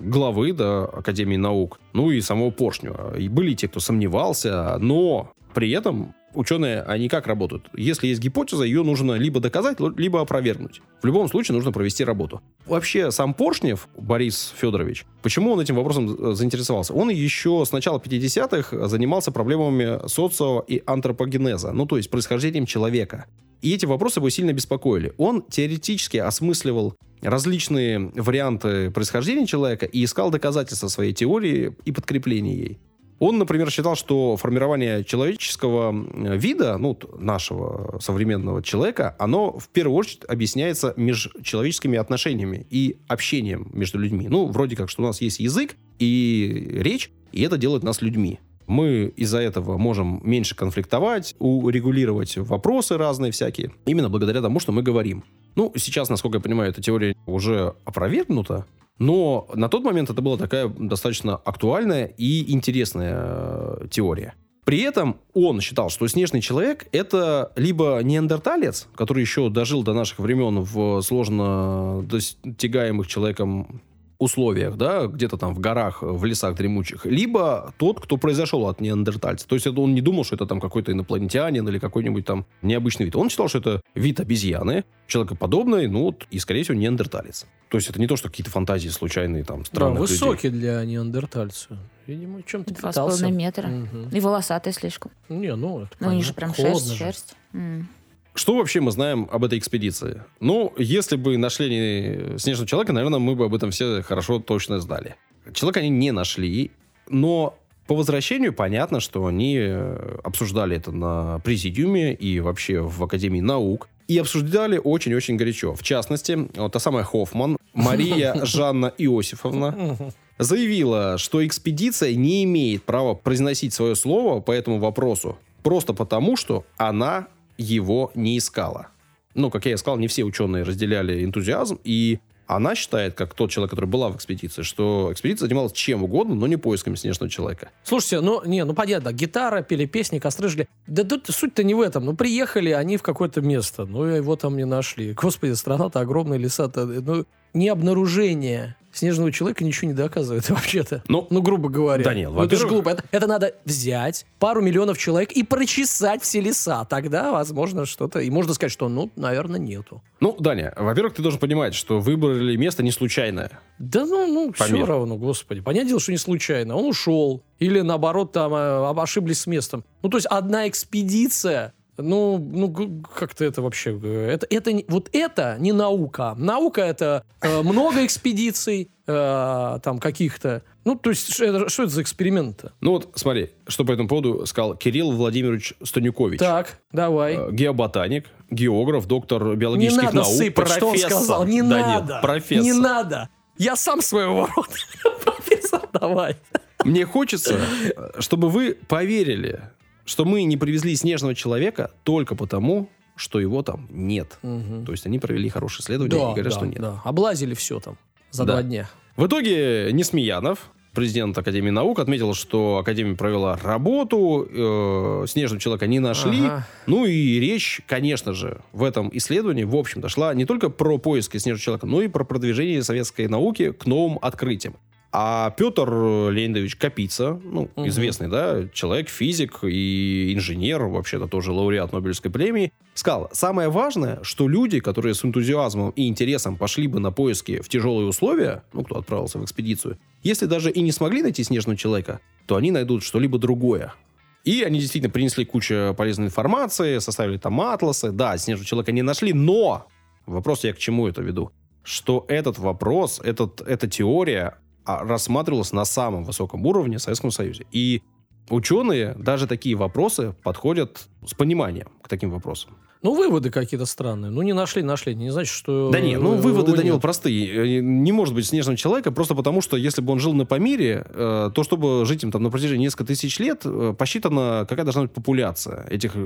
главы 0.00 0.52
да, 0.52 0.84
Академии 0.84 1.36
наук, 1.36 1.78
ну 1.92 2.10
и 2.10 2.20
самого 2.20 2.50
Поршнева. 2.50 3.16
И 3.16 3.28
были 3.28 3.54
те, 3.54 3.68
кто 3.68 3.78
сомневался, 3.78 4.76
но 4.80 5.30
при 5.54 5.70
этом 5.70 6.12
ученые, 6.34 6.82
они 6.82 7.08
как 7.08 7.28
работают? 7.28 7.68
Если 7.72 8.08
есть 8.08 8.20
гипотеза, 8.20 8.64
ее 8.64 8.82
нужно 8.82 9.12
либо 9.12 9.38
доказать, 9.38 9.78
либо 9.96 10.20
опровергнуть. 10.20 10.82
В 11.00 11.06
любом 11.06 11.28
случае 11.28 11.54
нужно 11.54 11.70
провести 11.70 12.02
работу. 12.02 12.40
Вообще, 12.66 13.12
сам 13.12 13.32
Поршнев, 13.32 13.86
Борис 13.96 14.52
Федорович, 14.56 15.06
почему 15.22 15.52
он 15.52 15.60
этим 15.60 15.76
вопросом 15.76 16.34
заинтересовался? 16.34 16.94
Он 16.94 17.10
еще 17.10 17.62
с 17.64 17.70
начала 17.70 17.98
50-х 17.98 18.88
занимался 18.88 19.30
проблемами 19.30 20.04
социо- 20.08 20.64
и 20.66 20.82
антропогенеза, 20.84 21.70
ну, 21.70 21.86
то 21.86 21.96
есть 21.96 22.10
происхождением 22.10 22.66
человека. 22.66 23.26
И 23.64 23.72
эти 23.72 23.86
вопросы 23.86 24.18
его 24.18 24.28
сильно 24.28 24.52
беспокоили. 24.52 25.14
Он 25.16 25.40
теоретически 25.40 26.18
осмысливал 26.18 26.96
различные 27.22 28.12
варианты 28.14 28.90
происхождения 28.90 29.46
человека 29.46 29.86
и 29.86 30.04
искал 30.04 30.30
доказательства 30.30 30.88
своей 30.88 31.14
теории 31.14 31.74
и 31.86 31.90
подкрепления 31.90 32.54
ей. 32.54 32.78
Он, 33.20 33.38
например, 33.38 33.70
считал, 33.70 33.96
что 33.96 34.36
формирование 34.36 35.02
человеческого 35.02 35.92
м, 35.92 36.36
вида, 36.36 36.76
ну, 36.76 36.98
нашего 37.16 37.98
современного 38.02 38.62
человека, 38.62 39.16
оно 39.18 39.58
в 39.58 39.70
первую 39.70 39.96
очередь 39.96 40.24
объясняется 40.28 40.92
межчеловеческими 40.98 41.96
отношениями 41.96 42.66
и 42.68 42.98
общением 43.08 43.70
между 43.72 43.98
людьми. 43.98 44.28
Ну, 44.28 44.44
вроде 44.48 44.76
как, 44.76 44.90
что 44.90 45.02
у 45.04 45.06
нас 45.06 45.22
есть 45.22 45.40
язык 45.40 45.74
и 45.98 46.68
речь, 46.70 47.10
и 47.32 47.40
это 47.40 47.56
делает 47.56 47.82
нас 47.82 48.02
людьми. 48.02 48.40
Мы 48.66 49.12
из-за 49.16 49.38
этого 49.38 49.76
можем 49.78 50.20
меньше 50.22 50.56
конфликтовать, 50.56 51.34
урегулировать 51.38 52.36
вопросы 52.36 52.96
разные 52.96 53.32
всякие, 53.32 53.72
именно 53.86 54.08
благодаря 54.08 54.40
тому, 54.40 54.60
что 54.60 54.72
мы 54.72 54.82
говорим. 54.82 55.24
Ну, 55.56 55.72
сейчас, 55.76 56.08
насколько 56.08 56.38
я 56.38 56.42
понимаю, 56.42 56.70
эта 56.70 56.82
теория 56.82 57.16
уже 57.26 57.74
опровергнута, 57.84 58.66
но 58.98 59.48
на 59.54 59.68
тот 59.68 59.84
момент 59.84 60.10
это 60.10 60.22
была 60.22 60.36
такая 60.36 60.68
достаточно 60.68 61.36
актуальная 61.36 62.06
и 62.06 62.52
интересная 62.52 63.14
э, 63.16 63.86
теория. 63.90 64.34
При 64.64 64.80
этом 64.80 65.16
он 65.34 65.60
считал, 65.60 65.90
что 65.90 66.06
снежный 66.08 66.40
человек 66.40 66.86
это 66.90 67.52
либо 67.56 68.00
неандерталец, 68.02 68.88
который 68.94 69.20
еще 69.20 69.50
дожил 69.50 69.82
до 69.82 69.92
наших 69.92 70.20
времен 70.20 70.60
в 70.60 71.02
сложно 71.02 72.02
достигаемых 72.02 73.06
человеком 73.06 73.82
условиях, 74.24 74.76
да, 74.76 75.06
где-то 75.06 75.36
там 75.36 75.54
в 75.54 75.60
горах, 75.60 76.02
в 76.02 76.24
лесах 76.24 76.56
дремучих, 76.56 77.06
либо 77.06 77.72
тот, 77.78 78.00
кто 78.00 78.16
произошел 78.16 78.66
от 78.66 78.80
неандертальца. 78.80 79.46
То 79.46 79.54
есть 79.54 79.66
это 79.66 79.80
он 79.80 79.94
не 79.94 80.00
думал, 80.00 80.24
что 80.24 80.34
это 80.34 80.46
там 80.46 80.60
какой-то 80.60 80.90
инопланетянин 80.92 81.68
или 81.68 81.78
какой-нибудь 81.78 82.24
там 82.24 82.46
необычный 82.62 83.04
вид. 83.06 83.14
Он 83.16 83.30
считал, 83.30 83.48
что 83.48 83.58
это 83.58 83.80
вид 83.94 84.18
обезьяны, 84.20 84.84
человекоподобный, 85.06 85.86
ну 85.88 86.02
вот, 86.04 86.26
и, 86.30 86.38
скорее 86.38 86.62
всего, 86.64 86.76
неандерталец. 86.76 87.46
То 87.70 87.76
есть 87.78 87.88
это 87.90 88.00
не 88.00 88.06
то, 88.06 88.16
что 88.16 88.28
какие-то 88.28 88.50
фантазии 88.50 88.88
случайные 88.88 89.44
там 89.44 89.60
Да, 89.60 89.64
странных 89.64 90.00
людей. 90.02 90.14
высокий 90.14 90.48
для 90.48 90.84
неандертальца. 90.84 91.78
Видимо, 92.06 92.42
чем-то 92.42 92.74
Два 92.74 92.90
с 92.90 92.94
питался. 92.94 93.18
половиной 93.20 93.44
метра. 93.44 93.66
Мгм. 93.68 94.08
И 94.10 94.20
волосатый 94.20 94.72
слишком. 94.72 95.10
Не, 95.28 95.54
ну, 95.56 95.80
это 95.80 95.90
Ну, 96.00 96.10
они 96.10 96.22
же 96.22 96.34
прям 96.34 96.54
шерсть, 96.54 96.88
же. 96.90 96.96
шерсть. 96.96 97.34
М. 97.54 97.88
Что 98.34 98.56
вообще 98.56 98.80
мы 98.80 98.90
знаем 98.90 99.28
об 99.30 99.44
этой 99.44 99.58
экспедиции? 99.58 100.22
Ну, 100.40 100.72
если 100.76 101.14
бы 101.16 101.38
нашли 101.38 101.68
не 101.70 102.38
снежного 102.38 102.68
человека, 102.68 102.92
наверное, 102.92 103.20
мы 103.20 103.36
бы 103.36 103.44
об 103.44 103.54
этом 103.54 103.70
все 103.70 104.02
хорошо 104.02 104.40
точно 104.40 104.80
знали. 104.80 105.14
Человека 105.52 105.80
они 105.80 105.88
не 105.88 106.10
нашли, 106.10 106.72
но 107.08 107.56
по 107.86 107.94
возвращению 107.94 108.52
понятно, 108.52 108.98
что 108.98 109.26
они 109.26 109.56
э, 109.58 110.18
обсуждали 110.24 110.76
это 110.76 110.90
на 110.90 111.38
президиуме 111.40 112.12
и 112.12 112.40
вообще 112.40 112.80
в 112.80 113.02
Академии 113.04 113.40
наук. 113.40 113.88
И 114.08 114.18
обсуждали 114.18 114.80
очень-очень 114.82 115.36
горячо. 115.36 115.74
В 115.74 115.82
частности, 115.82 116.48
вот 116.56 116.72
та 116.72 116.78
самая 116.78 117.04
Хоффман, 117.04 117.56
Мария 117.72 118.34
Жанна 118.44 118.92
Иосифовна, 118.98 119.96
заявила, 120.38 121.18
что 121.18 121.46
экспедиция 121.46 122.14
не 122.14 122.44
имеет 122.44 122.82
права 122.82 123.14
произносить 123.14 123.74
свое 123.74 123.94
слово 123.94 124.40
по 124.40 124.50
этому 124.50 124.78
вопросу, 124.78 125.38
просто 125.62 125.94
потому, 125.94 126.36
что 126.36 126.64
она 126.76 127.28
его 127.58 128.10
не 128.14 128.38
искала. 128.38 128.88
Ну, 129.34 129.50
как 129.50 129.66
я 129.66 129.72
и 129.72 129.76
сказал, 129.76 129.98
не 129.98 130.08
все 130.08 130.24
ученые 130.24 130.62
разделяли 130.62 131.24
энтузиазм, 131.24 131.78
и 131.84 132.20
она 132.46 132.74
считает, 132.74 133.14
как 133.14 133.34
тот 133.34 133.50
человек, 133.50 133.70
который 133.70 133.86
была 133.86 134.10
в 134.10 134.16
экспедиции, 134.16 134.62
что 134.62 135.08
экспедиция 135.10 135.46
занималась 135.46 135.72
чем 135.72 136.04
угодно, 136.04 136.34
но 136.34 136.46
не 136.46 136.56
поисками 136.56 136.94
снежного 136.94 137.30
человека. 137.30 137.70
Слушайте, 137.84 138.20
ну, 138.20 138.42
не, 138.44 138.64
ну, 138.64 138.74
понятно, 138.74 139.12
гитара, 139.12 139.62
пели 139.62 139.86
песни, 139.86 140.18
костры 140.18 140.48
жгли. 140.48 140.68
Да 140.86 141.04
тут 141.04 141.26
суть-то 141.28 141.64
не 141.64 141.74
в 141.74 141.80
этом. 141.80 142.04
Ну, 142.04 142.14
приехали 142.14 142.70
они 142.70 142.96
в 142.96 143.02
какое-то 143.02 143.40
место, 143.40 143.86
ну, 143.86 144.04
его 144.04 144.36
там 144.36 144.56
не 144.56 144.66
нашли. 144.66 145.14
Господи, 145.14 145.52
страна-то 145.52 146.00
огромная, 146.00 146.38
леса-то... 146.38 146.84
Ну, 146.84 147.24
не 147.54 147.68
обнаружение 147.68 148.76
снежного 148.96 149.32
человека 149.32 149.64
ничего 149.64 149.88
не 149.88 149.94
доказывает 149.94 150.48
вообще-то. 150.50 151.02
Ну, 151.08 151.26
ну, 151.30 151.42
грубо 151.42 151.68
говоря. 151.68 152.04
Данил, 152.04 152.32
ну, 152.32 152.42
это 152.42 152.56
же 152.56 152.66
глупо. 152.66 152.90
Это, 152.90 153.04
это 153.10 153.26
надо 153.26 153.54
взять 153.64 154.26
пару 154.38 154.62
миллионов 154.62 154.98
человек 154.98 155.32
и 155.32 155.42
прочесать 155.42 156.22
все 156.22 156.40
леса. 156.40 156.84
Тогда, 156.84 157.32
возможно, 157.32 157.86
что-то... 157.86 158.20
И 158.20 158.30
можно 158.30 158.54
сказать, 158.54 158.72
что, 158.72 158.88
ну, 158.88 159.10
наверное, 159.16 159.58
нету. 159.58 160.02
Ну, 160.20 160.36
Даня, 160.38 160.72
во-первых, 160.76 161.14
ты 161.14 161.22
должен 161.22 161.40
понимать, 161.40 161.74
что 161.74 162.00
выбрали 162.00 162.56
место 162.56 162.82
не 162.82 162.90
случайное. 162.90 163.50
Да 163.78 164.04
ну, 164.04 164.26
ну 164.26 164.52
все 164.52 164.68
Помер. 164.68 164.86
равно, 164.86 165.16
господи. 165.16 165.60
Понятное 165.60 165.88
дело, 165.88 166.00
что 166.00 166.12
не 166.12 166.18
случайно. 166.18 166.76
Он 166.76 166.86
ушел. 166.86 167.42
Или, 167.58 167.80
наоборот, 167.80 168.32
там 168.32 168.54
э, 168.54 169.00
ошиблись 169.00 169.40
с 169.40 169.46
местом. 169.46 169.84
Ну, 170.02 170.08
то 170.08 170.16
есть, 170.16 170.26
одна 170.26 170.68
экспедиция... 170.68 171.72
Ну, 171.96 172.38
ну 172.38 173.02
как-то 173.14 173.44
это 173.44 173.62
вообще... 173.62 173.98
э, 174.02 174.30
Это, 174.32 174.46
это, 174.50 174.72
не- 174.72 174.84
вот 174.88 175.08
это 175.12 175.56
не 175.58 175.72
наука. 175.72 176.34
Наука— 176.36 176.80
это 176.82 177.24
э, 177.40 177.62
много 177.62 178.04
экспедиций 178.04 178.90
э, 179.06 179.78
там 179.82 179.98
каких-то. 179.98 180.62
Ну, 180.84 180.96
то 180.96 181.10
есть, 181.10 181.32
что 181.32 181.44
это, 181.44 181.68
что 181.68 181.84
это 181.84 181.92
за 181.92 182.02
эксперимент-то? 182.02 182.72
Ну 182.80 182.92
вот, 182.92 183.10
смотри, 183.14 183.50
что 183.68 183.84
по 183.84 183.92
этому 183.92 184.08
поводу 184.08 184.44
сказал 184.46 184.76
Кирилл 184.76 185.12
Владимирович 185.12 185.74
Станюкович. 185.82 186.38
Так, 186.40 186.78
давай. 186.92 187.36
Э, 187.36 187.52
Геоботаник, 187.52 188.26
географ, 188.50 189.06
доктор 189.06 189.44
Не 189.44 189.56
биологических 189.56 190.02
надо 190.02 190.16
наук, 190.16 190.28
сыпать, 190.34 190.68
что 190.68 190.86
он 190.86 190.92
профессор. 190.92 191.10
сказал. 191.10 191.44
Не 191.46 191.62
Да 191.62 191.78
нет, 191.78 192.00
надо. 192.00 192.18
профессор. 192.22 192.64
Не 192.64 192.72
надо. 192.72 193.28
Я 193.56 193.76
сам 193.76 194.02
своего 194.02 194.46
рода 194.54 194.68
профессор. 195.24 195.82
Давай. 195.92 196.36
Мне 196.84 197.06
хочется, 197.06 197.54
э, 197.96 198.20
чтобы 198.20 198.50
вы 198.50 198.76
поверили, 198.88 199.62
что 200.04 200.24
мы 200.24 200.44
не 200.44 200.56
привезли 200.56 200.94
снежного 200.96 201.34
человека 201.34 201.90
только 202.02 202.34
потому, 202.34 202.88
что 203.16 203.40
его 203.40 203.62
там 203.62 203.86
нет. 203.90 204.38
То 204.42 204.92
есть 204.92 205.06
они 205.06 205.18
провели 205.18 205.48
хорошее 205.48 205.82
исследование 205.84 206.18
и 206.30 206.34
говорят, 206.34 206.52
что 206.52 206.66
нет. 206.66 206.80
да. 206.80 207.00
Облазили 207.04 207.54
все 207.54 207.80
там 207.80 207.96
за 208.30 208.44
Да. 208.44 208.52
два 208.54 208.62
дня. 208.62 208.88
В 209.16 209.26
итоге 209.26 209.90
Несмеянов, 209.92 210.70
президент 210.92 211.38
Академии 211.38 211.70
наук, 211.70 212.00
отметил, 212.00 212.34
что 212.34 212.78
Академия 212.78 213.14
провела 213.16 213.56
работу, 213.62 214.48
э, 214.50 215.24
снежного 215.28 215.60
человека 215.60 215.86
не 215.86 216.00
нашли. 216.00 216.40
Ага. 216.46 216.66
Ну 216.86 217.04
и 217.06 217.38
речь, 217.38 217.80
конечно 217.86 218.32
же, 218.32 218.60
в 218.72 218.82
этом 218.82 219.10
исследовании, 219.12 219.62
в 219.64 219.76
общем, 219.76 220.00
дошла 220.00 220.34
не 220.34 220.44
только 220.44 220.68
про 220.68 220.98
поиски 220.98 221.36
снежного 221.38 221.60
человека, 221.62 221.86
но 221.86 222.02
и 222.02 222.08
про 222.08 222.24
продвижение 222.24 222.82
советской 222.82 223.28
науки 223.28 223.70
к 223.70 223.86
новым 223.86 224.18
открытиям. 224.20 224.74
А 225.16 225.50
Петр 225.50 225.88
Леонидович 225.88 226.74
Капица, 226.74 227.40
ну, 227.44 227.70
Мгм. 227.76 227.86
известный, 227.88 228.26
да, 228.26 228.68
человек, 228.72 229.08
физик 229.08 229.60
и 229.62 230.34
инженер, 230.34 230.82
вообще-то 230.86 231.28
тоже 231.28 231.52
лауреат 231.52 231.92
Нобелевской 231.92 232.32
премии, 232.32 232.72
сказал, 232.94 233.30
самое 233.32 233.68
важное, 233.68 234.18
что 234.24 234.48
люди, 234.48 234.80
которые 234.80 235.14
с 235.14 235.24
энтузиазмом 235.24 235.90
и 235.90 236.08
интересом 236.08 236.56
пошли 236.56 236.88
бы 236.88 236.98
на 236.98 237.12
поиски 237.12 237.62
в 237.62 237.68
тяжелые 237.68 238.08
условия, 238.08 238.64
ну, 238.72 238.82
кто 238.82 238.98
отправился 238.98 239.38
в 239.38 239.44
экспедицию, 239.44 239.98
если 240.24 240.46
даже 240.46 240.72
и 240.72 240.80
не 240.80 240.90
смогли 240.90 241.22
найти 241.22 241.44
снежного 241.44 241.78
человека, 241.78 242.18
то 242.46 242.56
они 242.56 242.72
найдут 242.72 243.04
что-либо 243.04 243.38
другое. 243.38 243.94
И 244.42 244.64
они 244.64 244.80
действительно 244.80 245.12
принесли 245.12 245.44
кучу 245.44 245.94
полезной 245.96 246.26
информации, 246.26 246.98
составили 246.98 247.38
там 247.38 247.60
атласы. 247.60 248.10
Да, 248.10 248.36
снежного 248.36 248.66
человека 248.66 248.90
не 248.90 249.02
нашли, 249.02 249.32
но 249.32 249.86
вопрос 250.26 250.64
я 250.64 250.72
к 250.72 250.78
чему 250.78 251.06
это 251.06 251.22
веду? 251.22 251.52
Что 251.84 252.24
этот 252.26 252.58
вопрос, 252.58 253.20
этот, 253.22 253.60
эта 253.60 253.86
теория 253.86 254.58
а, 254.84 255.04
рассматривалась 255.04 255.72
на 255.72 255.84
самом 255.84 256.24
высоком 256.24 256.64
уровне 256.66 256.98
в 256.98 257.02
Советском 257.02 257.30
Союзе. 257.30 257.66
И 257.72 258.02
ученые 258.50 259.14
даже 259.18 259.46
такие 259.46 259.76
вопросы 259.76 260.34
подходят 260.42 261.08
с 261.26 261.34
пониманием 261.34 261.88
к 262.02 262.08
таким 262.08 262.30
вопросам. 262.30 262.76
Ну, 263.04 263.14
выводы 263.14 263.50
какие-то 263.50 263.84
странные. 263.84 264.30
Ну, 264.30 264.40
не 264.40 264.54
нашли, 264.54 264.82
нашли. 264.82 265.14
Не 265.14 265.28
значит, 265.28 265.52
что... 265.52 265.90
Да 265.90 266.00
нет, 266.00 266.22
ну 266.22 266.36
выводы, 266.36 266.70
его 266.70 266.76
Данил, 266.76 266.94
нет. 266.94 267.02
простые. 267.02 267.78
Э, 267.78 267.80
Не 267.82 268.12
может 268.12 268.34
быть 268.34 268.46
снежного 268.46 268.78
человека 268.78 269.12
просто 269.12 269.34
потому, 269.34 269.60
что 269.60 269.76
если 269.76 270.00
бы 270.00 270.10
он 270.10 270.20
жил 270.20 270.32
на 270.32 270.46
Памире, 270.46 271.06
э, 271.06 271.50
то 271.54 271.62
чтобы 271.64 272.06
жить 272.06 272.22
им 272.22 272.32
там 272.32 272.42
на 272.42 272.50
протяжении 272.50 272.86
нескольких 272.86 273.08
тысяч 273.08 273.38
лет, 273.38 273.60
э, 273.66 273.94
посчитано, 273.98 274.64
какая 274.66 274.84
должна 274.84 275.02
быть 275.02 275.12
популяция 275.12 275.86
этих 275.90 276.16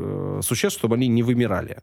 существ, 0.43 0.79
чтобы 0.79 0.95
они 0.95 1.09
не 1.09 1.25
вымирали. 1.25 1.79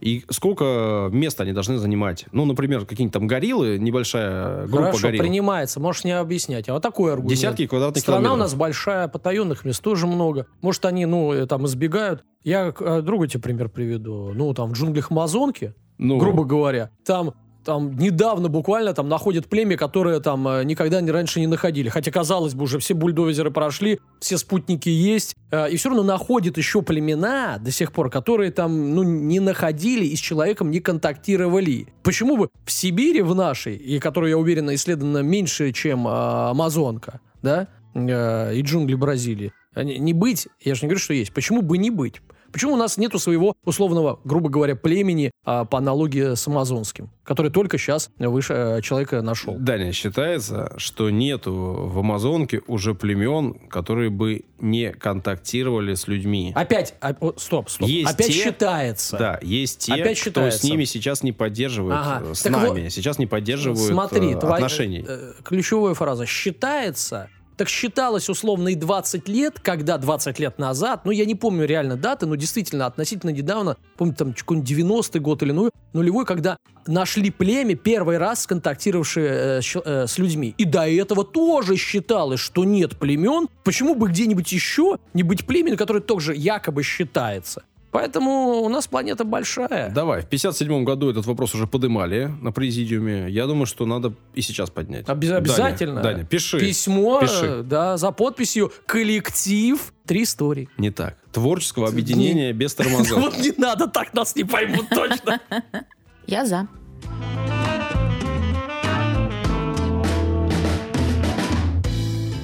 И 0.00 0.24
сколько 0.30 1.08
места 1.12 1.42
они 1.42 1.52
должны 1.52 1.76
занимать. 1.78 2.26
Ну, 2.32 2.44
например, 2.46 2.86
какие-нибудь 2.86 3.12
там 3.12 3.26
гориллы, 3.26 3.78
небольшая 3.78 4.66
группа 4.66 4.84
Хорошо, 4.86 5.02
горилл. 5.08 5.22
принимается. 5.22 5.78
Можешь 5.80 6.04
не 6.04 6.12
объяснять. 6.12 6.68
А 6.68 6.74
вот 6.74 6.82
такой 6.82 7.12
аргумент. 7.12 7.38
Десятки 7.38 7.66
квадратных 7.66 8.00
Страна 8.02 8.18
у 8.20 8.22
километров. 8.22 8.44
нас 8.46 8.54
большая, 8.54 9.08
потаенных 9.08 9.64
мест 9.64 9.82
тоже 9.82 10.06
много. 10.06 10.46
Может, 10.62 10.84
они, 10.86 11.04
ну, 11.06 11.32
э, 11.32 11.46
там 11.46 11.66
избегают. 11.66 12.24
Я 12.42 12.72
э, 12.78 13.02
другой 13.02 13.28
тебе 13.28 13.42
пример 13.42 13.68
приведу. 13.68 14.32
Ну, 14.34 14.54
там 14.54 14.70
в 14.70 14.72
джунглях 14.72 15.10
Амазонки, 15.10 15.74
Ну, 15.98 16.16
грубо 16.16 16.44
говоря, 16.44 16.90
там 17.04 17.34
там 17.64 17.96
недавно 17.96 18.48
буквально 18.48 18.94
там 18.94 19.08
находят 19.08 19.48
племя, 19.48 19.76
которое 19.76 20.20
там 20.20 20.46
э, 20.48 20.64
никогда 20.64 21.00
не, 21.00 21.10
раньше 21.10 21.40
не 21.40 21.46
находили. 21.46 21.88
Хотя, 21.88 22.10
казалось 22.10 22.54
бы, 22.54 22.64
уже 22.64 22.78
все 22.78 22.94
бульдозеры 22.94 23.50
прошли, 23.50 24.00
все 24.20 24.38
спутники 24.38 24.88
есть. 24.88 25.36
э, 25.50 25.70
и 25.70 25.76
все 25.76 25.90
равно 25.90 26.04
находят 26.04 26.56
еще 26.56 26.82
племена 26.82 27.58
до 27.58 27.70
сих 27.70 27.92
пор, 27.92 28.10
которые 28.10 28.50
там 28.50 28.94
ну, 28.94 29.02
не 29.02 29.40
находили 29.40 30.04
и 30.04 30.16
с 30.16 30.20
человеком 30.20 30.70
не 30.70 30.80
контактировали. 30.80 31.88
Почему 32.02 32.36
бы 32.36 32.48
в 32.64 32.72
Сибири, 32.72 33.22
в 33.22 33.34
нашей, 33.34 33.76
и 33.76 33.98
которая, 33.98 34.30
я 34.30 34.38
уверен, 34.38 34.72
исследована 34.74 35.18
меньше, 35.18 35.72
чем 35.72 36.06
э, 36.06 36.10
Амазонка, 36.10 37.20
да, 37.42 37.68
э, 37.94 38.54
и 38.54 38.62
джунгли 38.62 38.94
Бразилии, 38.94 39.52
не 39.76 40.12
быть, 40.12 40.48
я 40.60 40.74
же 40.74 40.82
не 40.82 40.88
говорю, 40.88 41.00
что 41.00 41.14
есть. 41.14 41.32
Почему 41.32 41.62
бы 41.62 41.78
не 41.78 41.90
быть? 41.90 42.20
Почему 42.52 42.74
у 42.74 42.76
нас 42.76 42.96
нету 42.96 43.18
своего 43.18 43.54
условного, 43.64 44.20
грубо 44.24 44.48
говоря, 44.48 44.74
племени 44.76 45.30
а, 45.44 45.64
по 45.64 45.78
аналогии 45.78 46.34
с 46.34 46.46
амазонским, 46.48 47.10
который 47.22 47.50
только 47.50 47.78
сейчас 47.78 48.10
выше 48.18 48.54
э, 48.54 48.82
человека 48.82 49.22
нашел? 49.22 49.54
Даня, 49.56 49.92
считается, 49.92 50.72
что 50.76 51.10
нету 51.10 51.52
в 51.54 51.98
Амазонке 51.98 52.62
уже 52.66 52.94
племен, 52.94 53.54
которые 53.68 54.10
бы 54.10 54.44
не 54.58 54.90
контактировали 54.92 55.94
с 55.94 56.08
людьми. 56.08 56.52
Опять, 56.54 56.94
а, 57.00 57.14
о, 57.20 57.32
стоп, 57.36 57.70
стоп. 57.70 57.88
Есть 57.88 58.10
Опять 58.12 58.26
те- 58.26 58.32
считается. 58.32 59.16
Да, 59.18 59.38
есть 59.42 59.78
те, 59.86 59.94
Опять 59.94 60.18
кто 60.20 60.24
считается. 60.30 60.58
с 60.60 60.64
ними 60.64 60.84
сейчас 60.84 61.22
не 61.22 61.32
поддерживают, 61.32 61.96
Ага. 61.98 62.30
э, 62.30 62.34
с 62.34 62.42
Так 62.42 62.52
нами, 62.52 62.82
вот, 62.82 62.92
сейчас 62.92 63.18
не 63.18 63.26
поддерживают 63.26 63.80
Смотри, 63.92 64.32
э, 64.34 64.38
твоя- 64.38 64.56
отношений. 64.56 65.04
э, 65.06 65.32
ключевая 65.44 65.94
фраза 65.94 66.26
«считается». 66.26 67.28
Так 67.60 67.68
считалось 67.68 68.30
условно 68.30 68.68
и 68.68 68.74
20 68.74 69.28
лет, 69.28 69.60
когда 69.60 69.98
20 69.98 70.38
лет 70.38 70.58
назад, 70.58 71.04
ну 71.04 71.10
я 71.10 71.26
не 71.26 71.34
помню 71.34 71.66
реально 71.66 71.98
даты, 71.98 72.24
но 72.24 72.34
действительно 72.34 72.86
относительно 72.86 73.28
недавно, 73.28 73.76
помню 73.98 74.14
там 74.14 74.32
какой-нибудь 74.32 74.70
90-й 74.70 75.18
год 75.18 75.42
или 75.42 75.52
ну, 75.52 75.68
нулевой, 75.92 76.24
когда 76.24 76.56
нашли 76.86 77.30
племя 77.30 77.76
первый 77.76 78.16
раз 78.16 78.46
контактировавшее 78.46 79.28
э, 79.28 79.60
э, 79.84 80.06
с 80.06 80.16
людьми. 80.16 80.54
И 80.56 80.64
до 80.64 80.88
этого 80.88 81.22
тоже 81.22 81.76
считалось, 81.76 82.40
что 82.40 82.64
нет 82.64 82.98
племен. 82.98 83.46
Почему 83.62 83.94
бы 83.94 84.08
где-нибудь 84.08 84.50
еще 84.50 84.96
не 85.12 85.22
быть 85.22 85.46
племенем, 85.46 85.76
которое 85.76 86.00
тоже 86.00 86.34
якобы 86.34 86.82
считается? 86.82 87.62
Поэтому 87.90 88.60
у 88.62 88.68
нас 88.68 88.86
планета 88.86 89.24
большая. 89.24 89.90
Давай, 89.90 90.22
в 90.22 90.26
57 90.26 90.84
году 90.84 91.10
этот 91.10 91.26
вопрос 91.26 91.54
уже 91.54 91.66
подымали 91.66 92.30
на 92.40 92.52
президиуме. 92.52 93.28
Я 93.28 93.46
думаю, 93.46 93.66
что 93.66 93.84
надо 93.84 94.12
и 94.34 94.42
сейчас 94.42 94.70
поднять. 94.70 95.06
Обяз- 95.08 95.28
Даня, 95.30 95.36
обязательно. 95.38 96.00
Даня, 96.02 96.24
пиши. 96.24 96.60
Письмо, 96.60 97.20
Пиши. 97.20 97.62
да, 97.64 97.96
за 97.96 98.12
подписью 98.12 98.72
«Коллектив 98.86 99.92
три 100.06 100.22
истории». 100.22 100.68
Не 100.78 100.90
так. 100.90 101.16
Творческого 101.32 101.88
объединения 101.88 102.52
без 102.52 102.74
тормозов. 102.74 103.18
Вот 103.20 103.38
не 103.38 103.52
надо, 103.56 103.88
так 103.88 104.14
нас 104.14 104.36
не 104.36 104.44
поймут 104.44 104.88
точно. 104.88 105.40
Я 106.26 106.44
за. 106.46 106.68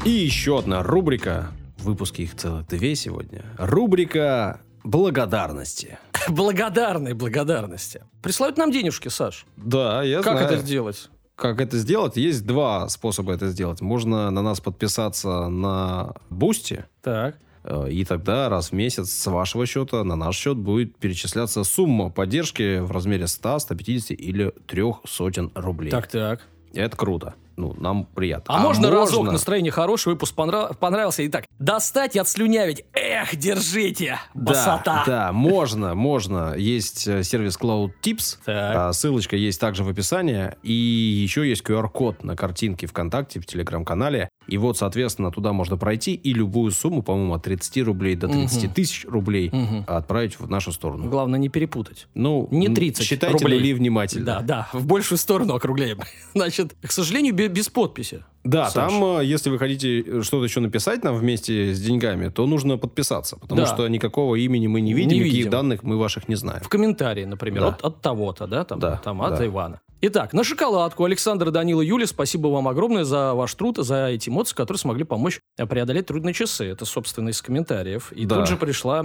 И 0.05 0.11
еще 0.11 0.59
одна 0.59 0.83
рубрика. 0.83 1.49
В 1.79 1.85
выпуске 1.91 2.25
их 2.25 2.35
целых 2.37 2.67
две 2.69 2.95
сегодня. 2.97 3.45
Рубрика 3.59 4.61
благодарности. 4.87 5.99
Благодарной 6.29 7.13
благодарности. 7.15 8.03
Присылают 8.23 8.57
нам 8.57 8.71
денежки, 8.71 9.09
Саш. 9.09 9.45
Да, 9.57 10.03
я 10.03 10.23
Как 10.23 10.39
знаю. 10.39 10.47
это 10.55 10.57
сделать? 10.65 11.11
Как 11.35 11.61
это 11.61 11.77
сделать? 11.77 12.17
Есть 12.17 12.47
два 12.47 12.89
способа 12.89 13.35
это 13.35 13.49
сделать. 13.49 13.81
Можно 13.81 14.31
на 14.31 14.43
нас 14.43 14.61
подписаться 14.61 15.49
на 15.49 16.15
Boosty, 16.31 16.87
Так. 17.03 17.37
э, 17.65 17.91
и 17.91 18.05
тогда 18.05 18.49
раз 18.49 18.71
в 18.71 18.73
месяц 18.73 19.11
с 19.11 19.27
вашего 19.31 19.67
счета 19.67 20.03
на 20.05 20.17
наш 20.17 20.37
счет 20.37 20.57
будет 20.57 20.97
перечисляться 20.97 21.63
сумма 21.65 22.09
поддержки 22.11 22.79
в 22.79 22.91
размере 22.91 23.27
100, 23.27 23.59
150 23.59 24.11
или 24.13 24.53
трех 24.67 25.01
сотен 25.05 25.51
рублей. 25.55 25.91
Так, 25.91 26.07
так. 26.07 26.41
Это 26.73 26.97
круто. 26.97 27.35
Ну, 27.57 27.75
нам 27.79 28.05
приятно. 28.05 28.55
А, 28.55 28.59
можно 28.61 28.91
разок 28.91 29.27
настроение 29.27 29.73
хорошее, 29.73 30.15
выпуск 30.15 30.35
понрав- 30.35 30.77
понравился 30.79 31.23
и 31.23 31.29
так. 31.29 31.45
Достать 31.59 32.15
и 32.15 32.19
отслюнявить. 32.19 32.85
Эх, 32.93 33.35
держите, 33.35 34.19
Да, 34.35 34.41
басота. 34.53 35.03
да, 35.07 35.33
можно, 35.33 35.95
можно. 35.95 36.55
Есть 36.57 37.09
э, 37.09 37.23
сервис 37.23 37.59
Cloud 37.59 37.93
Tips. 38.03 38.39
Так. 38.45 38.77
А, 38.77 38.93
Ссылочка 38.93 39.37
есть 39.37 39.59
также 39.61 39.85
в 39.85 39.89
описании. 39.89 40.53
И 40.63 40.73
еще 40.73 41.49
есть 41.49 41.63
QR-код 41.63 42.25
на 42.25 42.37
картинке 42.37 42.87
ВКонтакте, 42.87 43.41
в 43.41 43.47
Телеграм-канале. 43.47 44.29
И 44.49 44.59
вот, 44.59 44.77
соответственно, 44.79 45.33
туда 45.33 45.53
можно 45.53 45.77
пройти 45.77 46.15
и 46.15 46.33
любую 46.35 46.71
сумму, 46.73 47.03
по-моему, 47.03 47.35
от 47.35 47.43
30 47.43 47.83
рублей 47.83 48.15
до 48.17 48.29
30 48.29 48.65
Мгм. 48.67 48.75
тысяч 48.75 49.05
рублей 49.09 49.51
Мгм. 49.51 49.85
отправить 49.89 50.39
в 50.39 50.49
нашу 50.49 50.73
сторону. 50.73 51.09
Главное 51.09 51.39
не 51.41 51.49
перепутать. 51.49 52.07
Ну, 52.15 52.47
Не 52.51 52.67
м, 52.69 52.75
30 52.75 53.05
Считайте 53.07 53.39
рублей. 53.45 53.59
нули 53.59 53.73
внимательно. 53.75 54.25
Да, 54.27 54.41
да, 54.41 54.69
в 54.73 54.87
большую 54.87 55.19
сторону 55.19 55.55
округляем. 55.55 55.99
Значит, 56.35 56.77
к 56.81 56.93
сожалению, 56.93 57.35
бе- 57.35 57.46
без 57.49 57.69
подписи. 57.69 58.25
Да, 58.45 58.71
Саш. 58.71 58.75
там, 58.93 59.19
э, 59.19 59.25
если 59.25 59.51
вы 59.51 59.59
хотите 59.59 60.01
э, 60.01 60.23
что-то 60.23 60.45
еще 60.45 60.61
написать 60.61 61.03
нам 61.03 61.17
вместе 61.17 61.75
с 61.75 61.81
деньгами, 61.81 62.29
то 62.29 62.47
нужно 62.47 62.79
подписаться, 62.79 63.37
потому 63.37 63.63
Да. 63.63 63.67
что 63.67 63.89
никакого 63.89 64.37
имени 64.37 64.69
мы 64.69 64.81
не 64.81 64.93
видим, 64.95 65.11
Не 65.11 65.19
никаких 65.19 65.37
видим. 65.39 65.51
данных 65.51 65.83
мы 65.83 65.97
ваших 65.99 66.29
не 66.29 66.37
знаем. 66.37 66.61
В 66.63 66.69
комментарии, 66.69 67.25
например, 67.25 67.63
Да. 67.63 67.69
от, 67.69 67.85
от 67.85 68.01
того-то, 68.03 68.47
да, 68.47 68.65
там, 68.65 68.79
Да, 68.79 69.01
там 69.03 69.21
от 69.23 69.39
да. 69.39 69.47
Ивана. 69.47 69.81
Итак, 70.03 70.35
на 70.35 70.45
шоколадку. 70.45 71.05
Александр, 71.05 71.51
Данила, 71.51 71.81
Юля, 71.81 72.07
спасибо 72.07 72.49
вам 72.49 72.69
огромное 72.69 73.03
за 73.05 73.33
ваш 73.35 73.53
труд, 73.55 73.79
за 73.79 74.09
эти 74.09 74.29
эмоции, 74.29 74.55
которые 74.55 74.79
смогли 74.79 75.05
помочь 75.05 75.41
э, 75.59 75.67
преодолеть 75.67 76.07
трудные 76.07 76.35
часы. 76.35 76.67
Это, 76.67 76.85
собственно, 76.85 77.31
из 77.31 77.41
комментариев. 77.43 78.13
И 78.13 78.27
Да. 78.27 78.37
тут 78.37 78.47
же 78.49 78.57
пришла 78.59 78.99
э, 79.01 79.03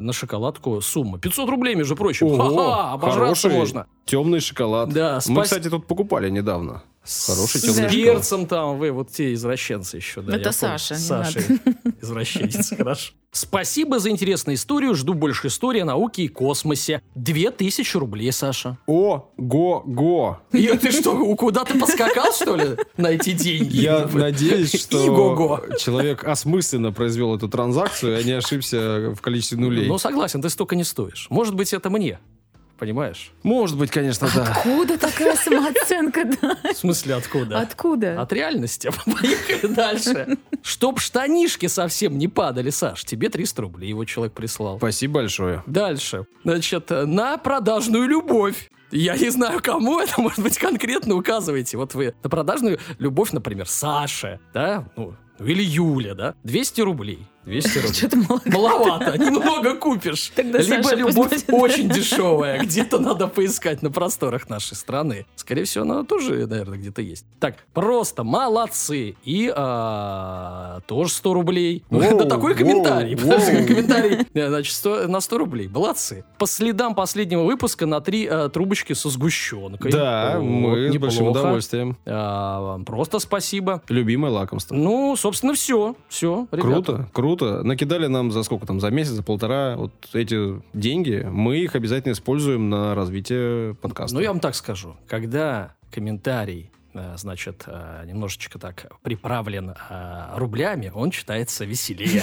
на 0.00 0.12
шоколадку 0.12 0.80
сумма. 0.80 1.18
500 1.18 1.50
рублей, 1.50 1.74
между 1.74 1.96
прочим. 1.96 2.28
Ого, 2.28 2.36
Ха-ха, 2.38 2.92
обожраться 2.92 3.48
хороший 3.48 3.58
можно. 3.58 3.86
Темный 4.06 4.40
шоколад. 4.40 4.88
Да, 4.90 5.16
Мы, 5.16 5.20
спас- 5.34 5.44
кстати, 5.44 5.68
тут 5.68 5.86
покупали 5.86 6.30
недавно. 6.30 6.82
Хороший 7.02 7.58
С 7.58 7.62
темный 7.62 7.88
шоколад. 7.88 7.92
перцем 7.92 8.46
там, 8.46 8.78
вы 8.78 8.92
вот 8.92 9.10
те 9.10 9.32
извращенцы 9.32 9.96
еще. 9.96 10.20
Да, 10.20 10.36
Это 10.36 10.50
я 10.50 10.52
помню. 10.52 10.78
Саша, 10.78 10.94
не 10.94 11.00
Саша, 11.00 11.40
извращенец, 12.02 12.76
хорошо. 12.76 13.12
Спасибо 13.32 13.98
за 14.00 14.10
интересную 14.10 14.56
историю. 14.56 14.94
Жду 14.94 15.14
больше 15.14 15.46
истории 15.46 15.80
о 15.80 15.84
науке 15.86 16.24
и 16.24 16.28
космосе. 16.28 17.00
Две 17.14 17.50
тысячи 17.50 17.96
рублей, 17.96 18.30
Саша. 18.32 18.76
О, 18.86 19.30
го, 19.36 19.82
го. 19.86 20.40
И 20.52 20.66
ты 20.76 20.90
что, 20.92 21.34
куда 21.36 21.64
ты 21.64 21.78
поскакал, 21.78 22.32
что 22.32 22.56
ли, 22.56 22.76
на 22.96 23.08
эти 23.12 23.32
деньги? 23.32 23.76
Я 23.78 24.06
надеюсь, 24.12 24.74
что 24.78 25.02
Иго-го. 25.04 25.60
человек 25.78 26.24
осмысленно 26.24 26.92
произвел 26.92 27.34
эту 27.34 27.48
транзакцию, 27.48 28.18
а 28.18 28.22
не 28.22 28.32
ошибся 28.32 29.14
в 29.16 29.20
количестве 29.20 29.58
нулей. 29.58 29.86
Ну, 29.88 29.96
согласен, 29.98 30.42
ты 30.42 30.50
столько 30.50 30.76
не 30.76 30.84
стоишь. 30.84 31.28
Может 31.30 31.54
быть, 31.54 31.72
это 31.72 31.88
мне. 31.88 32.18
Понимаешь? 32.80 33.30
Может 33.42 33.76
быть, 33.76 33.90
конечно, 33.90 34.26
да. 34.34 34.42
Откуда 34.44 34.96
такая 34.96 35.36
самооценка, 35.36 36.24
да? 36.24 36.56
В 36.72 36.76
смысле, 36.78 37.16
откуда? 37.16 37.58
Откуда? 37.58 38.18
От 38.18 38.32
реальности. 38.32 38.90
Поехали 39.04 39.74
дальше. 39.74 40.38
Чтоб 40.62 40.98
штанишки 40.98 41.66
совсем 41.66 42.16
не 42.16 42.26
падали, 42.26 42.70
Саш, 42.70 43.04
тебе 43.04 43.28
300 43.28 43.60
рублей 43.60 43.90
его 43.90 44.06
человек 44.06 44.32
прислал. 44.32 44.78
Спасибо 44.78 45.16
большое. 45.16 45.62
Дальше. 45.66 46.24
Значит, 46.42 46.88
на 46.88 47.36
продажную 47.36 48.08
любовь. 48.08 48.70
Я 48.90 49.14
не 49.18 49.28
знаю, 49.28 49.60
кому 49.62 50.00
это, 50.00 50.18
может 50.18 50.38
быть, 50.38 50.56
конкретно 50.56 51.16
указываете. 51.16 51.76
Вот 51.76 51.92
вы 51.92 52.14
на 52.22 52.30
продажную 52.30 52.78
любовь, 52.98 53.32
например, 53.32 53.68
Саше, 53.68 54.40
да, 54.54 54.88
ну, 54.96 55.14
или 55.38 55.62
Юля, 55.62 56.14
да, 56.14 56.34
200 56.44 56.80
рублей. 56.80 57.26
200 57.44 57.78
рублей. 57.78 57.92
Что-то 57.94 58.16
много. 58.18 58.42
Маловато, 58.46 59.18
немного 59.18 59.74
купишь. 59.76 60.32
Тогда 60.34 60.58
Либо 60.58 60.82
Саша 60.82 60.96
любовь 60.96 61.14
будет. 61.14 61.44
очень 61.48 61.88
дешевая, 61.90 62.60
где-то 62.62 62.98
надо 62.98 63.26
поискать 63.28 63.82
на 63.82 63.90
просторах 63.90 64.48
нашей 64.48 64.76
страны. 64.76 65.26
Скорее 65.36 65.64
всего, 65.64 65.84
она 65.84 66.04
тоже, 66.04 66.46
наверное, 66.46 66.78
где-то 66.78 67.02
есть. 67.02 67.24
Так, 67.38 67.56
просто 67.72 68.24
молодцы. 68.24 69.16
И 69.24 69.52
а, 69.54 70.80
тоже 70.86 71.12
100 71.12 71.34
рублей. 71.34 71.84
Воу, 71.90 72.00
Да 72.18 72.24
такой 72.24 72.54
комментарий. 72.54 73.14
воу, 73.14 73.30
Подожди, 73.30 73.56
воу. 73.56 73.66
комментарий. 73.66 74.26
э, 74.34 74.48
Значит, 74.48 74.74
100 74.74 75.08
на 75.08 75.20
100 75.20 75.38
рублей. 75.38 75.68
Молодцы. 75.68 76.24
По 76.38 76.46
следам 76.46 76.94
последнего 76.94 77.42
выпуска 77.44 77.86
на 77.86 78.00
три 78.00 78.26
э, 78.30 78.48
трубочки 78.52 78.92
со 78.92 79.08
сгущенкой. 79.08 79.90
Да, 79.92 80.34
Вот, 80.38 80.44
мы 80.44 80.92
с 80.92 80.96
большим 80.98 81.24
неплохо. 81.26 81.38
удовольствием. 81.40 81.96
А, 82.06 82.60
вам 82.60 82.84
просто 82.84 83.18
спасибо. 83.18 83.82
Любимое 83.88 84.30
лакомство. 84.30 84.74
Ну, 84.74 85.16
собственно, 85.16 85.54
все. 85.54 85.94
Все, 86.08 86.46
Круто, 86.50 87.08
круто. 87.12 87.29
Накидали 87.36 88.06
нам 88.06 88.30
за 88.32 88.42
сколько 88.42 88.66
там, 88.66 88.80
за 88.80 88.90
месяц, 88.90 89.12
за 89.12 89.22
полтора 89.22 89.76
вот 89.76 89.92
эти 90.12 90.60
деньги. 90.72 91.26
Мы 91.30 91.58
их 91.58 91.74
обязательно 91.74 92.12
используем 92.12 92.70
на 92.70 92.94
развитие 92.94 93.74
подкаста. 93.74 94.14
Ну, 94.14 94.20
я 94.20 94.28
вам 94.28 94.40
так 94.40 94.54
скажу. 94.54 94.96
Когда 95.06 95.74
комментарий, 95.90 96.70
э, 96.94 97.14
значит, 97.16 97.64
э, 97.66 98.04
немножечко 98.06 98.58
так 98.58 98.86
приправлен 99.02 99.70
э, 99.70 100.26
рублями, 100.36 100.90
он 100.94 101.10
читается 101.10 101.64
веселее. 101.64 102.22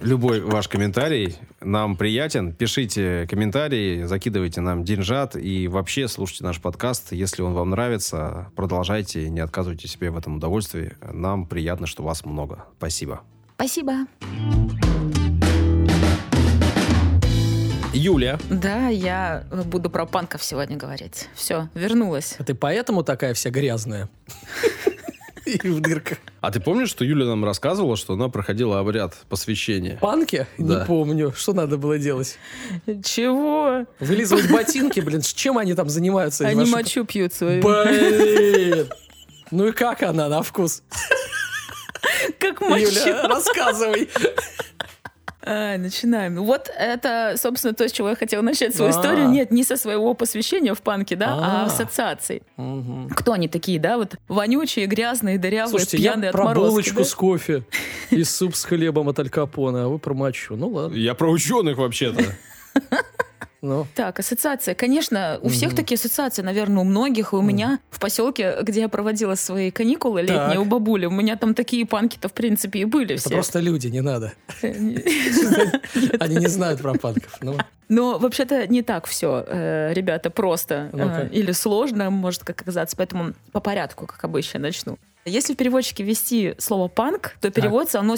Любой 0.00 0.40
ваш 0.40 0.68
комментарий 0.68 1.36
нам 1.60 1.96
приятен. 1.96 2.52
Пишите 2.52 3.26
комментарии, 3.30 4.02
закидывайте 4.04 4.60
нам 4.60 4.84
деньжат 4.84 5.36
и 5.36 5.68
вообще 5.68 6.08
слушайте 6.08 6.44
наш 6.44 6.60
подкаст. 6.60 7.12
Если 7.12 7.42
он 7.42 7.54
вам 7.54 7.70
нравится, 7.70 8.50
продолжайте, 8.56 9.30
не 9.30 9.40
отказывайте 9.40 9.88
себе 9.88 10.10
в 10.10 10.18
этом 10.18 10.36
удовольствии. 10.36 10.96
Нам 11.12 11.46
приятно, 11.46 11.86
что 11.86 12.02
вас 12.02 12.24
много. 12.24 12.66
Спасибо. 12.76 13.22
Спасибо. 13.66 13.94
Юля. 17.94 18.38
Да, 18.50 18.88
я 18.88 19.44
буду 19.64 19.88
про 19.88 20.04
панков 20.04 20.44
сегодня 20.44 20.76
говорить. 20.76 21.30
Все, 21.34 21.70
вернулась. 21.74 22.36
А 22.38 22.44
ты 22.44 22.54
поэтому 22.54 23.02
такая 23.02 23.32
вся 23.32 23.48
грязная? 23.48 24.10
И 25.46 25.56
в 25.66 25.80
дырках. 25.80 26.18
А 26.42 26.50
ты 26.50 26.60
помнишь, 26.60 26.90
что 26.90 27.06
Юля 27.06 27.24
нам 27.24 27.42
рассказывала, 27.42 27.96
что 27.96 28.12
она 28.12 28.28
проходила 28.28 28.80
обряд 28.80 29.14
посвящения? 29.30 29.96
Панки? 29.96 30.46
Да. 30.58 30.80
Не 30.80 30.84
помню. 30.84 31.32
Что 31.34 31.54
надо 31.54 31.78
было 31.78 31.98
делать? 31.98 32.38
Чего? 33.02 33.86
Вылизывать 33.98 34.50
ботинки, 34.52 35.00
блин. 35.00 35.22
с 35.22 35.32
Чем 35.32 35.56
они 35.56 35.72
там 35.72 35.88
занимаются? 35.88 36.46
Они 36.46 36.60
ваши- 36.60 36.70
мочу 36.70 37.04
пьют 37.06 37.32
свою. 37.32 37.62
Блин. 37.62 38.88
Ну 39.50 39.68
и 39.68 39.72
как 39.72 40.02
она 40.02 40.28
на 40.28 40.42
вкус? 40.42 40.82
Как 42.50 42.60
мочу. 42.60 42.86
Юля, 42.86 43.26
рассказывай. 43.28 44.08
А, 45.46 45.76
начинаем. 45.76 46.42
Вот 46.42 46.70
это, 46.74 47.34
собственно, 47.36 47.74
то, 47.74 47.86
с 47.86 47.92
чего 47.92 48.08
я 48.08 48.16
хотела 48.16 48.40
начать 48.40 48.74
свою 48.74 48.90
А. 48.90 48.94
историю. 48.94 49.28
Нет, 49.28 49.50
не 49.50 49.62
со 49.62 49.76
своего 49.76 50.14
посвящения 50.14 50.72
в 50.72 50.80
панке, 50.80 51.16
да, 51.16 51.34
а, 51.34 51.62
А. 51.62 51.66
ассоциаций. 51.66 52.42
Мгм. 52.56 53.10
Кто 53.10 53.32
они 53.32 53.48
такие, 53.48 53.78
да? 53.78 53.98
Вот 53.98 54.14
вонючие, 54.28 54.86
грязные, 54.86 55.38
дырявые, 55.38 55.68
Слушайте, 55.68 55.98
пьяные 55.98 56.26
я 56.28 56.32
про 56.32 56.44
отморозки, 56.44 56.70
булочку 56.70 56.96
да? 57.00 57.04
с 57.04 57.14
кофе 57.14 57.62
и 58.10 58.24
суп 58.24 58.56
с 58.56 58.64
хлебом 58.64 59.10
от 59.10 59.18
Аль 59.20 59.28
Капоне, 59.28 59.80
а 59.80 59.88
вы 59.88 59.98
про 59.98 60.14
мочу. 60.14 60.56
Ну 60.56 60.68
ладно. 60.68 60.96
Я 60.96 61.12
про 61.14 61.28
ученых 61.30 61.76
вообще-то. 61.76 62.24
Ну, 63.64 63.86
Так, 63.94 64.18
ассоциация. 64.20 64.74
Конечно, 64.74 65.38
у 65.40 65.48
всех 65.48 65.68
Мгм. 65.70 65.76
такие 65.76 65.96
ассоциации, 65.96 66.42
наверное, 66.42 66.82
у 66.82 66.84
многих. 66.84 67.32
И 67.32 67.36
у 67.36 67.40
меня 67.40 67.78
в 67.90 67.98
поселке, 67.98 68.56
где 68.62 68.80
я 68.80 68.88
проводила 68.90 69.36
свои 69.36 69.70
каникулы 69.70 70.20
летние 70.20 70.56
Так. 70.56 70.60
у 70.60 70.64
бабули, 70.66 71.06
у 71.06 71.10
меня 71.10 71.36
там 71.36 71.54
такие 71.54 71.86
панки-то, 71.86 72.28
в 72.28 72.34
принципе, 72.34 72.80
и 72.80 72.84
были 72.84 73.14
это 73.14 73.20
все. 73.22 73.30
просто 73.30 73.60
люди, 73.60 73.86
не 73.86 74.02
надо. 74.02 74.34
Они 76.20 76.36
не 76.36 76.48
знают 76.48 76.80
про 76.82 76.94
панков. 76.94 77.38
Ну, 77.40 77.56
Но 77.88 78.18
вообще-то 78.18 78.66
не 78.66 78.82
так 78.82 79.06
все, 79.06 79.44
ребята, 79.92 80.28
просто 80.30 80.90
э, 80.92 81.28
или 81.32 81.52
сложно, 81.52 82.10
может 82.10 82.44
как 82.44 82.60
оказаться. 82.60 82.96
Поэтому 82.96 83.32
по 83.52 83.60
порядку, 83.60 84.06
как 84.06 84.22
обычно, 84.24 84.60
начну. 84.60 84.98
Если 85.24 85.54
в 85.54 85.56
переводчике 85.56 86.04
ввести 86.04 86.54
слово 86.58 86.88
панк, 86.88 87.36
то 87.40 87.50
переводится 87.50 88.00
оно 88.00 88.16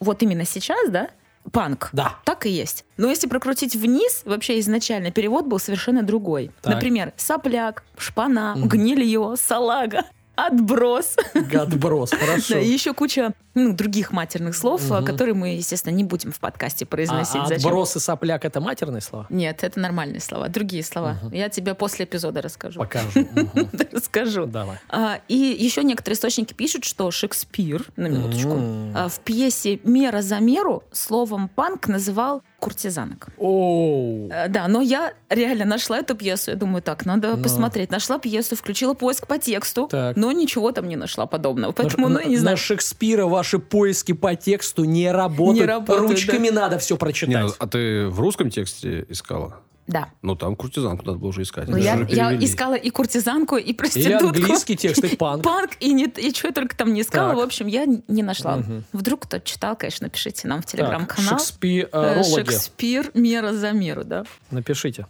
вот 0.00 0.22
именно 0.22 0.44
сейчас, 0.44 0.90
да? 0.90 1.08
Панк. 1.50 1.90
да. 1.92 2.16
Так 2.24 2.46
и 2.46 2.50
есть. 2.50 2.84
Но 2.96 3.08
если 3.08 3.26
прокрутить 3.26 3.74
вниз, 3.76 4.22
вообще 4.24 4.58
изначально 4.60 5.10
перевод 5.10 5.46
был 5.46 5.58
совершенно 5.58 6.02
другой. 6.02 6.50
Так. 6.62 6.74
Например, 6.74 7.12
сопляк, 7.16 7.84
шпана, 7.98 8.54
Мгм. 8.56 8.68
гнилье, 8.68 9.34
салага, 9.36 10.04
отброс. 10.46 11.16
Гадброс, 11.34 12.10
хорошо. 12.18 12.54
Да, 12.54 12.60
и 12.60 12.68
еще 12.68 12.94
куча 12.94 13.32
ну, 13.54 13.72
других 13.74 14.12
матерных 14.12 14.56
слов, 14.56 14.88
Мгм. 14.88 15.04
которые 15.04 15.34
мы, 15.34 15.48
естественно, 15.56 15.92
не 15.94 16.04
будем 16.04 16.32
в 16.32 16.40
подкасте 16.40 16.84
А, 16.84 16.88
произносить. 16.88 17.36
а 17.42 17.46
Зачем? 17.46 17.66
отброс 17.68 17.96
и 17.96 18.00
сопляк 18.00 18.44
это 18.44 18.60
матерные 18.60 19.00
слова? 19.02 19.26
Нет, 19.30 19.62
это 19.62 19.78
нормальные 19.78 20.20
слова, 20.20 20.48
другие 20.48 20.82
слова. 20.82 21.18
Мгм. 21.22 21.34
Я 21.34 21.48
тебе 21.48 21.74
после 21.74 22.04
эпизода 22.04 22.40
расскажу. 22.42 22.78
Покажу. 22.78 23.08
Мгм. 23.14 23.70
Расскажу. 23.92 24.46
Давай. 24.46 24.78
А, 24.88 25.20
и 25.28 25.34
еще 25.36 25.84
некоторые 25.84 26.16
источники 26.16 26.54
пишут, 26.54 26.84
что 26.84 27.10
Шекспир, 27.10 27.86
на 27.96 28.06
минуточку, 28.08 28.56
а, 28.94 29.08
в 29.08 29.20
пьесе 29.20 29.80
«Мера 29.84 30.22
за 30.22 30.38
меру» 30.40 30.82
словом 30.92 31.48
«панк» 31.48 31.88
называл 31.88 32.42
куртизанок. 32.62 33.26
Оу. 33.38 34.28
Э, 34.30 34.48
Да, 34.48 34.68
но 34.68 34.80
я 34.80 35.12
реально 35.28 35.64
нашла 35.64 35.98
эту 35.98 36.14
пьесу. 36.14 36.50
Я 36.52 36.56
думаю, 36.56 36.80
так, 36.82 37.04
надо 37.06 37.36
Ну. 37.36 37.42
посмотреть. 37.42 37.90
Нашла 37.90 38.18
пьесу, 38.18 38.54
включила 38.56 38.94
поиск 38.94 39.26
по 39.26 39.38
тексту, 39.38 39.88
Так. 39.90 40.16
но 40.16 40.32
ничего 40.32 40.72
там 40.72 40.88
не 40.88 40.96
нашла 40.96 41.26
подобного. 41.26 41.72
Поэтому, 41.72 42.08
ну, 42.08 42.14
на, 42.14 42.20
я 42.20 42.26
не 42.28 42.34
на 42.36 42.40
знаю. 42.40 42.56
Шекспира 42.56 43.26
ваши 43.26 43.58
поиски 43.58 44.12
по 44.12 44.34
тексту 44.36 44.84
не 44.84 45.10
работают. 45.12 45.60
Не 45.60 45.66
работают, 45.66 46.10
Ручками 46.10 46.50
надо 46.50 46.78
все 46.78 46.94
Не, 46.94 46.98
прочитать. 46.98 47.42
ну, 47.42 47.50
а 47.58 47.66
ты 47.66 48.06
в 48.08 48.20
русском 48.20 48.50
тексте 48.50 49.04
искала? 49.08 49.60
Да. 49.86 50.08
Ну, 50.22 50.36
там 50.36 50.54
куртизанку 50.56 51.04
надо 51.04 51.18
было 51.18 51.28
уже 51.30 51.42
искать. 51.42 51.68
Ну, 51.68 51.76
я, 51.76 51.96
я 52.08 52.34
искала 52.36 52.74
и 52.74 52.90
куртизанку, 52.90 53.56
и 53.56 53.62
Или 53.62 53.72
проститутку. 53.72 54.28
английский 54.28 54.76
текст, 54.76 55.02
и 55.04 55.16
панк. 55.16 55.42
Панк, 55.42 55.70
и, 55.80 55.92
не, 55.92 56.04
и 56.06 56.32
что 56.32 56.48
я 56.48 56.54
только 56.54 56.76
там 56.76 56.92
не 56.94 57.00
искала. 57.02 57.30
Так. 57.30 57.38
В 57.38 57.40
общем, 57.40 57.66
я 57.66 57.84
не 57.86 58.22
нашла. 58.22 58.58
Мгм. 58.58 58.84
Вдруг 58.92 59.22
кто 59.22 59.38
читал, 59.40 59.74
конечно, 59.76 60.06
напишите 60.06 60.46
нам 60.46 60.62
в 60.62 60.66
телеграм-канал. 60.66 61.38
Шекспир, 61.38 61.88
Э. 61.92 62.22
Шекспир, 62.22 63.10
мера 63.14 63.52
за 63.52 63.72
меру, 63.72 64.04
да. 64.04 64.24
Напишите. 64.50 65.06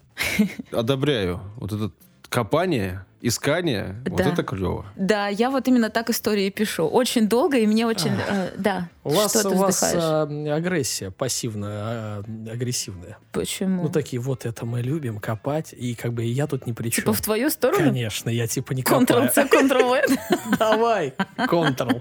Одобряю. 0.70 1.40
Вот 1.56 1.72
это 1.72 1.90
копание, 2.32 3.04
искание, 3.20 3.94
вот 4.06 4.18
Да. 4.18 4.30
это 4.32 4.42
клево. 4.42 4.86
Да, 4.96 5.28
я 5.28 5.50
вот 5.50 5.68
именно 5.68 5.90
так 5.90 6.08
истории 6.10 6.48
пишу. 6.50 6.86
Очень 6.86 7.28
долго, 7.28 7.58
и 7.58 7.66
мне 7.66 7.86
очень... 7.86 8.12
э, 8.26 8.52
да. 8.56 8.88
У 9.04 9.10
вас, 9.10 9.32
Что 9.32 9.50
ты 9.50 9.54
у 9.54 9.58
вас 9.58 9.82
э, 9.94 10.50
агрессия 10.50 11.10
пассивная, 11.10 12.22
э, 12.26 12.50
агрессивная. 12.50 13.18
Почему? 13.32 13.82
Ну, 13.84 13.88
такие, 13.90 14.20
вот 14.20 14.46
это 14.46 14.64
мы 14.64 14.80
любим, 14.80 15.20
копать, 15.20 15.74
и 15.74 15.94
как 15.94 16.14
бы 16.14 16.24
я 16.24 16.46
тут 16.46 16.66
ни 16.66 16.72
при 16.72 16.88
чем. 16.88 17.04
типа 17.04 17.12
в 17.12 17.20
твою 17.20 17.50
сторону? 17.50 17.84
Конечно, 17.84 18.30
я 18.30 18.46
типа 18.46 18.72
не 18.72 18.82
копаю. 18.82 19.28
Ctrl-C, 19.28 19.44
Ctrl-V. 19.44 20.18
Давай, 20.58 21.14
Ctrl. 21.36 22.00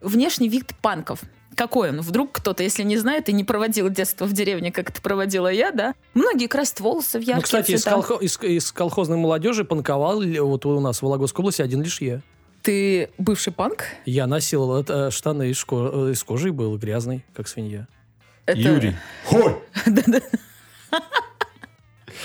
Внешний 0.00 0.48
вид 0.48 0.72
панков. 0.80 1.20
Какой 1.56 1.90
он? 1.90 2.00
Вдруг 2.00 2.32
кто-то, 2.32 2.62
если 2.62 2.82
не 2.84 2.96
знает 2.96 3.28
и 3.28 3.32
не 3.32 3.44
проводил 3.44 3.88
детство 3.90 4.24
в 4.24 4.32
деревне, 4.32 4.70
как 4.72 4.90
это 4.90 5.02
проводила 5.02 5.48
я, 5.48 5.72
да? 5.72 5.94
Многие 6.14 6.46
красят 6.46 6.80
волосы 6.80 7.18
в 7.18 7.22
яркие 7.22 7.36
Ну, 7.36 7.42
кстати, 7.42 7.72
из, 7.72 7.82
цвета. 7.82 7.96
колхо- 7.98 8.20
из- 8.22 8.38
из 8.42 8.72
колхозной 8.72 9.16
молодежи 9.18 9.64
панковал 9.64 10.22
вот 10.22 10.64
у 10.66 10.80
нас 10.80 10.98
в 10.98 11.02
Вологодской 11.02 11.42
области 11.42 11.62
один 11.62 11.82
лишь 11.82 12.00
я. 12.00 12.20
Ты 12.62 13.10
бывший 13.18 13.52
панк? 13.52 13.84
Я 14.04 14.26
носил 14.26 14.82
э, 14.86 15.10
штаны 15.10 15.50
из, 15.50 15.64
ко- 15.64 16.08
э, 16.08 16.12
из 16.12 16.22
кожи 16.22 16.48
и 16.48 16.50
был 16.52 16.76
грязный, 16.78 17.24
как 17.34 17.48
свинья. 17.48 17.86
Это- 18.46 18.58
Юрий. 18.58 18.96
Да. 19.86 20.20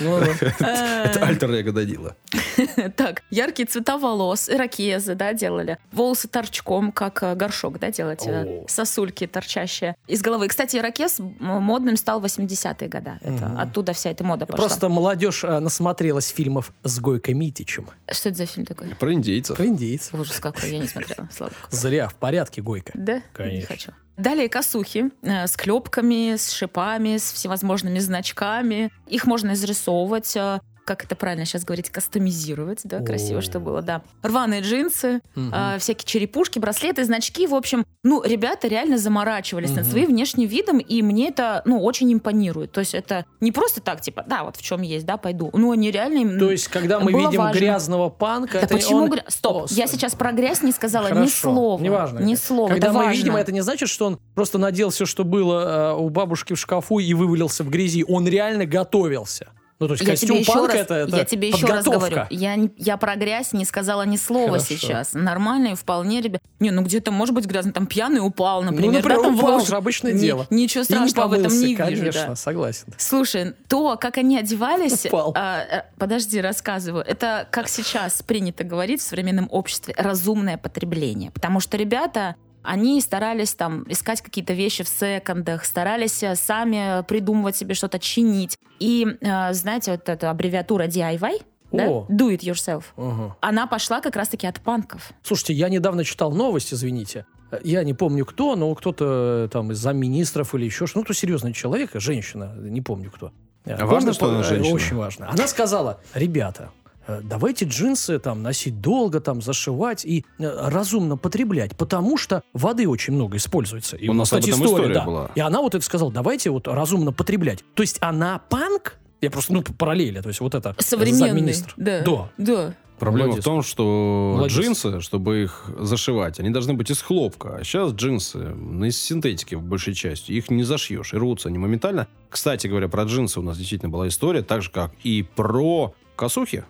Это 0.00 1.20
альтер-эго 1.26 1.72
Данила. 1.72 2.16
Так, 2.96 3.22
яркие 3.30 3.66
цвета 3.66 3.98
волос, 3.98 4.48
ирокезы, 4.48 5.14
да, 5.14 5.32
делали. 5.32 5.78
Волосы 5.92 6.28
торчком, 6.28 6.90
как 6.92 7.22
э, 7.22 7.34
горшок, 7.34 7.78
да, 7.78 7.90
делать. 7.90 8.22
э. 8.26 8.64
Сосульки 8.68 9.26
торчащие 9.26 9.96
из 10.06 10.22
головы. 10.22 10.48
Кстати, 10.48 10.76
ирокез 10.76 11.18
модным 11.38 11.96
стал 11.96 12.20
в 12.20 12.24
80-е 12.24 12.88
годы. 12.88 13.12
Оттуда 13.58 13.92
вся 13.92 14.10
эта 14.10 14.24
мода 14.24 14.46
пошла. 14.46 14.66
Просто 14.66 14.88
молодежь 14.88 15.44
э, 15.44 15.58
насмотрелась 15.58 16.28
фильмов 16.28 16.72
с 16.82 16.98
Гойко 16.98 17.34
Митичем. 17.34 17.88
Что 18.10 18.30
это 18.30 18.38
за 18.38 18.46
фильм 18.46 18.66
такой? 18.66 18.88
Про 18.94 19.12
индейцев. 19.12 19.56
Про 19.56 19.66
индейцев. 19.66 20.14
Ужас 20.14 20.38
какой, 20.40 20.70
я 20.70 20.78
не 20.78 20.88
смотрела. 20.88 21.28
Зря, 21.70 22.08
в 22.08 22.14
порядке 22.14 22.62
Гойко. 22.62 22.92
Да? 22.94 23.16
Не 23.16 23.22
Конечно. 23.32 23.66
хочу. 23.68 23.92
Далее 24.16 24.48
косухи 24.48 25.10
э, 25.22 25.46
с 25.46 25.56
клепками, 25.56 26.36
с 26.36 26.50
шипами, 26.50 27.18
с 27.18 27.32
всевозможными 27.32 27.98
значками. 27.98 28.90
Их 29.06 29.26
можно 29.26 29.52
изрисовывать, 29.52 30.34
э, 30.36 30.60
как 30.86 31.04
это 31.04 31.14
правильно 31.16 31.44
сейчас 31.44 31.64
говорить, 31.64 31.90
кастомизировать, 31.90 32.80
да, 32.84 33.00
красиво, 33.00 33.42
что 33.42 33.60
было, 33.60 33.82
да. 33.82 34.02
Рваные 34.22 34.62
джинсы, 34.62 35.20
э, 35.34 35.76
всякие 35.78 36.06
черепушки, 36.06 36.58
браслеты, 36.58 37.04
значки. 37.04 37.46
В 37.46 37.54
общем, 37.54 37.84
ну, 38.02 38.22
ребята 38.24 38.68
реально 38.68 38.96
заморачивались 38.96 39.70
над 39.72 39.86
своим 39.86 40.06
внешним 40.08 40.48
видом, 40.48 40.78
и 40.78 41.02
мне 41.02 41.28
это, 41.28 41.60
ну, 41.64 41.82
очень 41.82 42.12
импонирует. 42.12 42.72
То 42.72 42.80
есть 42.80 42.94
это 42.94 43.26
не 43.40 43.52
просто 43.52 43.80
так, 43.80 44.00
типа, 44.00 44.24
да, 44.26 44.44
вот 44.44 44.56
в 44.56 44.62
чем 44.62 44.80
есть, 44.82 45.04
да, 45.04 45.16
пойду. 45.16 45.50
Ну, 45.52 45.72
они 45.72 45.90
реально... 45.90 46.38
То 46.38 46.50
есть, 46.50 46.68
когда 46.68 47.00
мы 47.00 47.12
видим 47.12 47.40
важно. 47.40 47.58
грязного 47.58 48.08
панка... 48.08 48.60
Да 48.62 48.68
почему 48.68 49.04
он- 49.04 49.10
гря- 49.12 49.24
Стоп, 49.28 49.64
О, 49.64 49.66
я 49.70 49.86
сейчас 49.88 50.14
про 50.14 50.32
грязь 50.32 50.62
не 50.62 50.72
сказала 50.72 51.10
ни 51.12 51.26
слова. 51.26 51.82
неважно. 51.82 52.20
Ни 52.20 52.36
слова, 52.36 52.68
Когда 52.68 52.86
это 52.88 52.96
мы 52.96 53.04
важно. 53.06 53.18
видим, 53.18 53.36
это 53.36 53.50
не 53.52 53.60
значит, 53.60 53.88
что 53.88 54.06
он 54.06 54.18
просто 54.34 54.58
надел 54.58 54.90
все, 54.90 55.04
что 55.04 55.24
было 55.24 55.92
э, 55.92 55.96
у 55.96 56.08
бабушки 56.10 56.52
в 56.54 56.58
шкафу 56.58 57.00
и 57.00 57.12
вывалился 57.12 57.64
в 57.64 57.70
грязи. 57.70 58.04
Он 58.06 58.26
реально 58.28 58.66
готовился. 58.66 59.48
Ну, 59.78 59.88
то 59.88 59.92
есть 59.92 60.04
Я 60.04 60.10
костюм 60.10 60.36
тебе 60.38 60.46
панка 60.46 60.72
раз, 60.72 60.76
это, 60.82 60.94
это 60.94 61.16
я 61.18 61.24
тебе 61.26 61.48
еще 61.48 61.66
раз 61.66 61.84
подготовка. 61.84 62.08
говорю, 62.08 62.26
я, 62.30 62.56
я 62.78 62.96
про 62.96 63.14
грязь 63.16 63.52
не 63.52 63.66
сказала 63.66 64.02
ни 64.06 64.16
слова 64.16 64.52
Хорошо. 64.58 64.64
сейчас. 64.66 65.12
Нормально 65.12 65.68
и 65.68 65.74
вполне, 65.74 66.22
ребят. 66.22 66.40
Не, 66.60 66.70
ну 66.70 66.82
где-то 66.82 67.10
может 67.10 67.34
быть 67.34 67.44
грязно, 67.44 67.72
там 67.72 67.86
пьяный 67.86 68.20
упал, 68.20 68.62
например. 68.62 68.86
ну, 68.86 68.92
например, 68.98 69.18
да, 69.18 69.22
там 69.24 69.38
упал 69.38 69.54
лужу. 69.56 69.66
же, 69.66 69.76
обычное 69.76 70.12
Ни- 70.14 70.18
дело. 70.18 70.46
Ничего 70.48 70.82
страшного 70.84 71.28
в 71.28 71.32
этом 71.34 71.44
помылся, 71.46 71.62
не 71.66 71.74
вижу. 71.74 71.84
конечно, 71.84 72.26
да. 72.28 72.36
согласен. 72.36 72.86
Слушай, 72.96 73.52
то, 73.68 73.96
как 73.98 74.16
они 74.16 74.38
одевались, 74.38 75.04
Упал. 75.06 75.32
а, 75.36 75.60
э, 75.60 75.82
подожди, 75.98 76.40
рассказываю. 76.40 77.04
Это, 77.06 77.46
как 77.50 77.68
сейчас 77.68 78.22
принято 78.22 78.64
говорить 78.64 79.00
в 79.00 79.04
современном 79.04 79.48
обществе, 79.50 79.94
разумное 79.98 80.56
потребление. 80.56 81.30
Потому 81.32 81.60
что 81.60 81.76
ребята, 81.76 82.36
они 82.66 83.00
старались 83.00 83.54
там 83.54 83.84
искать 83.88 84.20
какие-то 84.22 84.52
вещи 84.52 84.84
в 84.84 84.88
секондах, 84.88 85.64
старались 85.64 86.22
э, 86.22 86.34
сами 86.34 87.02
придумывать 87.06 87.56
себе 87.56 87.74
что-то, 87.74 87.98
чинить. 87.98 88.58
И, 88.78 89.06
э, 89.20 89.52
знаете, 89.52 89.92
вот 89.92 90.08
эта 90.08 90.30
аббревиатура 90.30 90.86
DIY, 90.86 91.42
да? 91.72 91.88
О. 91.88 92.06
Do 92.08 92.30
it 92.30 92.40
yourself. 92.40 92.84
Ага. 92.96 93.36
Она 93.40 93.66
пошла 93.66 94.00
как 94.00 94.14
раз-таки 94.16 94.46
от 94.46 94.60
панков. 94.60 95.10
Слушайте, 95.22 95.54
я 95.54 95.68
недавно 95.68 96.04
читал 96.04 96.30
новость, 96.32 96.72
извините. 96.72 97.26
Я 97.62 97.84
не 97.84 97.94
помню 97.94 98.24
кто, 98.24 98.56
но 98.56 98.74
кто-то 98.74 99.44
э, 99.46 99.48
там 99.52 99.72
из 99.72 99.78
замминистров 99.78 100.54
или 100.54 100.64
еще 100.64 100.86
что 100.86 100.98
Ну, 100.98 101.04
кто 101.04 101.12
серьезный 101.12 101.52
человек, 101.52 101.90
женщина, 101.94 102.54
не 102.56 102.80
помню 102.82 103.10
кто. 103.10 103.32
Э, 103.64 103.74
А 103.74 103.86
важно, 103.86 104.12
что 104.12 104.26
она 104.28 104.40
э, 104.40 104.44
женщина? 104.44 104.74
Очень 104.74 104.96
важно. 104.96 105.28
Она 105.30 105.46
сказала, 105.46 106.00
ребята, 106.14 106.70
э, 106.84 106.85
давайте 107.22 107.64
джинсы 107.64 108.18
там 108.18 108.42
носить 108.42 108.80
долго, 108.80 109.20
там 109.20 109.42
зашивать 109.42 110.04
и 110.04 110.24
э, 110.38 110.68
разумно 110.68 111.16
потреблять, 111.16 111.76
потому 111.76 112.16
что 112.16 112.42
воды 112.52 112.88
очень 112.88 113.14
много 113.14 113.36
используется. 113.36 113.96
И 113.96 114.08
У 114.08 114.12
нас 114.12 114.32
об 114.32 114.40
кстати, 114.40 114.54
этом 114.54 114.66
история, 114.66 114.84
история 114.84 114.94
да. 114.94 115.04
была. 115.04 115.30
И 115.34 115.40
она 115.40 115.60
вот 115.60 115.74
это 115.74 115.84
сказала, 115.84 116.12
давайте 116.12 116.50
вот 116.50 116.68
разумно 116.68 117.12
потреблять. 117.12 117.64
То 117.74 117.82
есть 117.82 117.98
она 118.00 118.38
панк? 118.48 118.98
Я 119.20 119.30
просто, 119.30 119.52
ну, 119.52 119.62
параллели, 119.62 120.20
то 120.20 120.28
есть 120.28 120.40
вот 120.40 120.54
это 120.54 120.74
Современный. 120.78 121.30
замминистр. 121.30 121.74
Да. 121.76 122.02
Да. 122.02 122.30
Да. 122.36 122.74
Проблема 122.98 123.28
Молодец. 123.28 123.44
в 123.44 123.44
том, 123.44 123.62
что 123.62 124.34
Молодец. 124.36 124.56
джинсы, 124.56 125.00
чтобы 125.00 125.42
их 125.42 125.70
зашивать, 125.78 126.40
они 126.40 126.50
должны 126.50 126.72
быть 126.72 126.90
из 126.90 127.02
хлопка. 127.02 127.56
А 127.56 127.64
сейчас 127.64 127.92
джинсы 127.92 128.38
ну, 128.38 128.86
из 128.86 129.00
синтетики 129.00 129.54
в 129.54 129.62
большей 129.62 129.94
части. 129.94 130.32
Их 130.32 130.50
не 130.50 130.62
зашьешь, 130.62 131.12
и 131.12 131.16
рвутся 131.16 131.48
они 131.48 131.58
моментально. 131.58 132.08
Кстати 132.30 132.66
говоря, 132.66 132.88
про 132.88 133.04
джинсы 133.04 133.38
у 133.38 133.42
нас 133.42 133.58
действительно 133.58 133.90
была 133.90 134.08
история, 134.08 134.42
так 134.42 134.62
же, 134.62 134.70
как 134.70 134.92
и 135.02 135.22
про 135.22 135.94
косухи. 136.16 136.64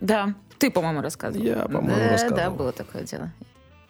Да. 0.00 0.34
Ты, 0.58 0.70
по-моему, 0.70 1.00
рассказывал. 1.00 1.44
Я, 1.44 1.62
по-моему, 1.62 1.96
да, 1.96 2.08
рассказывал. 2.10 2.36
Да, 2.36 2.50
было 2.50 2.72
такое 2.72 3.02
дело. 3.02 3.30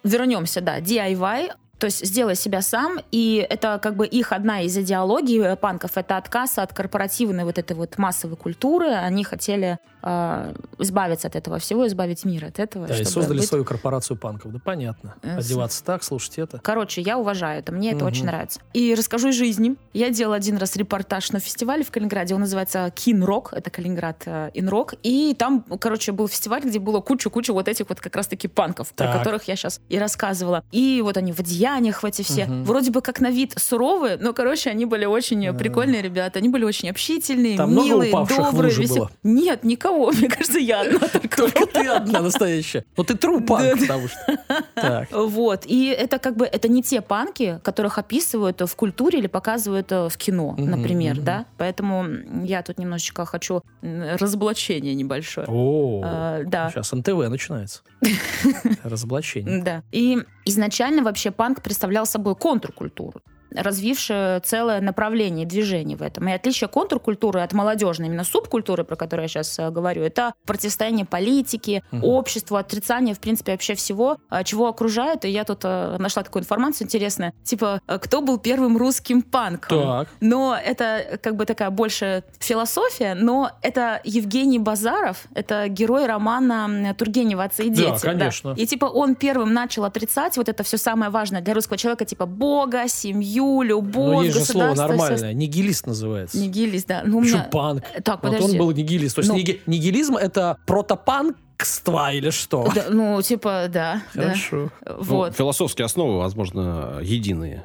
Вернемся, 0.03 0.61
да, 0.61 0.79
DIY, 0.79 1.51
то 1.79 1.85
есть 1.85 2.05
сделай 2.05 2.35
себя 2.35 2.61
сам, 2.61 2.99
и 3.11 3.45
это 3.47 3.79
как 3.81 3.95
бы 3.95 4.07
их 4.07 4.31
одна 4.31 4.61
из 4.61 4.75
идеологий 4.77 5.39
э, 5.39 5.55
панков, 5.55 5.97
это 5.97 6.17
отказ 6.17 6.57
от 6.57 6.73
корпоративной 6.73 7.43
вот 7.43 7.57
этой 7.57 7.75
вот 7.75 7.97
массовой 7.97 8.35
культуры. 8.35 8.87
Они 8.87 9.23
хотели 9.23 9.77
э, 10.07 10.53
избавиться 10.79 11.27
от 11.27 11.35
этого 11.35 11.59
всего, 11.59 11.85
избавить 11.87 12.23
мир 12.25 12.45
от 12.45 12.59
этого. 12.59 12.87
Да, 12.87 12.97
и 12.97 13.03
создали 13.03 13.39
быть- 13.39 13.47
свою 13.47 13.63
корпорацию 13.65 14.17
панков. 14.17 14.51
Да 14.53 14.59
понятно. 14.63 15.15
Э, 15.23 15.37
Одеваться 15.37 15.83
так, 15.83 16.03
слушать 16.03 16.37
это. 16.39 16.59
Короче, 16.63 17.01
я 17.01 17.17
уважаю 17.17 17.59
это, 17.59 17.71
мне 17.71 17.89
это 17.89 17.97
Мгм. 17.99 18.07
очень 18.07 18.25
нравится. 18.25 18.59
И 18.73 18.93
расскажу 18.95 19.29
из 19.29 19.35
жизни. 19.35 19.75
Я 19.93 20.09
делала 20.09 20.35
один 20.37 20.57
раз 20.57 20.75
репортаж 20.75 21.31
на 21.31 21.39
фестивале 21.39 21.83
в 21.83 21.91
Калининграде, 21.91 22.35
он 22.35 22.41
называется 22.41 22.91
Кинрок, 22.95 23.53
это 23.53 23.69
Калининград 23.69 24.23
э, 24.25 24.51
Инрок, 24.53 24.93
и 25.03 25.35
там, 25.37 25.63
короче, 25.79 26.11
был 26.11 26.27
фестиваль, 26.27 26.61
где 26.63 26.79
было 26.79 26.99
куча-куча 27.01 27.51
вот 27.53 27.67
этих 27.67 27.89
вот 27.89 27.99
как 27.99 28.15
раз-таки 28.15 28.47
панков, 28.47 28.93
про 28.93 29.07
Так. 29.07 29.17
которых 29.19 29.43
я 29.47 29.55
сейчас 29.55 29.81
и 29.89 29.97
рассказывала. 29.97 30.63
И 30.71 31.01
вот 31.03 31.17
они 31.17 31.31
в 31.33 31.39
одеяниях 31.39 32.03
в 32.03 32.05
эти 32.05 32.21
все, 32.21 32.45
Мгм. 32.45 32.63
вроде 32.63 32.91
бы 32.91 33.01
как 33.01 33.19
на 33.19 33.29
вид 33.31 33.53
суровые, 33.57 34.17
но, 34.17 34.33
короче, 34.33 34.69
они 34.69 34.85
были 34.85 35.05
очень 35.05 35.43
Да. 35.45 35.53
прикольные 35.53 36.01
ребята, 36.01 36.39
они 36.39 36.49
были 36.49 36.63
очень 36.63 36.89
общительные, 36.89 37.57
Там 37.57 37.73
милые, 37.75 38.11
добрые. 38.11 38.51
лужу 38.51 38.81
весел- 38.81 38.95
было? 38.97 39.11
Нет, 39.23 39.63
никого, 39.63 39.96
мне 40.17 40.29
кажется, 40.29 40.59
я 40.59 40.81
одна 40.81 40.99
только. 41.13 41.37
Только 41.37 41.65
ты 41.65 41.87
одна 41.87 42.21
настоящая. 42.21 42.85
Но 42.95 43.03
ты 43.03 43.13
true 43.15 43.45
панк, 43.45 43.79
потому 43.81 44.07
что... 44.07 44.37
Так. 44.75 45.09
Вот. 45.11 45.65
И 45.65 45.87
это 45.87 46.19
как 46.19 46.35
бы 46.35 46.45
это 46.45 46.67
не 46.67 46.81
те 46.83 47.01
панки, 47.01 47.59
которых 47.63 47.97
описывают 47.97 48.61
в 48.61 48.75
культуре 48.75 49.19
или 49.19 49.27
показывают 49.27 49.91
э, 49.91 50.09
в 50.09 50.17
кино, 50.17 50.55
например, 50.57 51.19
да. 51.19 51.45
Поэтому 51.57 52.05
я 52.43 52.61
тут 52.63 52.77
немножечко 52.77 53.25
хочу 53.25 53.61
разоблачение 53.81 54.95
небольшое. 54.95 55.47
О, 55.49 56.01
А, 56.03 56.43
да. 56.45 56.69
сейчас 56.69 56.91
НТВ 56.91 57.29
начинается. 57.29 57.81
Разоблачение. 58.83 59.61
Да. 59.63 59.83
И 59.91 60.19
изначально 60.45 61.03
вообще 61.03 61.31
панк 61.31 61.61
представлял 61.61 62.05
собой 62.05 62.35
контркультуру 62.35 63.21
развившее 63.51 64.39
целое 64.41 64.81
направление 64.81 65.45
движения 65.45 65.95
в 65.95 66.01
этом. 66.01 66.27
И 66.29 66.31
отличие 66.31 66.67
контркультуры 66.67 67.41
от 67.41 67.53
молодежной, 67.53 68.07
именно 68.07 68.23
субкультуры, 68.23 68.83
про 68.83 68.95
которую 68.95 69.23
я 69.25 69.27
сейчас 69.29 69.57
э, 69.59 69.69
говорю, 69.69 70.03
это 70.03 70.33
противостояние 70.45 71.05
политики, 71.05 71.83
Мгм. 71.91 72.03
обществу, 72.03 72.57
отрицание, 72.57 73.13
в 73.15 73.19
принципе, 73.19 73.51
вообще 73.53 73.75
всего, 73.75 74.17
э, 74.29 74.43
чего 74.43 74.67
окружает. 74.67 75.25
И 75.25 75.29
я 75.29 75.43
тут 75.43 75.61
э, 75.63 75.95
нашла 75.99 76.23
такую 76.23 76.41
информацию 76.43 76.85
интересную. 76.85 77.33
Типа, 77.43 77.81
кто 78.01 78.21
был 78.21 78.37
первым 78.37 78.77
русским 78.77 79.21
панком? 79.21 79.81
Так. 79.81 80.07
Но 80.19 80.57
это 80.61 81.19
как 81.21 81.35
бы 81.35 81.45
такая 81.45 81.69
больше 81.69 82.23
философия, 82.39 83.13
но 83.15 83.51
это 83.61 84.01
Евгений 84.03 84.59
Базаров, 84.59 85.25
это 85.33 85.67
герой 85.69 86.05
романа 86.07 86.93
Тургенева 86.97 87.43
«Отцы 87.43 87.65
и 87.65 87.69
Да, 87.69 87.75
дети». 87.91 88.01
конечно. 88.01 88.53
И 88.57 88.65
типа 88.65 88.85
он 88.85 89.15
первым 89.15 89.53
начал 89.53 89.83
отрицать 89.85 90.37
вот 90.37 90.49
это 90.49 90.63
все 90.63 90.77
самое 90.77 91.11
важное 91.11 91.41
для 91.41 91.53
русского 91.53 91.77
человека, 91.77 92.05
типа 92.05 92.25
Бога, 92.25 92.87
семью, 92.87 93.36
семью, 93.37 93.61
любовь, 93.61 93.93
Ну, 94.15 94.21
есть 94.23 94.37
же 94.37 94.45
слово 94.45 94.73
нормальное. 94.73 95.33
Нигилист 95.33 95.87
называется. 95.87 96.37
Нигилист, 96.37 96.87
да. 96.87 97.01
Ну, 97.05 97.17
у 97.17 97.21
меня... 97.21 97.47
панк? 97.51 97.83
Так, 98.03 98.23
Вот 98.23 98.33
подожди. 98.33 98.51
он 98.53 98.57
был 98.57 98.71
нигилист. 98.71 99.15
То 99.15 99.19
есть 99.21 99.29
Ну. 99.31 99.37
ниги- 99.37 99.61
нигилизм— 99.65 100.15
это 100.17 100.57
протопанкство 100.65 102.11
или 102.13 102.29
что? 102.31 102.69
Да, 102.73 102.85
ну, 102.89 103.21
типа, 103.21 103.65
да. 103.69 104.01
да. 104.13 104.21
Хорошо. 104.23 104.69
Ну, 104.85 104.95
Вот. 104.99 105.35
философские 105.35 105.85
основы, 105.85 106.17
возможно, 106.17 106.99
единые. 107.01 107.63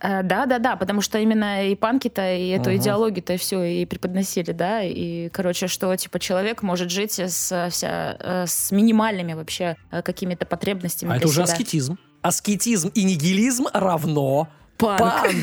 Э, 0.00 0.22
Да, 0.24 0.46
да, 0.46 0.58
да, 0.58 0.74
потому 0.76 1.00
что 1.00 1.18
именно 1.18 1.68
и 1.68 1.76
панки-то, 1.76 2.34
и 2.34 2.48
эту 2.48 2.70
Ага. 2.70 2.76
идеологию-то 2.76 3.36
все 3.36 3.62
и 3.62 3.84
преподносили, 3.86 4.50
да, 4.52 4.82
и, 4.82 5.28
короче, 5.28 5.68
что, 5.68 5.94
типа, 5.96 6.18
человек 6.18 6.62
может 6.62 6.90
жить 6.90 7.20
с, 7.20 7.68
вся, 7.70 8.16
э, 8.18 8.44
с 8.48 8.72
минимальными 8.72 9.34
вообще 9.34 9.76
э, 9.92 10.02
какими-то 10.02 10.44
потребностями 10.44 11.12
А 11.12 11.16
это 11.18 11.26
уже 11.28 11.34
себя. 11.34 11.44
аскетизм. 11.44 11.98
Аскетизм 12.20 12.88
и 12.94 13.04
нигилизм 13.04 13.66
равно 13.72 14.48
Панк. 14.82 15.00
панк. 15.00 15.34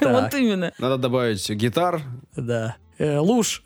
Вот 0.00 0.34
именно. 0.34 0.72
Надо 0.78 0.96
добавить 0.98 1.48
гитар. 1.50 2.02
Да. 2.34 2.76
Э, 2.98 3.18
Луж. 3.18 3.62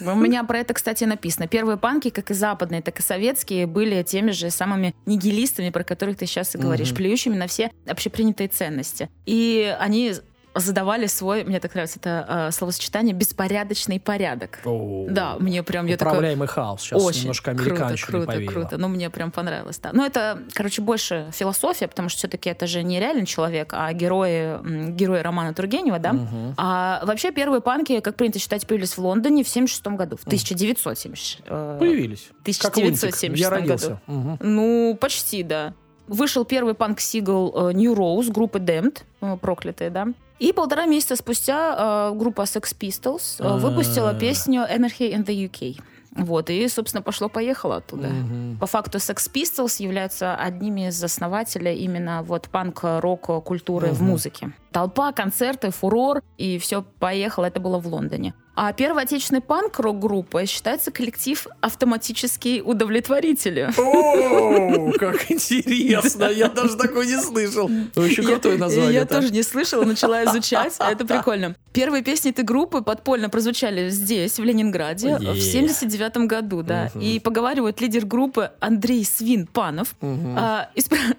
У 0.00 0.14
меня 0.14 0.44
про 0.44 0.58
это, 0.60 0.74
кстати, 0.74 1.02
написано. 1.04 1.48
Первые 1.48 1.76
панки, 1.76 2.10
как 2.10 2.30
и 2.30 2.34
западные, 2.34 2.82
так 2.82 3.00
и 3.00 3.02
советские, 3.02 3.66
были 3.66 4.02
теми 4.04 4.30
же 4.30 4.50
самыми 4.50 4.94
нигилистами, 5.06 5.70
про 5.70 5.82
которых 5.82 6.16
ты 6.18 6.26
сейчас 6.26 6.54
и 6.54 6.58
говоришь, 6.58 6.88
Мгм. 6.90 6.96
плюющими 6.98 7.34
на 7.36 7.48
все 7.48 7.72
общепринятые 7.88 8.46
ценности. 8.48 9.08
И 9.26 9.74
они 9.80 10.14
задавали 10.54 11.06
свой, 11.06 11.44
мне 11.44 11.60
так 11.60 11.74
нравится 11.74 11.98
это 12.00 12.26
э, 12.48 12.50
словосочетание, 12.52 13.14
беспорядочный 13.14 14.00
порядок. 14.00 14.58
Да, 14.64 15.36
мне 15.38 15.62
прям, 15.62 15.86
я. 15.86 15.94
Управляемый 15.94 16.48
хаос. 16.48 16.82
Сейчас 16.82 17.02
Очень 17.02 17.20
немножко 17.22 17.54
круто, 17.54 17.94
круто, 18.06 18.26
повеяло. 18.26 18.52
круто. 18.52 18.78
Ну, 18.78 18.88
мне 18.88 19.10
прям 19.10 19.30
понравилось. 19.30 19.78
Да. 19.78 19.90
Ну, 19.92 20.04
это, 20.04 20.40
короче, 20.54 20.82
больше 20.82 21.30
философия, 21.32 21.86
потому 21.88 22.08
что 22.08 22.18
все-таки 22.18 22.50
это 22.50 22.66
же 22.66 22.82
не 22.82 22.98
реальный 22.98 23.26
человек, 23.26 23.72
а 23.72 23.92
герои, 23.92 24.90
герои 24.92 25.20
романа 25.20 25.54
Тургенева, 25.54 25.98
да? 25.98 26.12
Мгм. 26.12 26.54
А 26.56 27.02
вообще 27.04 27.30
первые 27.30 27.60
панки, 27.60 28.00
как 28.00 28.16
принято 28.16 28.38
считать, 28.38 28.66
появились 28.66 28.96
в 28.96 28.98
Лондоне 28.98 29.44
в 29.44 29.48
76 29.48 29.86
году, 29.96 30.16
в 30.16 30.24
1970. 30.24 31.40
э, 31.46 31.76
Появились. 31.78 32.28
Как 32.60 32.76
лунтик. 32.76 33.04
1976 33.04 33.36
Я 33.40 33.50
году. 33.50 33.60
родился. 33.62 34.00
Мгм. 34.06 34.38
Ну, 34.40 34.98
почти, 35.00 35.42
да. 35.42 35.74
Вышел 36.06 36.44
первый 36.46 36.72
панк-сингл 36.74 37.68
э, 37.68 37.72
New 37.74 37.94
Rose 37.94 38.32
группы 38.32 38.58
Damned, 38.58 39.02
э, 39.20 39.36
проклятые, 39.40 39.90
да. 39.90 40.08
И 40.38 40.52
полтора 40.52 40.86
месяца 40.86 41.16
спустя 41.16 42.10
э, 42.12 42.14
группа 42.16 42.42
Sex 42.42 42.76
Pistols 42.78 43.36
э, 43.38 43.58
выпустила 43.58 44.10
А. 44.10 44.14
песню 44.14 44.62
Anarchy 44.62 45.12
in 45.12 45.24
the 45.24 45.50
UK. 45.50 45.80
Вот, 46.12 46.50
и, 46.50 46.66
собственно, 46.68 47.02
пошло-поехало 47.02 47.76
оттуда. 47.76 48.08
Мгм. 48.08 48.56
По 48.58 48.66
факту 48.66 48.98
Sex 48.98 49.30
Pistols 49.32 49.82
являются 49.82 50.34
одними 50.34 50.88
из 50.88 51.02
основателей 51.02 51.76
именно 51.76 52.22
вот 52.22 52.48
панк-рок 52.48 53.44
культуры 53.44 53.90
в 53.90 54.02
музыке. 54.02 54.50
Толпа, 54.72 55.12
концерты, 55.12 55.70
фурор, 55.70 56.22
и 56.36 56.58
все 56.58 56.82
поехало. 56.82 57.44
Это 57.44 57.60
было 57.60 57.78
в 57.78 57.86
Лондоне. 57.86 58.34
А 58.60 58.72
первый 58.72 59.04
отечественный 59.04 59.40
панк-рок-группа 59.40 60.44
считается 60.44 60.90
коллектив 60.90 61.46
«Автоматические 61.60 62.60
удовлетворители». 62.64 63.70
О, 63.78 64.90
как 64.98 65.30
интересно. 65.30 66.24
Я 66.24 66.48
даже 66.48 66.76
такой 66.76 67.06
не 67.06 67.18
слышал. 67.22 67.70
Очень 67.94 68.24
крутое 68.24 68.54
Я- 68.54 68.60
название. 68.60 68.92
Я 68.94 69.04
тоже 69.04 69.30
не 69.30 69.44
слышала, 69.44 69.84
начала 69.84 70.24
изучать. 70.24 70.74
а 70.80 70.90
Это 70.90 71.06
прикольно. 71.06 71.54
Первые 71.72 72.02
песни 72.02 72.32
этой 72.32 72.44
группы 72.44 72.82
подпольно 72.82 73.28
прозвучали 73.28 73.90
здесь, 73.90 74.40
в 74.40 74.42
Ленинграде, 74.42 75.18
в 75.18 75.38
79 75.40 76.26
году, 76.26 76.64
да. 76.64 76.90
И 77.00 77.20
поговаривают 77.20 77.80
лидер 77.80 78.06
группы 78.06 78.50
Андрей 78.58 79.04
Свин 79.04 79.46
Панов. 79.46 79.94
А, 80.02 80.68
испра- 80.74 81.16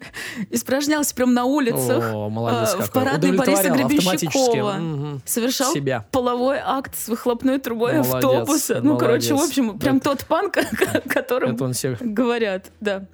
испражнялся 0.49 1.15
прям 1.15 1.33
на 1.33 1.45
улицах, 1.45 2.03
а, 2.13 2.75
в 2.81 2.91
парадной 2.91 3.31
Бориса 3.31 3.69
Гребенщикова. 3.69 5.21
совершал 5.25 5.73
Себя. 5.73 6.05
половой 6.11 6.57
акт 6.61 6.97
с 6.97 7.07
выхлопной 7.29 7.59
трубой 7.59 7.93
Молодец, 7.93 8.13
автобуса. 8.15 8.79
Ну, 8.81 8.97
короче, 8.97 9.29
в 9.29 9.37
молодец. 9.37 9.49
общем, 9.49 9.79
прям 9.79 9.97
Это- 9.97 10.09
тот 10.09 10.25
панк, 10.25 10.57
о 10.93 11.01
котором 11.09 11.55
говорят, 12.01 12.71
да. 12.81 13.05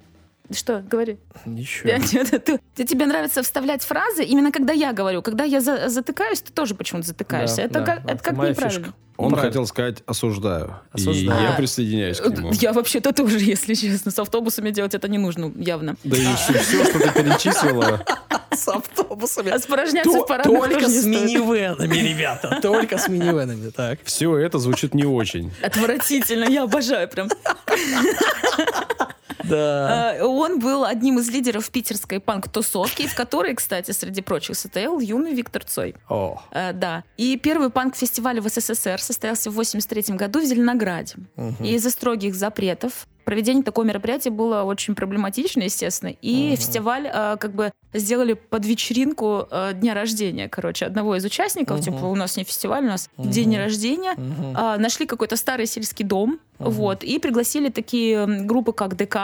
Что, 0.52 0.80
говори. 0.88 1.18
Ничего. 1.44 1.88
Я- 1.90 1.98
ты- 2.00 2.38
ты- 2.38 2.60
ты- 2.74 2.84
тебе 2.84 3.06
нравится 3.06 3.42
вставлять 3.42 3.82
фразы 3.82 4.24
именно 4.24 4.52
когда 4.52 4.72
я 4.72 4.92
говорю. 4.92 5.22
Когда 5.22 5.44
я 5.44 5.60
за- 5.60 5.88
затыкаюсь, 5.88 6.40
ты 6.40 6.52
тоже 6.52 6.74
почему-то 6.74 7.08
затыкаешься. 7.08 7.56
Да, 7.56 7.62
это, 7.62 7.72
да, 7.80 7.84
как, 7.84 8.04
да, 8.06 8.12
это 8.12 8.22
как 8.22 8.36
моя 8.36 8.50
неправильно. 8.50 8.84
фишка. 8.84 8.94
Он 9.18 9.30
Правильно. 9.30 9.50
хотел 9.50 9.66
сказать 9.66 10.02
«осуждаю». 10.06 10.74
И 10.94 11.00
Осуждаю. 11.00 11.42
я 11.42 11.50
А, 11.54 11.56
присоединяюсь 11.56 12.20
к 12.20 12.26
нему. 12.28 12.50
Я 12.52 12.74
вообще-то 12.74 13.14
тоже, 13.14 13.38
если 13.38 13.72
честно, 13.72 14.10
с 14.10 14.18
автобусами 14.18 14.70
делать 14.70 14.94
это 14.94 15.08
не 15.08 15.16
нужно, 15.16 15.50
явно. 15.56 15.96
Да 16.04 16.16
и 16.18 16.26
все, 16.34 16.84
что 16.84 16.98
ты 16.98 17.10
перечислила, 17.12 18.04
С 18.52 18.68
автобусами. 18.68 19.50
А 19.50 19.58
спорожняться 19.58 20.10
То- 20.12 20.26
в 20.26 20.42
Только 20.42 20.88
с 20.88 21.04
минивенами, 21.06 21.94
ребята. 21.96 22.58
Только 22.62 22.98
с 22.98 23.08
минивенами. 23.08 23.70
Так. 23.70 24.00
все 24.04 24.36
это 24.36 24.58
звучит 24.58 24.94
не 24.94 25.04
очень. 25.04 25.50
Отвратительно, 25.62 26.44
я 26.44 26.64
обожаю 26.64 27.08
прям. 27.08 27.28
Да. 29.44 30.16
А, 30.18 30.24
Он 30.24 30.58
был 30.58 30.84
одним 30.84 31.18
из 31.18 31.28
лидеров 31.30 31.70
питерской 31.70 32.20
панк-тусовки, 32.20 33.06
в 33.06 33.14
которой, 33.14 33.54
кстати, 33.54 33.90
среди 33.92 34.22
прочих 34.22 34.56
состоял 34.56 34.98
юный 35.00 35.34
Виктор 35.34 35.64
Цой. 35.64 35.94
О. 36.08 36.40
Э, 36.50 36.72
Да. 36.72 37.04
И 37.16 37.36
первый 37.36 37.70
панк-фестиваль 37.70 38.40
в 38.40 38.48
СССР 38.48 39.00
состоялся 39.00 39.50
в 39.50 39.54
83 39.54 40.14
году 40.16 40.40
в 40.40 40.44
Зеленограде. 40.44 41.14
Мгм. 41.36 41.64
И 41.64 41.74
из-за 41.74 41.90
строгих 41.90 42.34
запретов 42.34 43.06
проведение 43.26 43.64
такого 43.64 43.84
мероприятия 43.84 44.30
было 44.30 44.62
очень 44.62 44.94
проблематично, 44.94 45.62
естественно. 45.64 46.14
И 46.22 46.46
Мгм. 46.46 46.56
фестиваль 46.56 47.10
э, 47.12 47.36
как 47.38 47.52
бы 47.54 47.72
сделали 47.92 48.32
под 48.34 48.64
вечеринку 48.64 49.46
э, 49.50 49.72
дня 49.74 49.94
рождения, 49.94 50.48
короче, 50.48 50.86
одного 50.86 51.16
из 51.16 51.24
участников. 51.24 51.76
Мгм. 51.80 51.84
Типа, 51.84 52.04
у 52.06 52.14
нас 52.14 52.36
не 52.36 52.44
фестиваль, 52.44 52.84
у 52.84 52.88
нас 52.88 53.10
Мгм. 53.16 53.30
день 53.30 53.56
рождения. 53.58 54.14
Мгм. 54.16 54.54
А, 54.54 54.76
нашли 54.78 55.06
какой-то 55.06 55.36
старый 55.36 55.66
сельский 55.66 56.04
дом, 56.04 56.38
Мгм. 56.60 56.70
вот, 56.70 57.02
и 57.04 57.18
пригласили 57.18 57.68
такие 57.68 58.26
группы, 58.26 58.72
как 58.72 58.96
ДК, 58.96 59.16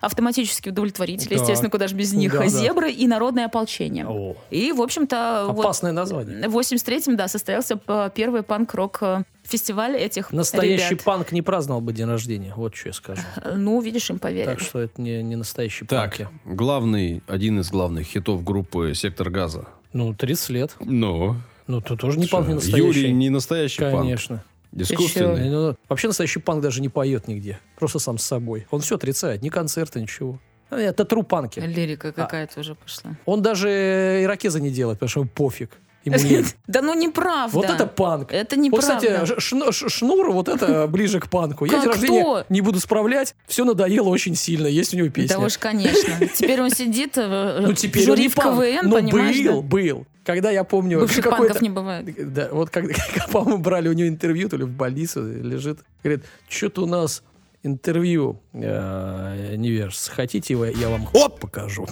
автоматические 0.00 0.72
удовлетворители, 0.72 1.30
Так. 1.30 1.40
естественно, 1.40 1.70
куда 1.70 1.88
же 1.88 1.96
без 1.96 2.12
них, 2.12 2.32
Да, 2.32 2.40
да. 2.40 2.48
зебры 2.48 2.90
и 2.90 3.06
народное 3.08 3.46
ополчение. 3.46 4.06
О. 4.06 4.34
И, 4.50 4.72
в 4.72 4.82
общем-то, 4.82 5.46
вот 5.48 5.60
Опасное 5.64 5.92
название. 5.92 6.48
в 6.48 6.52
83-м, 6.56 7.16
да, 7.16 7.28
состоялся 7.28 7.80
первый 8.14 8.42
панк-рок 8.42 8.98
э, 9.00 9.22
фестиваль 9.46 9.96
этих 9.96 10.32
Настоящий 10.32 10.90
ребят. 10.90 11.04
панк 11.04 11.32
не 11.32 11.42
праздновал 11.42 11.80
бы 11.80 11.92
день 11.92 12.06
рождения. 12.06 12.52
Вот 12.56 12.74
что 12.74 12.88
я 12.88 12.92
скажу. 12.92 13.22
Э, 13.36 13.54
Ну, 13.56 13.80
видишь, 13.80 14.10
им 14.10 14.18
поверили. 14.18 14.46
Так 14.46 14.60
что 14.60 14.78
это 14.80 15.00
не, 15.00 15.22
не 15.22 15.36
настоящий 15.36 15.84
Так, 15.86 16.16
панки. 16.18 16.28
главный, 16.44 17.22
один 17.26 17.60
из 17.60 17.70
главных 17.70 18.06
хитов 18.06 18.42
группы 18.44 18.92
«Сектор 18.94 19.30
газа». 19.30 19.66
Ну, 19.92 20.14
30 20.14 20.48
лет. 20.50 20.76
Ну, 20.80 21.36
Ну, 21.66 21.80
ты 21.80 21.96
тоже 21.96 22.18
не 22.18 22.26
что, 22.26 22.36
панк, 22.36 22.48
не 22.48 22.54
настоящий. 22.54 22.86
Юрий 22.86 23.12
не 23.12 23.30
настоящий 23.30 23.80
панк. 23.82 24.00
Конечно. 24.00 24.44
Искусственный. 24.74 25.48
Ну, 25.50 25.76
вообще 25.88 26.08
настоящий 26.08 26.38
панк 26.40 26.60
даже 26.62 26.80
не 26.82 26.88
поет 26.88 27.28
нигде. 27.28 27.58
Просто 27.78 27.98
сам 27.98 28.18
с 28.18 28.24
собой. 28.24 28.66
Он 28.70 28.80
все 28.80 28.96
отрицает. 28.96 29.42
Ни 29.42 29.48
концерта, 29.48 30.00
ничего. 30.00 30.38
А, 30.68 30.76
Это 30.78 31.04
тру 31.04 31.22
панки. 31.22 31.60
Лирика 31.60 32.12
какая-то 32.12 32.60
уже 32.60 32.74
пошла. 32.74 33.12
Он 33.24 33.40
даже 33.42 34.20
ирокеза 34.22 34.60
не 34.60 34.70
делает, 34.70 34.98
потому 34.98 35.08
что 35.08 35.20
ему 35.20 35.30
пофиг. 35.30 35.70
Ему 36.06 36.18
лень. 36.18 36.46
Да 36.66 36.82
ну 36.82 36.94
неправда. 36.94 37.54
Вот 37.54 37.68
это 37.68 37.86
панк. 37.86 38.32
Это 38.32 38.56
Вот, 38.56 38.62
неправда. 38.62 38.96
кстати, 38.96 39.38
шну- 39.40 39.72
ш- 39.72 39.88
шнур, 39.88 40.30
вот 40.30 40.48
это 40.48 40.86
ближе 40.88 41.20
к 41.20 41.28
панку. 41.28 41.64
Я 41.64 41.80
день 41.80 41.88
рождения 41.88 42.46
не 42.48 42.60
буду 42.60 42.80
справлять. 42.80 43.34
Все 43.46 43.64
надоело 43.64 44.08
очень 44.08 44.36
сильно. 44.36 44.66
Есть 44.68 44.94
у 44.94 44.96
него 44.96 45.08
песня. 45.08 45.36
Да 45.36 45.44
уж, 45.44 45.58
конечно. 45.58 46.26
Теперь 46.34 46.62
он 46.62 46.70
сидит 46.70 47.16
ну, 47.16 47.72
в 47.72 47.94
жюри 47.96 48.28
в. 48.28 48.34
КВН, 48.34 48.88
Но 48.88 48.96
понимаешь, 48.96 49.44
был, 49.44 49.62
был. 49.62 50.06
Когда 50.24 50.50
я 50.50 50.64
помню... 50.64 51.00
Бывших 51.00 51.24
панков 51.24 51.60
не 51.60 51.70
бывает. 51.70 52.32
Да, 52.32 52.48
вот 52.50 52.70
когда, 52.70 52.94
по-моему, 53.30 53.58
брали 53.58 53.88
у 53.88 53.92
него 53.92 54.08
интервью, 54.08 54.48
то 54.48 54.56
ли 54.56 54.64
в 54.64 54.70
больнице 54.70 55.20
лежит, 55.20 55.80
говорит, 56.02 56.24
что-то 56.48 56.82
у 56.82 56.86
нас 56.86 57.22
интервью 57.62 58.40
э, 58.52 59.54
Неверс. 59.56 60.08
Хотите, 60.08 60.54
я 60.54 60.88
вам 60.88 61.08
оп, 61.12 61.40
покажу. 61.40 61.86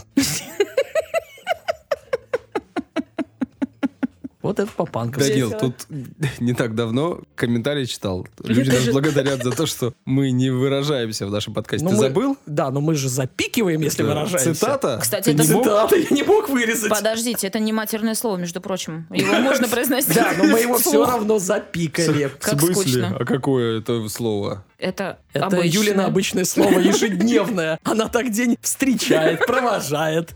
Вот 4.44 4.60
это 4.60 4.70
по 4.70 4.84
панкам. 4.84 5.22
Данил, 5.22 5.52
тут 5.58 5.86
не 6.38 6.52
так 6.52 6.74
давно 6.74 7.22
комментарий 7.34 7.86
читал. 7.86 8.26
Люди 8.42 8.68
нас 8.68 8.84
благодарят 8.92 9.42
за 9.42 9.52
то, 9.52 9.64
что 9.64 9.94
мы 10.04 10.32
не 10.32 10.50
выражаемся 10.50 11.26
в 11.26 11.30
нашем 11.30 11.54
подкасте. 11.54 11.82
Ну, 11.82 11.92
Ты 11.92 11.96
мы- 11.96 12.02
забыл? 12.02 12.36
Да, 12.44 12.70
но 12.70 12.82
мы 12.82 12.94
же 12.94 13.08
запикиваем, 13.08 13.80
если 13.80 14.02
выражаемся. 14.02 14.54
Цитата? 14.54 14.98
Кстати, 15.00 15.30
это? 15.30 15.44
Цитата 15.44 15.96
я 15.96 16.06
не 16.10 16.22
мог 16.22 16.50
вырезать. 16.50 16.90
Подождите, 16.90 17.46
это 17.46 17.58
не 17.58 17.72
матерное 17.72 18.14
слово, 18.14 18.36
между 18.36 18.60
прочим. 18.60 19.06
Его 19.10 19.32
можно 19.40 19.66
произносить. 19.66 20.14
Да, 20.14 20.34
но 20.36 20.44
мы 20.44 20.60
его 20.60 20.76
все 20.76 21.06
равно 21.06 21.38
запикали. 21.38 22.26
В 22.26 22.36
Как 22.36 22.60
смысле? 22.60 22.74
скучно. 22.74 23.16
А 23.18 23.24
какое 23.24 23.78
это 23.80 24.06
слово? 24.10 24.62
Это 24.76 25.20
Это 25.32 25.46
обычное. 25.46 25.68
Юлина 25.68 26.04
обычное 26.04 26.44
слово, 26.44 26.80
ежедневное. 26.80 27.78
Она 27.82 28.08
так 28.08 28.30
день 28.30 28.58
встречает, 28.60 29.46
провожает. 29.46 30.34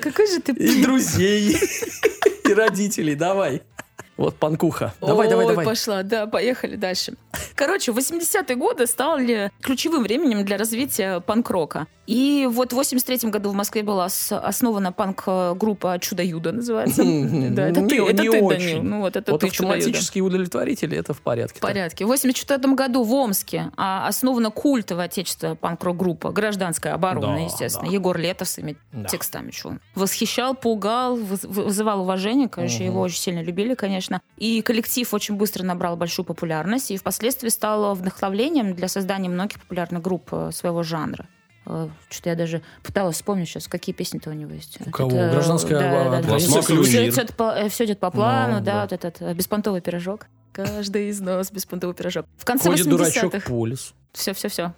Какой 0.00 0.28
же 0.28 0.38
ты... 0.40 0.52
И 0.52 0.80
друзей, 0.84 1.56
родителей. 2.54 3.14
Давай. 3.14 3.62
Вот 4.22 4.36
панкуха. 4.36 4.94
Давай, 5.00 5.28
давай, 5.28 5.46
Ой, 5.46 5.52
давай. 5.52 5.66
пошла, 5.66 6.04
да, 6.04 6.28
поехали 6.28 6.76
дальше. 6.76 7.14
Короче, 7.56 7.90
80-е 7.90 8.54
годы 8.54 8.86
стали 8.86 9.50
ключевым 9.60 10.04
временем 10.04 10.44
для 10.44 10.56
развития 10.56 11.18
панк-рока. 11.18 11.88
И 12.06 12.48
вот 12.50 12.72
в 12.72 12.76
83 12.76 13.30
году 13.30 13.50
в 13.50 13.54
Москве 13.54 13.82
была 13.82 14.06
основана 14.06 14.92
панк-группа 14.92 15.98
«Чудо-Юдо» 16.00 16.52
называется. 16.52 17.02
Да, 17.52 17.68
это 17.68 17.86
ты, 17.86 18.02
это 18.02 18.22
ты, 18.22 18.48
Данил. 18.48 18.82
Ну 18.82 19.00
вот 19.00 19.16
это 19.16 19.36
ты, 19.36 19.46
автоматические 19.46 20.24
удовлетворители, 20.24 20.96
это 20.96 21.14
в 21.14 21.20
порядке. 21.20 21.58
В 21.58 21.60
порядке. 21.60 22.04
В 22.04 22.08
84 22.08 22.74
году 22.74 23.02
в 23.02 23.12
Омске 23.12 23.70
а, 23.76 24.06
основана 24.06 24.50
культовая 24.50 25.06
отечественная 25.06 25.54
панк-рок-группа 25.54 26.30
«Гражданская 26.30 26.94
оборона», 26.94 27.44
естественно. 27.44 27.90
Егор 27.90 28.16
Летов 28.16 28.48
с 28.48 28.52
своими 28.52 28.76
текстами. 29.08 29.52
Восхищал, 29.94 30.54
пугал, 30.54 31.16
вызывал 31.16 32.02
уважение. 32.02 32.48
Конечно, 32.48 32.82
его 32.82 33.00
очень 33.00 33.18
сильно 33.18 33.42
любили, 33.42 33.74
конечно. 33.74 34.11
И 34.36 34.60
коллектив 34.62 35.12
очень 35.14 35.36
быстро 35.36 35.62
набрал 35.62 35.96
большую 35.96 36.26
популярность 36.26 36.90
и 36.90 36.96
впоследствии 36.96 37.48
стал 37.48 37.94
вдохновлением 37.94 38.74
для 38.74 38.88
создания 38.88 39.28
многих 39.28 39.60
популярных 39.60 40.02
групп 40.02 40.28
э, 40.32 40.50
своего 40.52 40.82
жанра. 40.82 41.26
Э, 41.66 41.88
что-то 42.10 42.30
я 42.30 42.36
даже 42.36 42.62
пыталась 42.82 43.16
вспомнить 43.16 43.48
сейчас, 43.48 43.68
какие 43.68 43.94
песни-то 43.94 44.30
у 44.30 44.32
него 44.32 44.52
есть. 44.52 44.78
У 44.84 44.90
кого? 44.90 45.10
Это, 45.10 45.32
Гражданская 45.32 45.78
да, 45.78 46.10
да, 46.10 46.22
да, 46.22 46.38
все, 46.38 46.60
все, 46.60 46.82
все, 46.82 47.22
это, 47.22 47.68
все 47.68 47.84
идет 47.84 48.00
по 48.00 48.10
плану, 48.10 48.58
ну, 48.58 48.64
да, 48.64 48.72
да, 48.72 48.82
вот 48.82 48.92
этот 48.92 49.22
э, 49.22 49.34
беспонтовый 49.34 49.80
пирожок. 49.80 50.26
Каждый 50.52 51.08
из 51.08 51.20
нас 51.20 51.50
беспонтовый 51.50 51.94
пирожок. 51.94 52.26
В 52.36 52.44
конце 52.44 52.68
Ходит 52.68 52.86
80-х... 52.86 52.96
дурачок 52.96 53.44
по 53.44 53.66
лесу. 53.66 53.94
Все, 54.12 54.34
все, 54.34 54.48
все, 54.48 54.74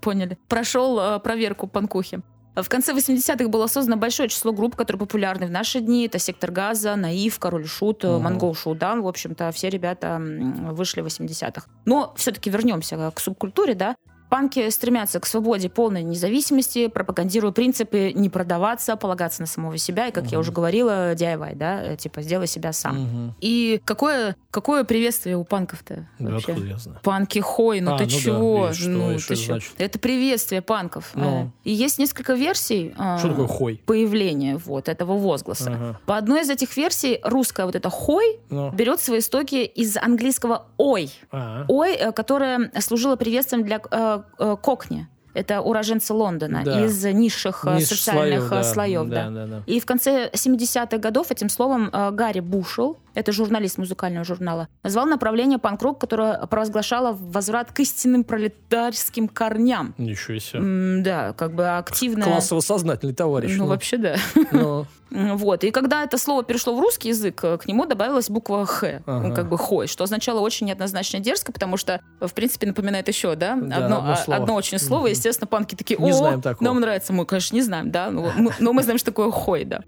поняли. 0.00 0.38
Прошел 0.46 1.18
проверку 1.18 1.66
панкухи. 1.66 2.20
В 2.62 2.68
конце 2.68 2.92
80-х 2.92 3.48
было 3.48 3.66
создано 3.66 3.96
большое 3.96 4.28
число 4.28 4.52
групп, 4.52 4.74
которые 4.74 4.98
популярны 4.98 5.46
в 5.46 5.50
наши 5.50 5.80
дни. 5.80 6.06
Это 6.06 6.18
«Сектор 6.18 6.50
газа», 6.50 6.96
«Наив», 6.96 7.38
«Король 7.38 7.66
Шут», 7.66 8.04
угу. 8.04 8.18
«Монгол 8.18 8.54
Шоудан». 8.54 9.02
В 9.02 9.08
общем-то, 9.08 9.52
все 9.52 9.68
ребята 9.68 10.20
вышли 10.20 11.00
в 11.00 11.06
80-х. 11.06 11.66
Но 11.84 12.14
все-таки 12.16 12.50
вернемся 12.50 13.12
к 13.14 13.20
субкультуре, 13.20 13.74
да. 13.74 13.96
Панки 14.28 14.68
стремятся 14.70 15.20
к 15.20 15.26
свободе, 15.26 15.68
полной 15.68 16.02
независимости, 16.02 16.88
пропагандируя 16.88 17.52
принципы 17.52 18.12
не 18.14 18.28
продаваться, 18.28 18.96
полагаться 18.96 19.40
на 19.40 19.46
самого 19.46 19.78
себя. 19.78 20.08
И, 20.08 20.12
как 20.12 20.24
угу. 20.24 20.32
я 20.32 20.38
уже 20.38 20.52
говорила, 20.52 21.14
DIY, 21.14 21.54
да, 21.54 21.82
э, 21.82 21.96
типа 21.96 22.22
сделай 22.22 22.46
себя 22.46 22.72
сам. 22.72 23.02
Угу. 23.02 23.34
И 23.40 23.80
какое, 23.84 24.36
какое 24.50 24.84
приветствие 24.84 25.36
у 25.36 25.44
панков-то 25.44 26.08
да, 26.18 26.32
вообще? 26.32 26.52
Откуда 26.52 26.68
я 26.68 26.78
знаю? 26.78 27.00
Панки 27.02 27.38
хой, 27.38 27.80
ну 27.80 27.94
а, 27.94 27.98
ты 27.98 28.04
ну 28.04 28.10
чего? 28.10 28.66
Да. 28.66 28.74
Что, 28.74 28.88
ну, 28.88 29.18
ты 29.18 29.36
чё? 29.36 29.58
Это 29.78 29.98
приветствие 29.98 30.62
панков. 30.62 31.12
Ну. 31.14 31.50
И 31.64 31.72
есть 31.72 31.98
несколько 31.98 32.34
версий 32.34 32.94
а, 32.98 33.18
что 33.18 33.28
такое 33.28 33.46
хой? 33.46 33.82
появления 33.86 34.56
вот 34.56 34.88
этого 34.88 35.16
возгласа. 35.16 35.72
Ага. 35.72 36.00
По 36.06 36.16
одной 36.16 36.42
из 36.42 36.50
этих 36.50 36.76
версий 36.76 37.20
русская 37.22 37.66
вот 37.66 37.74
эта 37.74 37.88
хой 37.88 38.40
ну. 38.50 38.70
берет 38.70 39.00
свои 39.00 39.20
истоки 39.20 39.64
из 39.64 39.96
английского 39.96 40.66
ой. 40.76 41.10
Ага. 41.30 41.64
Ой, 41.68 41.94
э, 41.94 42.12
которая 42.12 42.70
служила 42.80 43.16
приветствием 43.16 43.64
для 43.64 43.80
э, 43.90 44.17
Э, 44.17 44.17
Кокни. 44.62 45.08
Это 45.34 45.60
уроженцы 45.60 46.12
Лондона 46.14 46.62
да. 46.64 46.84
из 46.84 47.04
низших 47.04 47.64
э, 47.64 47.76
Ниш 47.76 47.86
социальных 47.86 48.48
слоев. 48.48 48.50
Да. 48.50 48.62
слоев 48.64 49.08
да. 49.08 49.24
Да, 49.24 49.30
да, 49.30 49.46
да. 49.46 49.62
И 49.66 49.78
в 49.78 49.86
конце 49.86 50.30
70-х 50.30 50.98
годов 50.98 51.30
этим 51.30 51.48
словом 51.48 51.90
Гарри 51.92 52.40
Бушел, 52.40 52.96
это 53.14 53.30
журналист 53.30 53.78
музыкального 53.78 54.24
журнала, 54.24 54.68
назвал 54.82 55.06
направление 55.06 55.58
панк-рок, 55.58 56.00
которое 56.00 56.46
провозглашало 56.46 57.12
возврат 57.12 57.72
к 57.72 57.78
истинным 57.80 58.24
пролетарским 58.24 59.28
корням. 59.28 59.94
Ничего 59.98 60.38
себе. 60.38 60.58
М 60.58 61.02
да, 61.04 61.34
как 61.34 61.54
бы 61.54 61.68
активно... 61.68 62.24
Классово-сознательный 62.24 63.14
товарищ. 63.14 63.52
Ну, 63.52 63.64
ну, 63.64 63.70
вообще 63.70 63.96
да. 63.96 64.16
Но... 64.50 64.86
Вот. 65.10 65.64
И 65.64 65.70
когда 65.70 66.04
это 66.04 66.18
слово 66.18 66.42
перешло 66.42 66.74
в 66.74 66.80
русский 66.80 67.08
язык, 67.08 67.36
к 67.40 67.60
нему 67.66 67.86
добавилась 67.86 68.28
буква 68.30 68.66
«х», 68.66 69.02
ага. 69.06 69.34
как 69.34 69.48
бы 69.48 69.58
«хой», 69.58 69.86
что 69.86 70.04
означало 70.04 70.40
очень 70.40 70.66
неоднозначно 70.66 71.20
дерзко, 71.20 71.52
потому 71.52 71.76
что, 71.76 72.00
в 72.20 72.32
принципе, 72.34 72.66
напоминает 72.66 73.08
еще, 73.08 73.34
да, 73.34 73.56
да 73.56 73.76
одно, 73.76 73.98
одно, 73.98 74.16
а, 74.26 74.36
одно 74.36 74.54
очень 74.54 74.78
слово. 74.78 75.02
Угу. 75.02 75.08
Естественно, 75.08 75.46
панки 75.46 75.74
такие, 75.74 75.98
о, 75.98 76.40
нам 76.60 76.80
нравится. 76.80 77.12
Мы, 77.12 77.24
конечно, 77.26 77.54
не 77.54 77.62
знаем, 77.62 77.90
да, 77.90 78.10
но 78.10 78.32
мы, 78.36 78.52
но 78.58 78.72
мы 78.72 78.82
знаем, 78.82 78.98
что 78.98 79.06
такое 79.06 79.30
«хой», 79.30 79.64
да. 79.64 79.82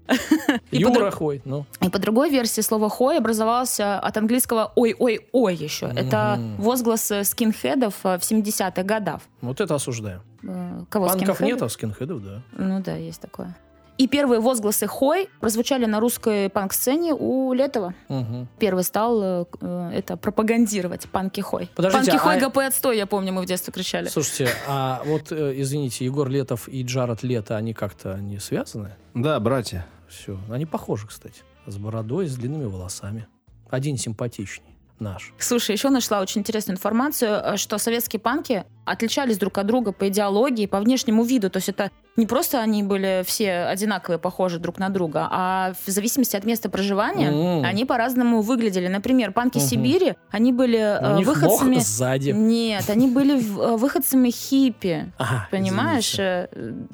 Юра 0.71 1.11
«хой», 1.11 1.41
ну. 1.45 1.65
И 1.81 1.89
по 1.89 1.99
другой 1.99 2.29
версии 2.29 2.61
слово 2.61 2.89
«хой» 2.89 3.17
образовался 3.17 3.99
от 3.99 4.17
английского 4.17 4.71
«ой-ой-ой» 4.75 5.55
еще. 5.55 5.87
Это 5.95 6.39
возглас 6.57 7.11
скинхедов 7.23 7.95
в 8.03 8.05
70-х 8.05 8.83
годах. 8.83 9.21
Вот 9.41 9.59
это 9.59 9.75
осуждаем. 9.75 10.21
Э, 10.43 10.83
кого, 10.89 11.07
Панков 11.07 11.37
скинхедов? 11.37 11.41
нет, 11.41 11.61
а 11.61 11.69
скинхедов, 11.69 12.23
да. 12.23 12.41
Ну 12.57 12.81
да, 12.81 12.95
есть 12.95 13.21
такое. 13.21 13.55
И 13.97 14.07
первые 14.07 14.39
возгласы 14.39 14.87
«хой» 14.87 15.29
прозвучали 15.39 15.85
на 15.85 15.99
русской 15.99 16.49
панк-сцене 16.49 17.13
у 17.13 17.53
Летова. 17.53 17.93
Угу. 18.09 18.47
Первый 18.57 18.83
стал 18.83 19.21
э, 19.21 19.45
э, 19.61 19.91
это 19.93 20.17
пропагандировать 20.17 21.07
панки 21.09 21.41
«хой». 21.41 21.69
Подождите, 21.75 22.11
панки 22.11 22.23
«хой» 22.23 22.37
а... 22.37 22.49
ГП 22.49 22.57
отстой, 22.59 22.97
я 22.97 23.05
помню, 23.05 23.33
мы 23.33 23.41
в 23.41 23.45
детстве 23.45 23.71
кричали. 23.71 24.07
Слушайте, 24.07 24.49
а 24.67 25.01
вот, 25.05 25.31
э, 25.31 25.53
извините, 25.61 26.05
Егор 26.05 26.27
Летов 26.27 26.67
и 26.67 26.83
Джаред 26.83 27.23
Лето, 27.23 27.57
они 27.57 27.73
как-то 27.73 28.17
не 28.17 28.39
связаны? 28.39 28.95
Да, 29.13 29.39
братья. 29.39 29.85
Все. 30.07 30.37
Они 30.49 30.65
похожи, 30.65 31.07
кстати. 31.07 31.43
С 31.67 31.77
бородой, 31.77 32.27
с 32.27 32.35
длинными 32.35 32.65
волосами. 32.65 33.27
Один 33.69 33.97
симпатичней 33.97 34.71
наш. 35.01 35.33
Слушай, 35.37 35.71
еще 35.71 35.89
нашла 35.89 36.21
очень 36.21 36.41
интересную 36.41 36.77
информацию, 36.77 37.31
э, 37.31 37.57
что 37.57 37.77
советские 37.77 38.19
панки 38.19 38.63
отличались 38.85 39.37
друг 39.37 39.57
от 39.57 39.65
друга 39.65 39.91
по 39.91 40.07
идеологии, 40.07 40.67
по 40.67 40.79
внешнему 40.79 41.23
виду. 41.23 41.49
То 41.49 41.57
есть 41.57 41.69
это 41.69 41.91
не 42.17 42.25
просто 42.25 42.59
они 42.59 42.83
были 42.83 43.23
все 43.25 43.63
одинаковые, 43.63 44.19
похожи 44.19 44.59
друг 44.59 44.79
на 44.79 44.89
друга, 44.89 45.27
а 45.31 45.73
в 45.85 45.89
зависимости 45.89 46.35
от 46.35 46.43
места 46.43 46.69
проживания 46.69 47.31
mm. 47.31 47.63
они 47.63 47.85
по-разному 47.85 48.41
выглядели. 48.41 48.87
Например, 48.87 49.31
панки 49.31 49.57
mm-hmm. 49.57 49.67
Сибири, 49.67 50.15
они 50.29 50.51
были 50.51 50.79
э, 50.79 51.19
У 51.19 51.23
выходцами... 51.23 51.75
Них 51.75 51.83
сзади. 51.83 52.31
Нет, 52.31 52.89
они 52.89 53.07
были 53.07 53.37
э, 53.37 53.75
выходцами 53.77 54.29
хиппи. 54.29 55.11
Ага, 55.17 55.47
понимаешь? 55.51 56.13
Извините. 56.13 56.49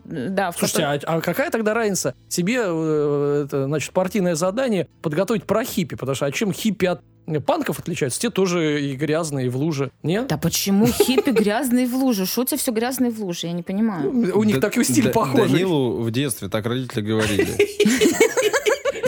Да. 0.06 0.52
Слушайте, 0.52 0.84
который... 0.84 1.04
а, 1.06 1.18
а 1.18 1.22
какая 1.22 1.50
тогда 1.50 1.74
разница? 1.74 2.16
Себе, 2.28 2.56
это, 2.58 3.66
значит, 3.66 3.92
партийное 3.94 4.36
задание 4.36 4.88
подготовить 5.02 5.46
про 5.46 5.64
хиппи, 5.64 5.96
потому 5.96 6.16
что 6.16 6.26
а 6.26 6.32
чем 6.32 6.54
хиппи 6.54 6.86
от 6.86 7.02
панков 7.46 7.80
отличаются? 7.80 8.20
Те 8.20 8.30
тоже 8.30 8.82
и 8.82 8.96
грязные, 8.96 9.48
и 9.48 9.50
в 9.50 9.58
луже. 9.58 9.92
Нет? 10.04 10.28
Да 10.28 10.38
почему 10.38 10.88
хиппи 10.88 11.32
грязные 11.32 11.88
в 11.88 11.96
луже. 11.96 12.26
Что 12.26 12.42
у 12.42 12.46
тебя 12.46 12.58
все 12.58 12.72
грязные 12.72 13.12
в 13.12 13.22
луже? 13.24 13.48
Я 13.48 13.54
не 13.54 13.64
понимаю. 13.64 14.12
У 14.36 14.44
них 14.44 14.60
такой 14.60 14.86
стиль 14.86 15.10
похожий. 15.10 15.52
Данилу 15.52 16.02
в 16.02 16.12
детстве 16.12 16.50
так 16.50 16.66
родители 16.66 17.02
говорили. 17.02 17.48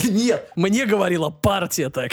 Нет, 0.09 0.51
мне 0.55 0.85
говорила 0.85 1.29
партия 1.29 1.89
так. 1.89 2.11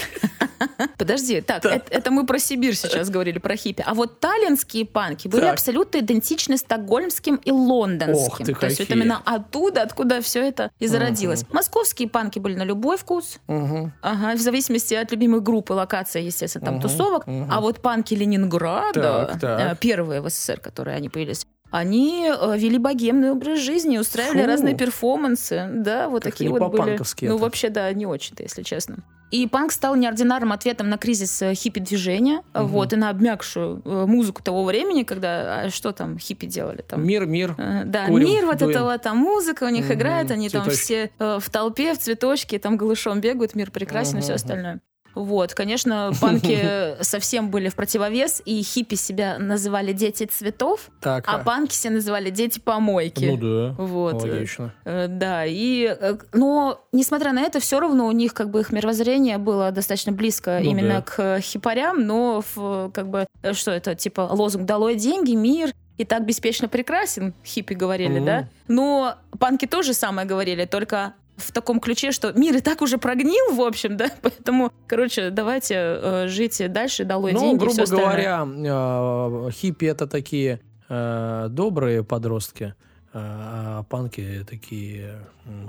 Подожди, 0.99 1.41
так, 1.41 1.65
это, 1.65 1.85
это 1.91 2.11
мы 2.11 2.27
про 2.27 2.39
Сибирь 2.39 2.75
сейчас 2.75 3.11
говорили, 3.11 3.39
про 3.39 3.57
хиппи. 3.57 3.85
А 3.87 3.95
вот 3.95 4.21
таллинские 4.21 4.87
панки 4.87 5.29
были 5.29 5.43
так. 5.43 5.55
абсолютно 5.55 5.99
идентичны 5.99 6.57
стокгольмским 6.57 7.37
и 7.37 7.51
лондонским. 7.51 8.27
Ох 8.27 8.39
ты, 8.39 8.55
То 8.55 8.67
есть 8.67 8.81
это 8.81 8.95
именно 8.95 9.21
оттуда, 9.25 9.83
откуда 9.83 10.21
все 10.21 10.47
это 10.47 10.71
и 10.79 10.87
зародилось. 10.87 11.43
Угу. 11.43 11.55
Московские 11.55 12.09
панки 12.09 12.39
были 12.39 12.55
на 12.55 12.65
любой 12.65 12.97
вкус. 12.97 13.39
Угу. 13.49 13.93
Ага, 14.03 14.37
в 14.37 14.41
зависимости 14.41 14.95
от 14.95 15.11
любимой 15.13 15.41
группы, 15.41 15.73
локации, 15.73 16.23
естественно, 16.23 16.65
там 16.65 16.77
угу. 16.77 16.83
тусовок. 16.83 17.27
Угу. 17.27 17.47
А 17.51 17.61
вот 17.61 17.81
панки 17.81 18.15
Ленинграда, 18.15 19.29
так, 19.33 19.41
так. 19.41 19.61
Э, 19.61 19.77
первые 19.79 20.21
в 20.21 20.31
СССР, 20.31 20.61
которые 20.61 20.97
они 20.97 21.09
появились, 21.09 21.47
они 21.71 22.29
э, 22.29 22.59
вели 22.59 22.79
богемный 22.79 23.33
образ 23.33 23.61
жизни, 23.61 23.99
устраивали 23.99 24.43
Фу. 24.43 24.47
разные 24.47 24.77
перформансы. 24.77 25.69
Да, 25.73 26.09
вот 26.09 26.23
как 26.23 26.33
такие 26.33 26.51
вот 26.51 26.71
были. 26.71 26.99
Ну, 27.23 27.37
вообще, 27.39 27.69
да, 27.69 27.93
не 27.93 28.07
очень-то, 28.07 28.43
если 28.43 28.63
честно. 28.63 28.99
И 29.33 29.49
панк 29.49 29.73
стал 29.73 29.97
неординарным 29.97 30.53
ответом 30.53 30.89
на 30.89 30.99
кризис 30.99 31.43
э, 31.43 31.53
хиппи-движения, 31.55 32.43
угу. 32.55 32.67
вот, 32.67 32.93
и 32.93 32.97
на 32.97 33.11
обмякшую 33.11 33.83
музыку 33.85 34.41
того 34.43 34.65
времени, 34.65 35.03
когда, 35.03 35.63
а 35.63 35.71
что 35.71 35.91
там 35.91 36.17
хиппи 36.17 36.47
делали? 36.47 36.83
Там, 36.83 37.05
мир, 37.05 37.27
мир. 37.27 37.57
Да, 37.57 38.07
курим, 38.07 38.29
мир, 38.29 38.47
вот 38.47 38.59
дуем. 38.59 38.71
это 38.71 38.85
вот, 38.85 39.03
там 39.03 39.19
музыка 39.19 39.65
у 39.65 39.69
них 39.69 39.87
угу. 39.87 39.95
играет, 39.95 40.31
они 40.31 40.49
Цветочки. 40.49 41.11
там 41.19 41.29
все 41.29 41.41
в 41.41 41.51
толпе, 41.51 41.95
в 41.95 41.99
цветочке, 41.99 42.61
там 42.61 42.77
голышом 42.77 43.21
бегают, 43.21 43.57
мир 43.57 43.73
прекрасен 43.73 44.15
угу. 44.15 44.21
и 44.21 44.23
все 44.23 44.35
остальное. 44.35 44.81
Вот, 45.17 45.55
конечно, 45.55 46.13
панки 46.21 46.95
совсем 47.01 47.51
были 47.51 47.71
в 47.71 47.75
противовес, 47.75 48.43
и 48.45 48.63
хиппи 48.63 48.97
себя 48.97 49.39
называли 49.39 49.93
дети 49.93 50.25
цветов, 50.25 50.91
так, 51.01 51.25
а, 51.27 51.37
а 51.37 51.39
панки 51.39 51.73
себя 51.73 51.95
называли 51.95 52.29
дети 52.29 52.59
помойки. 52.59 53.25
Ну 53.25 53.37
да, 53.39 53.75
вот. 53.83 54.23
логично. 54.23 54.75
Э, 54.85 55.07
да, 55.09 55.47
и, 55.47 55.97
э, 55.99 56.19
но, 56.35 56.85
несмотря 56.93 57.33
на 57.33 57.41
это, 57.41 57.61
все 57.61 57.81
равно 57.81 58.07
у 58.07 58.13
них 58.13 58.35
как 58.35 58.51
бы 58.51 58.61
их 58.61 58.73
мировоззрение 58.73 59.39
было 59.39 59.73
достаточно 59.73 60.13
близко 60.13 60.61
ну, 60.63 60.71
именно 60.71 60.97
да. 60.97 61.01
к 61.01 61.41
хипарям, 61.41 62.07
но 62.07 62.45
в, 62.55 62.91
как 62.93 63.09
бы, 63.09 63.27
э, 63.43 63.55
что 63.55 63.71
это, 63.71 63.95
типа, 63.95 64.29
лозунг 64.31 64.67
«Долой 64.67 64.97
деньги, 64.97 65.33
мир», 65.33 65.73
и 65.97 66.05
так 66.05 66.27
беспечно 66.27 66.69
прекрасен, 66.69 67.33
хиппи 67.43 67.73
говорили, 67.73 68.21
mm-hmm. 68.21 68.25
да? 68.27 68.49
Но 68.69 69.15
панки 69.39 69.67
тоже 69.67 69.95
самое 69.95 70.29
говорили, 70.29 70.67
только 70.67 71.15
в 71.37 71.53
таком 71.53 71.81
ключе, 71.81 72.13
что 72.13 72.33
мир 72.33 72.57
и 72.57 72.61
так 72.61 72.83
уже 72.83 72.99
прогнил, 72.99 73.55
в 73.55 73.61
общем, 73.61 73.97
да, 73.97 74.11
поэтому, 74.23 74.73
короче, 74.87 75.31
давайте 75.31 75.75
э, 75.77 76.29
жить 76.29 76.61
дальше, 76.73 77.05
долой 77.05 77.33
ну, 77.33 77.41
деньги, 77.41 77.61
грубо 77.61 77.85
говоря, 77.85 78.47
э, 78.47 79.51
хиппи 79.53 79.85
это 79.85 80.07
такие 80.07 80.61
э, 80.89 81.47
добрые 81.51 82.05
подростки, 82.05 82.75
А 83.13 83.83
панки 83.85 84.45
такие 84.49 85.19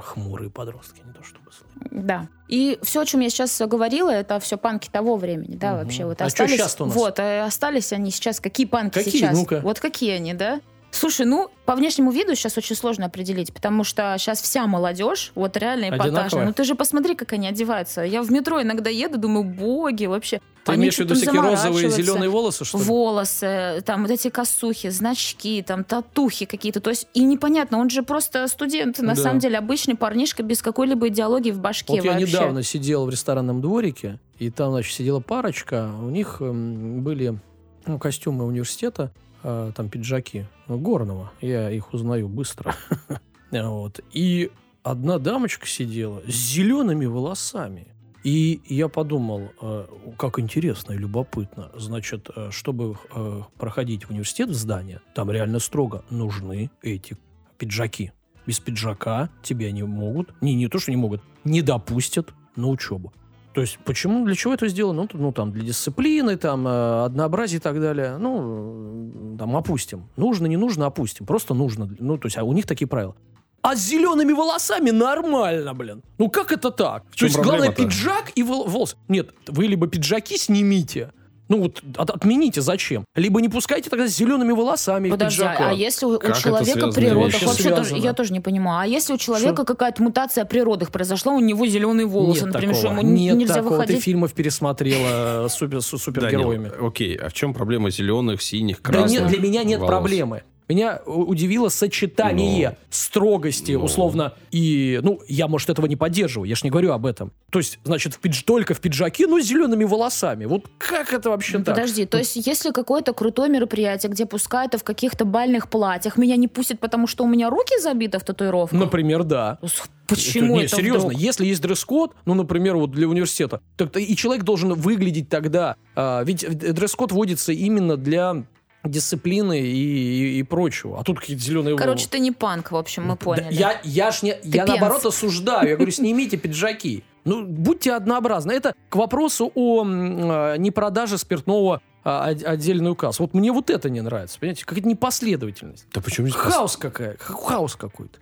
хмурые 0.03 0.49
подростки, 0.49 1.01
не 1.05 1.13
то 1.13 1.23
чтобы. 1.23 1.47
Да. 1.91 2.27
И 2.47 2.77
все, 2.81 3.01
о 3.01 3.05
чем 3.05 3.21
я 3.21 3.29
сейчас 3.29 3.61
говорила, 3.61 4.09
это 4.09 4.39
все 4.39 4.57
панки 4.57 4.89
того 4.89 5.15
времени, 5.15 5.55
да, 5.55 5.73
Мгм. 5.73 5.83
вообще. 5.83 6.05
Вот 6.05 6.21
А 6.21 6.25
остались, 6.25 6.57
щас-то 6.57 6.83
у 6.83 6.87
нас? 6.87 6.95
Вот, 6.95 7.19
э, 7.19 7.41
остались 7.41 7.93
они 7.93 8.11
сейчас. 8.11 8.39
Какие 8.39 8.65
панки 8.67 8.95
Какие? 8.95 9.21
сейчас? 9.21 9.37
Ну-ка. 9.37 9.61
Вот 9.63 9.79
какие 9.79 10.11
они, 10.11 10.33
да? 10.33 10.61
Слушай, 10.91 11.25
ну, 11.25 11.49
по 11.65 11.75
внешнему 11.75 12.11
виду 12.11 12.33
сейчас 12.33 12.57
очень 12.57 12.75
сложно 12.75 13.05
определить, 13.05 13.53
потому 13.53 13.83
что 13.83 14.15
сейчас 14.17 14.41
вся 14.41 14.65
молодежь, 14.67 15.31
вот 15.35 15.55
реально 15.57 15.89
эпатажная. 15.95 16.45
Ну, 16.45 16.53
ты 16.53 16.63
же 16.63 16.75
посмотри, 16.75 17.13
как 17.13 17.33
они 17.33 17.47
одеваются. 17.47 18.01
Я 18.01 18.23
в 18.23 18.31
метро 18.31 18.61
иногда 18.61 18.89
еду, 18.89 19.17
думаю, 19.17 19.43
боги, 19.43 20.05
вообще. 20.05 20.39
Ты 20.63 20.71
они 20.71 20.81
имеешь 20.81 20.95
в 20.95 20.99
виду 20.99 21.15
всякие 21.15 21.41
розовые 21.41 21.89
зеленые 21.89 22.29
волосы, 22.29 22.65
что 22.65 22.77
ли? 22.77 22.83
волосы, 22.83 23.81
там 23.85 24.01
вот 24.01 24.11
эти 24.11 24.29
косухи, 24.29 24.89
значки, 24.89 25.61
там 25.61 25.83
татухи 25.83 26.45
какие-то. 26.45 26.79
То 26.81 26.89
есть 26.89 27.07
и 27.13 27.23
непонятно, 27.23 27.79
он 27.79 27.89
же 27.89 28.01
просто 28.03 28.47
студент, 28.47 28.99
на 28.99 29.15
Да. 29.15 29.21
самом 29.21 29.39
деле 29.39 29.57
обычный 29.57 29.95
парнишка 29.95 30.43
без 30.43 30.61
какой-либо 30.61 31.07
идеологии 31.09 31.51
в 31.51 31.59
башке 31.59 31.93
Вот 31.93 32.03
я 32.03 32.11
вообще. 32.13 32.27
недавно 32.27 32.63
сидел 32.63 33.05
в 33.05 33.09
ресторанном 33.09 33.61
дворике, 33.61 34.19
и 34.39 34.49
там, 34.49 34.71
значит, 34.71 34.93
сидела 34.93 35.19
парочка. 35.19 35.89
У 36.01 36.09
них 36.09 36.37
эм, 36.41 37.01
были 37.01 37.37
ну, 37.85 37.97
костюмы 37.99 38.45
университета, 38.45 39.11
а, 39.49 39.71
там 39.71 39.87
пиджаки 39.87 40.45
горного. 40.67 41.31
Я 41.39 41.71
их 41.71 41.93
узнаю 41.93 42.27
быстро. 42.27 42.75
Вот. 43.49 44.01
И 44.11 44.51
одна 44.83 45.19
дамочка 45.19 45.67
сидела 45.67 46.21
с 46.27 46.33
зелеными 46.33 47.05
волосами. 47.05 47.87
И 48.25 48.59
я 48.67 48.89
подумал, 48.89 49.53
э, 49.61 49.85
как 50.17 50.37
интересно 50.37 50.91
и 50.91 50.97
любопытно. 50.97 51.71
Значит, 51.75 52.29
э, 52.35 52.49
чтобы 52.51 52.97
э, 53.15 53.41
проходить 53.57 54.03
в 54.03 54.11
университет, 54.11 54.49
в 54.49 54.53
здание, 54.53 54.99
там 55.15 55.31
реально 55.31 55.59
строго 55.59 56.03
нужны 56.09 56.69
эти 56.81 57.15
пиджаки. 57.57 58.11
Без 58.45 58.59
пиджака 58.59 59.29
тебя 59.43 59.71
не 59.71 59.83
могут, 59.83 60.33
не, 60.41 60.55
не 60.55 60.67
то, 60.67 60.77
что 60.77 60.91
не 60.91 60.97
могут, 60.97 61.21
не 61.45 61.61
допустят 61.61 62.33
на 62.57 62.67
учебу. 62.67 63.13
То 63.57 63.61
есть, 63.61 63.79
почему, 63.83 64.23
для 64.23 64.35
чего 64.35 64.53
это 64.53 64.67
сделано? 64.67 65.07
Ну, 65.13 65.19
ну 65.19 65.31
там, 65.31 65.51
для 65.51 65.63
дисциплины, 65.63 66.37
там, 66.37 66.67
э, 66.67 67.05
однообразия 67.05 67.57
и 67.57 67.59
так 67.59 67.81
далее. 67.81 68.17
Ну, 68.19 69.35
там, 69.39 69.57
опустим. 69.57 70.03
Нужно, 70.15 70.45
не 70.45 70.57
нужно, 70.57 70.85
опустим. 70.85 71.25
Просто 71.25 71.55
нужно. 71.55 71.89
Ну, 71.97 72.19
то 72.19 72.27
есть, 72.27 72.37
а 72.37 72.43
у 72.43 72.53
них 72.53 72.67
такие 72.67 72.87
правила. 72.87 73.15
А 73.63 73.75
с 73.75 73.79
зелеными 73.79 74.31
волосами 74.33 74.91
нормально, 74.91 75.73
блин. 75.73 76.03
Ну, 76.19 76.29
как 76.29 76.51
это 76.51 76.69
так? 76.69 77.05
То 77.15 77.25
есть, 77.25 77.39
главное, 77.39 77.71
пиджак 77.71 78.31
и 78.35 78.43
вол- 78.43 78.67
волосы. 78.67 78.95
Нет, 79.07 79.31
вы 79.47 79.65
либо 79.65 79.87
пиджаки 79.87 80.37
снимите, 80.37 81.11
ну, 81.49 81.61
вот 81.63 81.81
от- 81.97 82.09
отмените, 82.09 82.61
зачем? 82.61 83.05
Либо 83.15 83.41
не 83.41 83.49
пускайте 83.49 83.89
тогда 83.89 84.07
с 84.07 84.11
зелеными 84.15 84.51
волосами 84.51 85.09
Подожди, 85.09 85.41
пиджака. 85.41 85.69
а 85.69 85.73
если 85.73 86.05
у, 86.05 86.15
у 86.15 86.19
Как 86.19 86.37
человека 86.37 86.91
природа, 86.91 87.19
Вообще 87.31 87.45
вообще 87.45 87.69
тоже, 87.75 87.95
я 87.97 88.13
тоже 88.13 88.33
не 88.33 88.39
понимаю, 88.39 88.81
а 88.81 88.85
если 88.87 89.13
у 89.13 89.17
человека 89.17 89.55
Что? 89.63 89.65
какая-то 89.65 90.03
мутация 90.03 90.45
природы 90.45 90.85
произошла, 90.87 91.33
у 91.33 91.39
него 91.39 91.65
зеленые 91.67 92.05
волосы, 92.07 92.45
Нет 92.45 92.53
например, 92.53 92.75
что 92.75 92.83
такого. 92.89 92.99
ему 92.99 93.09
н- 93.09 93.15
Нет 93.15 93.35
нельзя 93.37 93.53
такого. 93.55 93.69
Ты 93.71 93.77
выходить? 93.77 94.03
фильмов 94.03 94.33
пересмотрела 94.33 95.47
супер, 95.49 95.81
с 95.81 95.89
Данил, 95.91 95.99
супергероями. 95.99 96.71
окей, 96.85 97.15
а 97.15 97.29
в 97.29 97.33
чем 97.33 97.53
проблема 97.53 97.89
зеленых, 97.89 98.41
синих, 98.41 98.81
Да 98.81 98.91
красных 98.91 99.21
нет, 99.21 99.29
для 99.29 99.39
меня 99.39 99.63
нет 99.63 99.79
волос? 99.79 99.89
проблемы. 99.89 100.43
Меня 100.69 100.99
удивило 101.05 101.69
сочетание 101.69 102.69
Ну. 102.71 102.75
строгости, 102.89 103.71
Ну. 103.71 103.83
условно, 103.85 104.33
и, 104.51 104.99
ну, 105.01 105.21
я, 105.27 105.47
может, 105.47 105.69
этого 105.69 105.85
не 105.85 105.95
поддерживаю, 105.95 106.49
я 106.49 106.55
ж 106.55 106.63
не 106.63 106.69
говорю 106.69 106.91
об 106.91 107.05
этом. 107.05 107.31
То 107.51 107.59
есть, 107.59 107.79
значит, 107.85 108.15
в 108.15 108.19
пидж- 108.19 108.43
только 108.45 108.73
в 108.73 108.81
пиджаке, 108.81 109.27
но 109.27 109.39
с 109.39 109.45
зелеными 109.45 109.85
волосами. 109.85 110.45
Вот 110.45 110.65
как 110.77 111.13
это 111.13 111.29
вообще 111.29 111.59
Ну, 111.59 111.63
так? 111.63 111.75
Подожди, 111.75 112.05
то 112.05 112.17
есть 112.17 112.35
если 112.35 112.71
какое-то 112.71 113.13
крутое 113.13 113.49
мероприятие, 113.49 114.11
где 114.11 114.25
пускают 114.25 114.73
в 114.73 114.83
каких-то 114.83 115.23
бальных 115.25 115.69
платьях, 115.69 116.17
меня 116.17 116.35
не 116.35 116.47
пустят, 116.49 116.79
потому 116.79 117.07
что 117.07 117.23
у 117.23 117.27
меня 117.27 117.49
руки 117.49 117.79
забиты 117.81 118.19
в 118.19 118.23
татуировках? 118.23 118.77
Например, 118.77 119.23
да. 119.23 119.59
Почему 120.07 120.55
не, 120.57 120.63
это 120.65 120.75
серьезно, 120.77 121.07
вдруг? 121.09 121.21
если 121.21 121.45
есть 121.45 121.61
дресс-код, 121.61 122.13
ну, 122.25 122.33
например, 122.33 122.77
вот 122.77 122.91
для 122.91 123.09
университета, 123.09 123.59
так 123.75 123.95
и 123.97 124.15
человек 124.15 124.43
должен 124.43 124.73
выглядеть 124.73 125.27
тогда, 125.27 125.75
а, 125.95 126.23
ведь 126.23 126.45
э, 126.45 126.49
дресс-код 126.49 127.11
вводится 127.11 127.51
именно 127.51 127.97
для 127.97 128.45
дисциплины 128.89 129.59
и, 129.59 129.65
и- 129.65 130.39
и 130.39 130.43
прочего. 130.43 130.99
А 130.99 131.03
тут 131.03 131.19
какие-то 131.19 131.43
зеленые 131.43 131.75
Короче, 131.77 132.07
ты 132.09 132.19
не 132.19 132.31
панк, 132.31 132.71
в 132.71 132.75
общем, 132.75 133.03
мы 133.03 133.09
Да, 133.09 133.15
поняли. 133.17 133.53
я, 133.53 133.79
я 133.83 134.11
ж 134.11 134.21
не, 134.23 134.35
я 134.43 134.65
пенс. 134.65 134.67
наоборот 134.79 135.05
осуждаю. 135.05 135.69
Я 135.69 135.75
говорю, 135.75 135.91
снимите 135.91 136.37
пиджаки. 136.37 137.03
Ну, 137.25 137.45
будьте 137.45 137.93
однообразны. 137.93 138.53
Это 138.53 138.73
к 138.89 138.95
вопросу 138.95 139.51
о 139.53 139.83
э, 139.85 140.55
непродаже 140.57 141.17
спиртного 141.17 141.81
а, 142.05 142.27
отдельный 142.27 142.89
указ. 142.91 143.19
Вот 143.19 143.33
мне 143.33 143.51
вот 143.51 143.69
это 143.69 143.89
не 143.89 143.99
нравится, 143.99 144.39
понимаете? 144.39 144.63
Какая-то 144.65 144.87
непоследовательность. 144.87 145.85
Да 145.93 145.99
почему 145.99 146.27
здесь 146.27 146.39
Хаос 146.39 146.77
какая, 146.77 147.17
ха- 147.19 147.33
хаос 147.33 147.75
какой-то. 147.75 148.17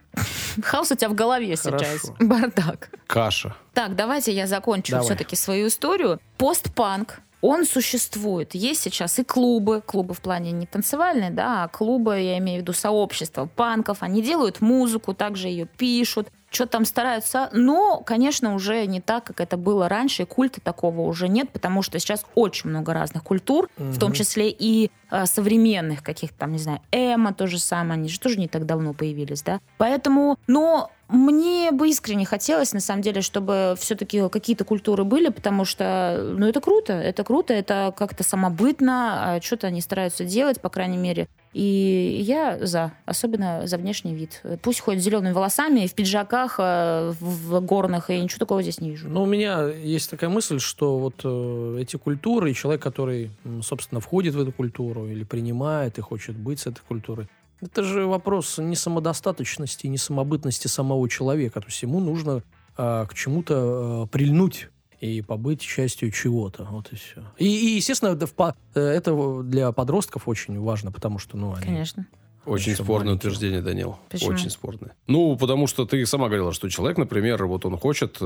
Хаос 0.63 0.91
у 0.91 0.95
тебя 0.95 1.09
в 1.09 1.13
голове 1.13 1.55
сейчас. 1.55 1.72
Хорошо. 2.01 2.16
Бардак. 2.20 2.89
каша? 3.05 3.55
Так, 3.76 3.95
давайте 3.95 4.34
я 4.34 4.47
закончу 4.47 4.91
Давай. 4.93 5.05
все-таки 5.05 5.36
свою 5.36 5.68
историю. 5.68 6.20
Постпанк, 6.38 7.20
он 7.42 7.66
существует. 7.66 8.56
Есть 8.56 8.82
сейчас 8.82 9.20
и 9.20 9.24
клубы, 9.24 9.82
клубы 9.86 10.14
в 10.14 10.22
плане 10.22 10.52
не 10.52 10.66
танцевальные, 10.66 11.32
да, 11.32 11.64
а 11.64 11.68
клубы, 11.68 12.20
я 12.20 12.38
имею 12.40 12.60
в 12.60 12.62
виду 12.62 12.74
сообщества 12.74 13.48
панков. 13.56 13.98
Они 14.02 14.22
делают 14.22 14.62
музыку, 14.62 15.14
также 15.14 15.48
ее 15.48 15.66
пишут, 15.66 16.30
что 16.50 16.66
там 16.66 16.86
стараются. 16.86 17.50
Но, 17.52 18.00
конечно, 18.00 18.56
уже 18.56 18.86
не 18.86 19.02
так, 19.02 19.26
как 19.26 19.42
это 19.42 19.58
было 19.58 19.90
раньше, 19.90 20.24
и 20.24 20.26
культа 20.26 20.62
такого 20.62 21.02
уже 21.02 21.28
нет, 21.28 21.50
потому 21.52 21.82
что 21.82 22.00
сейчас 22.00 22.26
очень 22.34 22.70
много 22.70 22.94
разных 22.94 23.24
культур, 23.24 23.70
в 23.78 24.00
том 24.00 24.14
числе 24.14 24.50
и 24.50 24.90
э, 25.12 25.26
современных 25.26 26.02
каких-то 26.02 26.38
там, 26.40 26.54
не 26.54 26.60
знаю, 26.60 26.80
эмо 26.92 27.34
то 27.34 27.48
же 27.48 27.60
самое, 27.60 28.00
они 28.00 28.10
же 28.10 28.20
тоже 28.20 28.40
не 28.40 28.48
так 28.48 28.66
давно 28.66 28.94
появились, 28.94 29.44
да. 29.44 29.60
Поэтому, 29.78 30.38
но 30.48 30.92
мне 31.08 31.72
бы 31.72 31.89
искренне 31.89 32.26
хотелось, 32.26 32.74
на 32.74 32.80
самом 32.80 33.01
деле, 33.01 33.22
чтобы 33.22 33.76
все-таки 33.78 34.28
какие-то 34.30 34.64
культуры 34.66 35.03
были, 35.03 35.30
потому 35.30 35.66
что, 35.66 36.34
ну, 36.38 36.47
это 36.47 36.62
круто, 36.62 36.93
это 36.93 37.24
круто, 37.24 37.53
это 37.53 37.93
как-то 37.95 38.24
самобытно, 38.24 39.36
а 39.36 39.41
что-то 39.41 39.68
они 39.68 39.82
стараются 39.82 40.26
делать, 40.26 40.62
по 40.62 40.70
крайней 40.70 40.97
мере. 40.97 41.28
И 41.53 42.18
я 42.22 42.58
за, 42.66 42.91
особенно 43.06 43.66
за 43.66 43.78
внешний 43.78 44.14
вид. 44.14 44.41
Пусть 44.62 44.82
ходят 44.82 45.01
зелеными 45.01 45.32
волосами, 45.32 45.88
в 45.88 45.93
пиджаках, 45.93 46.56
э, 46.60 47.14
в 47.20 47.62
горных, 47.62 48.10
и 48.10 48.20
ничего 48.20 48.39
такого 48.39 48.62
здесь 48.62 48.82
не 48.82 48.89
вижу. 48.89 49.08
Но 49.08 49.24
у 49.24 49.26
меня 49.26 49.70
есть 49.70 50.10
такая 50.10 50.30
мысль, 50.30 50.60
что 50.60 50.97
вот 50.97 51.22
э, 51.24 51.78
эти 51.80 51.95
культуры, 51.95 52.51
и 52.51 52.53
человек, 52.53 52.82
который, 52.82 53.32
собственно, 53.62 54.01
входит 54.01 54.34
в 54.36 54.41
эту 54.41 54.51
культуру 54.51 55.08
или 55.08 55.24
принимает 55.24 55.97
и 55.97 56.01
хочет 56.01 56.36
быть 56.36 56.60
с 56.60 56.68
этой 56.68 56.82
культурой, 56.86 57.28
это 57.62 57.84
же 57.84 58.06
вопрос 58.06 58.58
не 58.58 58.76
самодостаточности, 58.76 59.88
не 59.88 59.97
самобытности 59.97 60.68
самого 60.68 61.08
человека. 61.10 61.62
То 61.62 61.68
есть 61.68 61.82
ему 61.82 61.99
нужно 61.99 62.43
а, 62.78 63.06
к 63.06 63.14
чему-то 63.14 63.56
а, 64.03 64.08
прильнуть 64.08 64.70
и 64.99 65.22
побыть 65.22 65.62
частью 65.62 66.12
чего-то. 66.12 66.66
Вот 66.66 66.91
и 66.91 66.95
все. 66.95 67.24
И, 67.38 67.45
и, 67.45 67.76
естественно, 67.76 68.10
это, 68.10 68.28
в 68.28 68.34
э, 68.76 68.80
это 68.80 69.43
для 69.43 69.72
подростков 69.72 70.28
очень 70.28 70.60
важно, 70.60 70.91
потому 70.91 71.20
что, 71.20 71.38
ну, 71.38 71.53
они... 71.53 71.66
Конечно. 71.66 72.06
Очень 72.46 72.76
спорное 72.76 73.16
утверждение, 73.16 73.62
Данил. 73.62 73.98
Почему? 74.10 74.32
Очень 74.32 74.50
спорное. 74.50 74.96
Ну, 75.08 75.36
потому 75.38 75.68
что 75.68 75.86
ты 75.86 76.06
сама 76.06 76.28
говорила, 76.28 76.54
что 76.54 76.70
человек, 76.70 76.98
например, 76.98 77.46
вот 77.46 77.66
он 77.66 77.78
хочет 77.78 78.18
э, 78.22 78.26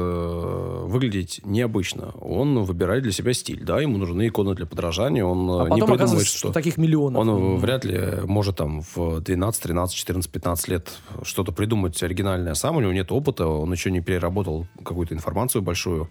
выглядеть 0.85 1.41
необычно. 1.43 2.11
Он 2.21 2.63
выбирает 2.63 3.03
для 3.03 3.11
себя 3.11 3.33
стиль, 3.33 3.63
да, 3.63 3.79
ему 3.81 3.97
нужны 3.97 4.27
иконы 4.27 4.55
для 4.55 4.65
подражания, 4.65 5.23
он 5.23 5.49
А 5.49 5.53
э, 5.53 5.63
не 5.63 5.67
придумывает, 5.67 5.99
оказывается, 6.01 6.29
что 6.37 6.47
что... 6.49 6.51
таких 6.51 6.77
миллионов. 6.77 7.21
Он 7.21 7.29
М. 7.29 7.57
вряд 7.57 7.85
ли 7.85 7.99
может 8.25 8.57
там 8.57 8.81
в 8.95 9.21
12, 9.21 9.63
13, 9.63 9.95
14, 9.95 10.31
15 10.31 10.67
лет 10.67 10.89
что-то 11.23 11.51
придумать 11.51 12.01
оригинальное 12.03 12.53
сам. 12.53 12.77
У 12.77 12.81
него 12.81 12.91
нет 12.91 13.11
опыта, 13.11 13.47
он 13.47 13.71
еще 13.71 13.91
не 13.91 14.01
переработал 14.01 14.67
какую-то 14.83 15.13
информацию 15.13 15.61
большую, 15.61 16.09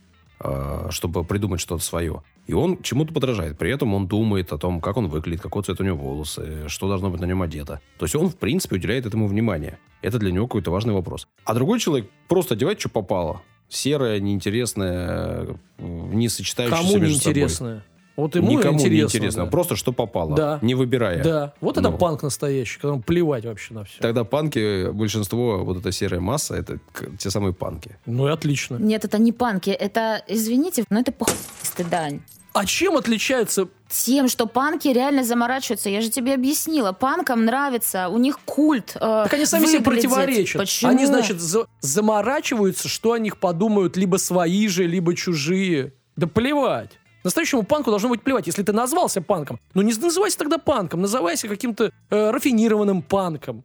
чтобы 0.90 1.24
придумать 1.24 1.60
что-то 1.60 1.82
свое. 1.82 2.22
И 2.46 2.54
он 2.54 2.82
чему-то 2.82 3.12
подражает. 3.12 3.58
При 3.58 3.70
этом 3.70 3.94
он 3.94 4.06
думает 4.06 4.52
о 4.52 4.58
том, 4.58 4.80
как 4.80 4.96
он 4.96 5.08
выглядит, 5.08 5.42
какой 5.42 5.62
цвет 5.62 5.80
у 5.80 5.84
него 5.84 5.98
волосы, 5.98 6.68
что 6.68 6.88
должно 6.88 7.10
быть 7.10 7.20
на 7.20 7.26
нем 7.26 7.42
одето. 7.42 7.80
То 7.98 8.06
есть 8.06 8.14
он, 8.16 8.28
в 8.30 8.36
принципе, 8.36 8.76
уделяет 8.76 9.04
этому 9.04 9.26
внимание. 9.26 9.78
Это 10.00 10.18
для 10.18 10.32
него 10.32 10.46
какой-то 10.46 10.70
важный 10.70 10.94
вопрос. 10.94 11.28
А 11.44 11.54
другой 11.54 11.78
человек 11.80 12.08
просто 12.28 12.54
одевает, 12.54 12.80
что 12.80 12.88
попало. 12.88 13.42
Серое, 13.68 14.18
неинтересное, 14.18 15.46
э, 15.46 15.54
не 15.78 16.28
сочетающееся 16.28 16.82
Кому 16.82 16.98
между 16.98 17.18
собой. 17.18 17.82
Вот 18.18 18.34
ему 18.34 18.50
Никому 18.50 18.74
интересно. 18.80 18.94
не 18.94 19.00
интересно. 19.02 19.44
да. 19.44 19.50
Просто 19.50 19.76
что 19.76 19.92
попало. 19.92 20.34
Да. 20.34 20.58
Не 20.60 20.74
выбирая. 20.74 21.22
Да, 21.22 21.52
вот 21.60 21.78
это 21.78 21.88
Ну. 21.90 21.96
панк 21.98 22.22
настоящий, 22.24 22.76
которому 22.80 23.00
плевать 23.00 23.44
вообще 23.44 23.74
на 23.74 23.84
все. 23.84 24.00
Тогда 24.00 24.24
панки, 24.24 24.90
большинство, 24.90 25.64
вот 25.64 25.76
эта 25.78 25.92
серая 25.92 26.18
масса, 26.20 26.56
это 26.56 26.78
те 27.18 27.30
самые 27.30 27.52
панки. 27.52 27.96
Ну 28.06 28.26
и 28.28 28.32
отлично. 28.32 28.76
Нет, 28.76 29.04
это 29.04 29.18
не 29.18 29.30
панки, 29.32 29.70
это, 29.70 30.20
извините, 30.26 30.84
но 30.90 30.98
это 31.00 31.12
похуистый 31.12 31.84
дань. 31.84 32.20
А 32.54 32.64
чем 32.64 32.96
отличаются... 32.96 33.68
Тем, 33.88 34.26
что 34.28 34.46
панки 34.46 34.88
реально 34.88 35.22
заморачиваются. 35.22 35.88
Я 35.88 36.00
же 36.00 36.10
тебе 36.10 36.34
объяснила. 36.34 36.90
Панкам 36.92 37.44
нравится, 37.44 38.08
у 38.08 38.18
них 38.18 38.40
культ. 38.44 38.96
э, 38.96 38.98
Так 38.98 39.32
они 39.34 39.46
сами 39.46 39.66
себе 39.66 39.78
выглядеть. 39.78 40.10
противоречат. 40.10 40.60
Почему? 40.60 40.90
Они, 40.90 41.06
значит, 41.06 41.40
за- 41.40 41.66
заморачиваются, 41.80 42.88
что 42.88 43.12
о 43.12 43.18
них 43.18 43.38
подумают 43.38 43.96
либо 43.96 44.16
свои 44.16 44.66
же, 44.68 44.86
либо 44.86 45.14
чужие. 45.14 45.92
Да 46.16 46.26
плевать. 46.26 46.90
Настоящему 47.28 47.62
панку 47.62 47.90
должно 47.90 48.08
быть 48.08 48.22
плевать, 48.22 48.46
если 48.46 48.62
ты 48.62 48.72
назвался 48.72 49.20
панком. 49.20 49.60
Ну 49.74 49.82
не 49.82 49.92
называйся 49.92 50.38
тогда 50.38 50.56
панком, 50.56 51.02
называйся 51.02 51.46
каким-то 51.46 51.92
э, 52.08 52.30
рафинированным 52.30 53.02
панком. 53.02 53.64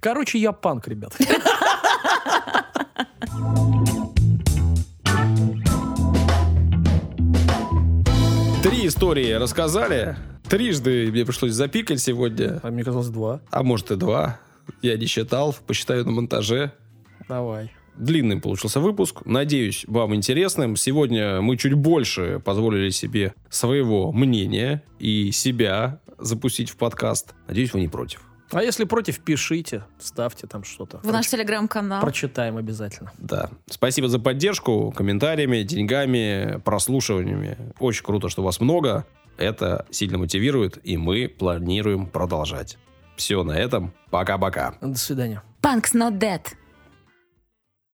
Короче, 0.00 0.36
я 0.38 0.52
панк, 0.52 0.86
ребят. 0.86 1.16
Три 8.62 8.86
истории 8.86 9.32
рассказали. 9.32 10.14
Трижды 10.46 11.10
мне 11.10 11.24
пришлось 11.24 11.52
запикать 11.52 12.02
сегодня. 12.02 12.60
А 12.62 12.70
мне 12.70 12.84
казалось 12.84 13.08
два. 13.08 13.40
А 13.50 13.62
может 13.62 13.90
и 13.92 13.96
два. 13.96 14.38
Я 14.82 14.98
не 14.98 15.06
считал. 15.06 15.56
Посчитаю 15.66 16.04
на 16.04 16.10
монтаже. 16.10 16.72
Давай. 17.30 17.72
Длинным 18.00 18.40
получился 18.40 18.80
выпуск. 18.80 19.20
Надеюсь, 19.26 19.84
вам 19.86 20.14
интересным. 20.14 20.74
Сегодня 20.74 21.42
мы 21.42 21.58
чуть 21.58 21.74
больше 21.74 22.40
позволили 22.42 22.88
себе 22.88 23.34
своего 23.50 24.10
мнения 24.10 24.82
и 24.98 25.30
себя 25.32 26.00
запустить 26.18 26.70
в 26.70 26.76
подкаст. 26.76 27.34
Надеюсь, 27.46 27.74
вы 27.74 27.80
не 27.80 27.88
против. 27.88 28.22
А 28.52 28.62
если 28.62 28.84
против, 28.84 29.20
пишите, 29.20 29.84
ставьте 30.00 30.46
там 30.46 30.64
что-то. 30.64 30.98
В 31.02 31.12
наш 31.12 31.28
телеграм-канал. 31.28 32.00
Прочитаем 32.00 32.56
обязательно. 32.56 33.12
Да. 33.18 33.50
Спасибо 33.68 34.08
за 34.08 34.18
поддержку, 34.18 34.92
комментариями, 34.96 35.62
деньгами, 35.62 36.58
прослушиваниями. 36.64 37.58
Очень 37.78 38.04
круто, 38.04 38.30
что 38.30 38.42
вас 38.42 38.60
много. 38.60 39.06
Это 39.36 39.86
сильно 39.90 40.16
мотивирует, 40.16 40.78
и 40.82 40.96
мы 40.96 41.28
планируем 41.28 42.06
продолжать. 42.06 42.78
Все 43.16 43.42
на 43.44 43.52
этом. 43.52 43.92
Пока-пока. 44.10 44.74
До 44.80 44.98
свидания. 44.98 45.42
Punk's 45.62 45.94
not 45.94 46.18
dead. 46.18 46.40